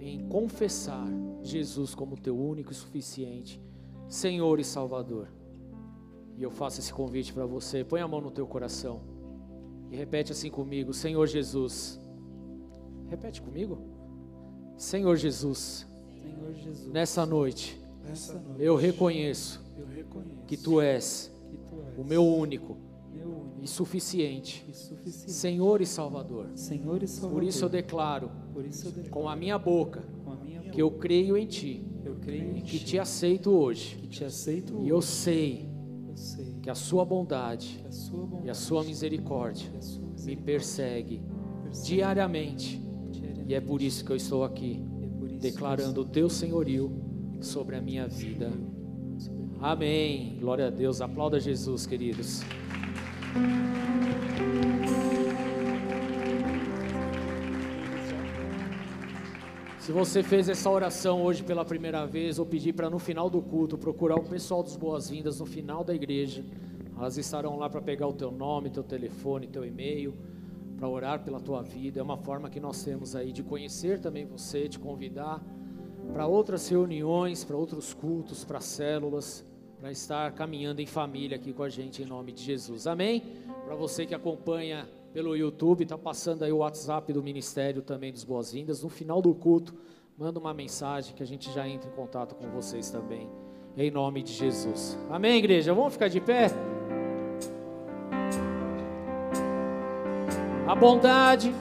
em 0.02 0.28
confessar 0.28 1.08
Jesus 1.44 1.94
como 1.94 2.18
teu 2.18 2.38
único 2.38 2.72
e 2.72 2.76
suficiente 2.76 3.62
Senhor 4.10 4.60
e 4.60 4.64
Salvador. 4.64 5.30
E 6.36 6.44
eu 6.44 6.52
faço 6.52 6.80
esse 6.80 6.92
convite 6.92 7.32
para 7.32 7.46
você. 7.46 7.84
Põe 7.84 8.02
a 8.02 8.08
mão 8.08 8.20
no 8.20 8.32
teu 8.32 8.46
coração 8.46 9.02
e 9.90 9.96
repete 9.96 10.32
assim 10.32 10.50
comigo: 10.50 10.94
Senhor 10.94 11.26
Jesus. 11.28 12.00
Repete 13.08 13.42
comigo. 13.42 13.78
Senhor 14.76 15.16
Jesus. 15.16 15.88
Senhor 16.14 16.54
Jesus. 16.54 16.92
Nessa 16.92 17.26
noite, 17.26 17.80
Nessa 18.04 18.34
noite 18.34 18.64
eu 18.64 18.76
reconheço 18.76 19.62
eu 19.78 19.86
reconheço 19.86 20.46
que 20.48 20.58
tu 20.58 20.82
és 20.82 21.32
que 21.50 21.58
tu 21.58 21.82
és 21.88 21.98
o 21.98 22.04
meu 22.04 22.26
único 22.26 22.78
meu 23.14 23.28
único 23.30 23.62
e 23.62 23.68
suficiente 23.68 24.66
e 24.68 24.74
suficiente 24.74 25.32
Senhor 25.32 25.82
e 25.82 25.86
Salvador. 25.86 26.50
Senhor 26.56 27.04
e 27.04 27.08
Salvador. 27.08 27.40
Por 27.40 27.44
isso 27.44 27.64
eu 27.64 27.70
declaro 27.70 28.32
Por 28.54 28.66
isso 28.66 28.92
com 29.10 29.28
a 29.30 29.36
minha 29.36 29.58
boca 29.58 30.04
a 30.28 30.36
minha 30.36 30.62
que 30.72 30.82
eu 30.82 30.92
creio 30.92 31.36
em 31.38 31.46
ti 31.46 31.86
eu 32.06 32.16
creio 32.16 32.58
em 32.58 32.62
que 32.62 32.80
ti, 32.80 32.86
te 32.86 33.00
aceito 33.00 33.52
hoje. 33.52 33.96
que 33.98 34.08
te 34.08 34.24
aceito 34.24 34.80
E 34.82 34.90
eu 34.90 34.98
hoje. 34.98 35.08
sei 35.08 35.70
eu 36.10 36.18
sei 36.18 36.56
que 36.62 36.70
a 36.70 36.76
sua 36.76 37.06
bondade 37.06 37.84
a 37.88 37.92
sua 37.92 38.26
bondade 38.26 38.48
e 38.48 38.50
a 38.50 38.54
sua 38.54 38.84
misericórdia 38.84 39.70
a 39.78 39.82
sua 39.82 40.02
me 40.02 40.12
misericórdia 40.12 40.46
persegue 40.46 41.22
persegue 41.64 41.88
diariamente. 41.96 42.78
diariamente. 43.12 43.50
E 43.50 43.54
é 43.54 43.62
por 43.62 43.82
isso 43.82 44.04
que 44.06 44.12
eu 44.12 44.16
estou 44.16 44.44
aqui, 44.44 44.84
é 45.02 45.26
isso 45.28 45.40
declarando 45.40 46.02
o 46.02 46.06
teu 46.06 46.30
senhorio 46.30 46.92
sobre 47.42 47.76
a 47.76 47.82
minha 47.82 48.08
vida. 48.08 48.52
Amém. 49.60 50.38
Glória 50.40 50.68
a 50.68 50.70
Deus. 50.70 51.02
Aplauda 51.02 51.40
Jesus, 51.40 51.86
queridos. 51.86 52.42
Se 59.92 59.94
você 59.94 60.24
fez 60.24 60.48
essa 60.48 60.70
oração 60.70 61.22
hoje 61.22 61.44
pela 61.44 61.66
primeira 61.66 62.06
vez, 62.06 62.40
ou 62.40 62.46
pedir 62.46 62.72
para 62.72 62.90
no 62.90 62.98
final 62.98 63.30
do 63.30 63.42
culto 63.42 63.78
procurar 63.78 64.16
o 64.16 64.24
pessoal 64.24 64.64
dos 64.64 64.78
boas-vindas 64.78 65.42
no 65.42 65.46
final 65.46 65.84
da 65.84 65.94
igreja, 65.94 66.46
elas 66.98 67.18
estarão 67.18 67.58
lá 67.58 67.70
para 67.70 67.82
pegar 67.82 68.08
o 68.08 68.14
teu 68.14 68.32
nome, 68.32 68.70
teu 68.70 68.86
telefone, 68.86 69.48
teu 69.48 69.66
e-mail, 69.66 70.16
para 70.78 70.88
orar 70.88 71.20
pela 71.26 71.42
tua 71.42 71.62
vida. 71.62 72.00
É 72.00 72.04
uma 72.04 72.16
forma 72.16 72.50
que 72.50 72.58
nós 72.58 72.82
temos 72.82 73.18
aí 73.18 73.34
de 73.34 73.44
conhecer 73.44 74.00
também 74.00 74.24
você, 74.26 74.70
de 74.70 74.80
convidar 74.80 75.44
para 76.14 76.26
outras 76.26 76.70
reuniões, 76.70 77.44
para 77.44 77.58
outros 77.58 77.94
cultos, 77.94 78.46
para 78.46 78.62
células, 78.62 79.46
para 79.78 79.92
estar 79.92 80.32
caminhando 80.32 80.82
em 80.82 80.86
família 80.86 81.36
aqui 81.36 81.52
com 81.52 81.64
a 81.64 81.70
gente 81.70 82.02
em 82.02 82.06
nome 82.06 82.32
de 82.32 82.42
Jesus. 82.42 82.88
Amém? 82.88 83.24
Para 83.66 83.76
você 83.76 84.06
que 84.06 84.16
acompanha 84.16 84.88
pelo 85.14 85.36
YouTube, 85.36 85.84
está 85.84 85.98
passando 85.98 86.44
aí 86.44 86.52
o 86.52 86.58
WhatsApp 86.58 87.12
do 87.12 87.22
Ministério 87.22 87.82
também 87.82 88.12
dos 88.12 88.24
Boas-Vindas. 88.24 88.82
No 88.82 88.90
final 88.90 89.22
do 89.22 89.34
culto, 89.34 89.74
manda 90.18 90.40
uma 90.40 90.54
mensagem 90.54 91.14
que 91.14 91.22
a 91.22 91.26
gente 91.26 91.52
já 91.52 91.68
entra 91.68 91.90
em 91.90 91.94
contato 91.94 92.36
com 92.36 92.48
vocês 92.50 92.90
também, 92.90 93.30
em 93.76 93.92
nome 93.92 94.24
de 94.24 94.32
Jesus. 94.32 94.98
Amém, 95.10 95.38
igreja? 95.38 95.74
Vamos 95.74 95.94
ficar 95.94 96.08
de 96.08 96.22
pé? 96.22 96.48
A 100.68 100.76
bondade 100.76 101.54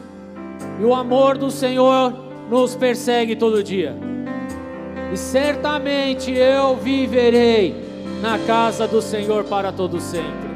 e 0.80 0.84
o 0.84 0.94
amor 0.94 1.36
do 1.36 1.50
Senhor 1.50 2.12
nos 2.48 2.76
persegue 2.76 3.34
todo 3.34 3.64
dia. 3.64 3.96
E 5.12 5.16
certamente 5.16 6.30
eu 6.30 6.76
viverei 6.76 7.74
na 8.22 8.38
casa 8.38 8.86
do 8.86 9.02
Senhor 9.02 9.42
para 9.44 9.72
todo 9.72 10.00
sempre. 10.00 10.50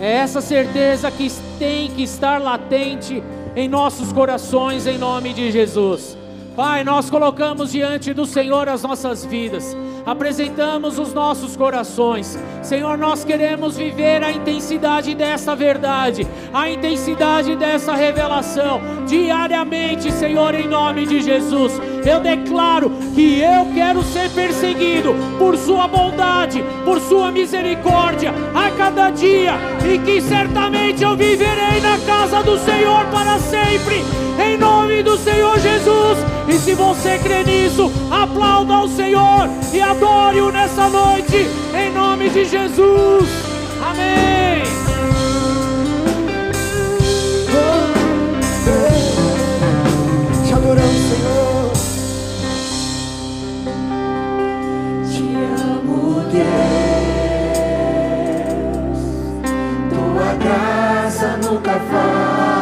É 0.00 0.14
essa 0.14 0.40
certeza 0.40 1.08
que 1.10 1.28
tem 1.64 1.88
que 1.88 2.02
estar 2.02 2.42
latente 2.42 3.22
em 3.56 3.66
nossos 3.70 4.12
corações, 4.12 4.86
em 4.86 4.98
nome 4.98 5.32
de 5.32 5.50
Jesus. 5.50 6.14
Pai, 6.54 6.84
nós 6.84 7.08
colocamos 7.08 7.72
diante 7.72 8.12
do 8.12 8.26
Senhor 8.26 8.68
as 8.68 8.82
nossas 8.82 9.24
vidas, 9.24 9.74
apresentamos 10.04 10.98
os 10.98 11.14
nossos 11.14 11.56
corações. 11.56 12.38
Senhor, 12.62 12.98
nós 12.98 13.24
queremos 13.24 13.76
viver 13.76 14.22
a 14.22 14.30
intensidade 14.30 15.14
dessa 15.14 15.56
verdade, 15.56 16.26
a 16.52 16.70
intensidade 16.70 17.56
dessa 17.56 17.94
revelação, 17.94 18.80
diariamente, 19.06 20.12
Senhor, 20.12 20.54
em 20.54 20.68
nome 20.68 21.06
de 21.06 21.22
Jesus. 21.22 21.72
Eu 22.06 22.20
declaro 22.20 22.90
que 23.14 23.40
eu 23.40 23.72
quero 23.74 24.02
ser 24.04 24.30
perseguido 24.30 25.14
por 25.38 25.56
Sua 25.56 25.88
bondade, 25.88 26.62
por 26.84 27.00
Sua 27.00 27.32
misericórdia 27.32 28.32
a 28.54 28.70
cada 28.70 29.10
dia, 29.10 29.54
e 29.86 29.98
que 29.98 30.20
certamente 30.20 31.02
eu 31.02 31.16
viverei 31.16 31.80
na 31.80 31.98
casa 32.06 32.42
do 32.42 32.58
Senhor 32.58 33.04
para 33.06 33.38
sempre, 33.38 34.02
em 34.42 34.56
nome 34.56 35.02
do 35.02 35.16
Senhor 35.18 35.58
Jesus. 35.58 36.18
E 36.48 36.54
se 36.54 36.74
você 36.74 37.18
crê 37.18 37.44
nisso, 37.44 37.92
aplauda 38.10 38.74
ao 38.74 38.88
Senhor 38.88 39.48
e 39.72 39.80
adore-o 39.80 40.50
nessa 40.50 40.88
noite, 40.88 41.46
em 41.74 41.92
nome 41.92 42.30
de 42.30 42.44
Jesus. 42.44 43.43
Graça 61.78 62.53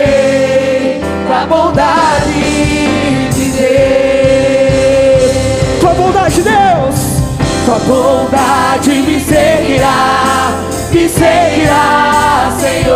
com 1.28 1.34
a 1.34 1.46
bondade 1.46 3.30
de 3.34 3.46
Deus. 3.52 5.32
Tua 5.82 5.94
bondade, 5.94 6.42
Deus! 6.42 6.96
Tua 7.66 7.80
bondade 7.80 8.90
me 8.90 9.20
seguirá, 9.20 10.54
me 10.90 11.10
seguirá, 11.10 12.50
Senhor. 12.58 12.96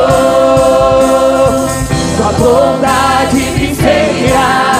Tua 2.15 2.31
bondade 2.39 3.35
me 3.35 3.75
seguirá, 3.75 4.73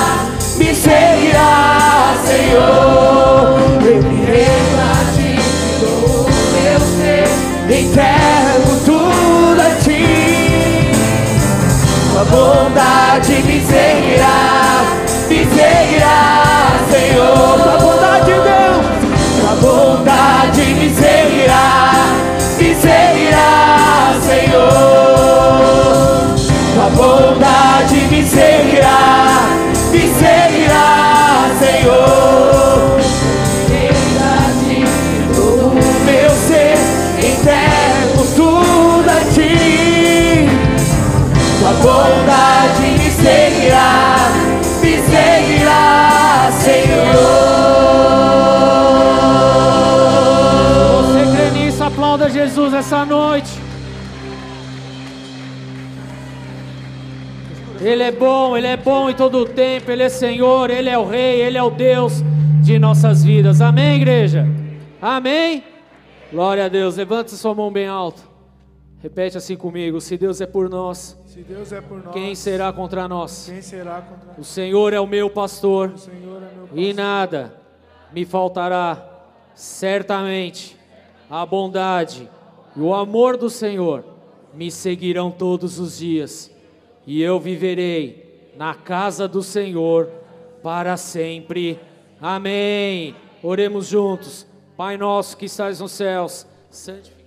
me 0.57 0.74
seguirá, 0.74 2.16
Senhor. 2.26 3.59
Eu 3.84 4.01
me 4.01 4.26
rendo 4.26 4.80
a 4.80 4.95
ti, 5.14 5.36
dou 5.82 6.22
o 6.22 6.26
meu 6.53 6.80
ser, 6.80 7.28
entrego 7.70 8.70
bondade 12.32 13.43
me 13.43 13.59
seguirá, 13.61 14.84
me 15.27 15.45
seguirá, 15.45 16.79
Senhor. 16.89 17.59
Tua 17.61 17.77
bondade, 17.77 18.32
Deus, 18.32 18.86
tua 19.38 19.53
bondade 19.61 20.63
me 20.73 20.89
seguirá, 20.89 21.93
me 22.57 22.75
seguirá, 22.75 24.15
Senhor. 24.25 24.71
Tua 26.73 26.89
bondade 26.95 27.99
me 28.09 28.25
seguirá, 28.25 28.99
me 29.91 30.03
seguirá, 30.13 31.49
Senhor. 31.59 32.61
Jesus 52.41 52.73
essa 52.73 53.05
noite. 53.05 53.51
Ele 57.80 58.01
é 58.01 58.11
bom, 58.11 58.57
Ele 58.57 58.65
é 58.65 58.76
bom 58.76 59.11
em 59.11 59.13
todo 59.13 59.38
o 59.39 59.45
tempo, 59.45 59.91
Ele 59.91 60.01
é 60.01 60.09
Senhor, 60.09 60.72
Ele 60.72 60.89
é 60.89 60.97
o 60.97 61.05
Rei, 61.05 61.39
Ele 61.39 61.55
é 61.55 61.61
o 61.61 61.69
Deus 61.69 62.23
de 62.63 62.80
nossas 62.80 63.23
vidas. 63.23 63.61
Amém, 63.61 63.97
igreja? 63.97 64.47
Amém? 64.99 65.63
Glória 66.31 66.65
a 66.65 66.68
Deus. 66.68 66.97
Levante 66.97 67.30
sua 67.31 67.53
mão 67.53 67.72
bem 67.72 67.88
alto. 67.88 68.23
Repete 69.03 69.38
assim 69.38 69.55
comigo: 69.55 70.01
Se 70.01 70.18
Deus 70.18 70.41
é 70.41 70.47
por 70.47 70.68
nós, 70.68 71.15
Se 71.27 71.43
Deus 71.43 71.72
é 71.72 71.80
por 71.80 72.03
nós, 72.03 72.13
quem 72.13 72.34
será 72.34 72.73
contra 72.73 73.07
nós? 73.07 73.49
quem 73.51 73.61
será 73.61 74.01
contra 74.01 74.39
O 74.39 74.43
Senhor 74.43 74.93
é 74.93 74.99
o 74.99 75.05
meu 75.05 75.30
pastor 75.30 75.91
O 75.93 75.97
Senhor 75.97 76.41
é 76.41 76.55
meu 76.55 76.69
e 76.73 76.91
nada 76.91 77.53
me 78.11 78.26
faltará. 78.26 79.09
Certamente 79.53 80.81
a 81.32 81.45
bondade 81.45 82.30
e 82.76 82.82
o 82.82 82.94
amor 82.94 83.38
do 83.38 83.49
Senhor 83.49 84.03
me 84.53 84.70
seguirão 84.70 85.32
todos 85.32 85.80
os 85.80 85.98
dias, 85.98 86.52
e 87.08 87.22
eu 87.22 87.40
viverei 87.40 88.52
na 88.58 88.76
casa 88.76 89.30
do 89.30 89.41
Senhor 89.41 90.10
para 90.62 90.98
sempre. 90.98 91.80
Amém. 92.22 93.16
Oremos 93.41 93.88
juntos. 93.88 94.45
Pai 94.76 94.98
nosso 94.98 95.38
que 95.38 95.45
estás 95.45 95.80
nos 95.80 95.94
céus, 95.94 96.45
santificado 96.70 97.20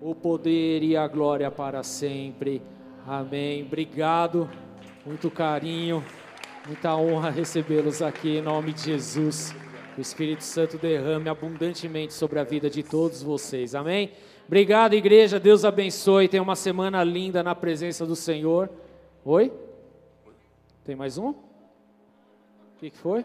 o 0.00 0.14
poder 0.14 0.82
e 0.82 0.96
a 0.96 1.06
glória 1.06 1.50
para 1.50 1.82
sempre. 1.82 2.62
Amém. 3.06 3.62
Obrigado, 3.62 4.48
muito 5.04 5.30
carinho, 5.30 6.02
muita 6.66 6.96
honra 6.96 7.30
recebê-los 7.30 8.00
aqui 8.00 8.38
em 8.38 8.42
nome 8.42 8.72
de 8.72 8.82
Jesus. 8.82 9.54
O 9.96 10.00
Espírito 10.00 10.42
Santo 10.42 10.78
derrame 10.78 11.28
abundantemente 11.28 12.14
sobre 12.14 12.38
a 12.38 12.44
vida 12.44 12.70
de 12.70 12.82
todos 12.82 13.22
vocês. 13.22 13.74
Amém. 13.74 14.12
Obrigado, 14.46 14.94
igreja. 14.94 15.38
Deus 15.38 15.64
abençoe. 15.64 16.28
Tenha 16.28 16.42
uma 16.42 16.56
semana 16.56 17.04
linda 17.04 17.42
na 17.42 17.54
presença 17.54 18.06
do 18.06 18.16
Senhor. 18.16 18.70
Oi? 19.24 19.52
Tem 20.84 20.96
mais 20.96 21.18
um? 21.18 21.30
O 21.30 21.36
que, 22.78 22.90
que 22.90 22.96
foi? 22.96 23.24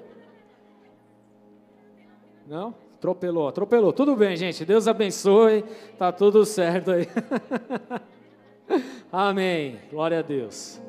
Não? 2.46 2.76
Atropelou, 3.06 3.48
atropelou. 3.48 3.94
Tudo 3.94 4.16
bem, 4.16 4.36
gente. 4.36 4.66
Deus 4.66 4.88
abençoe. 4.88 5.64
Tá 5.96 6.12
tudo 6.12 6.44
certo 6.44 6.90
aí. 6.90 7.08
Amém. 9.14 9.78
Glória 9.92 10.18
a 10.18 10.22
Deus. 10.24 10.82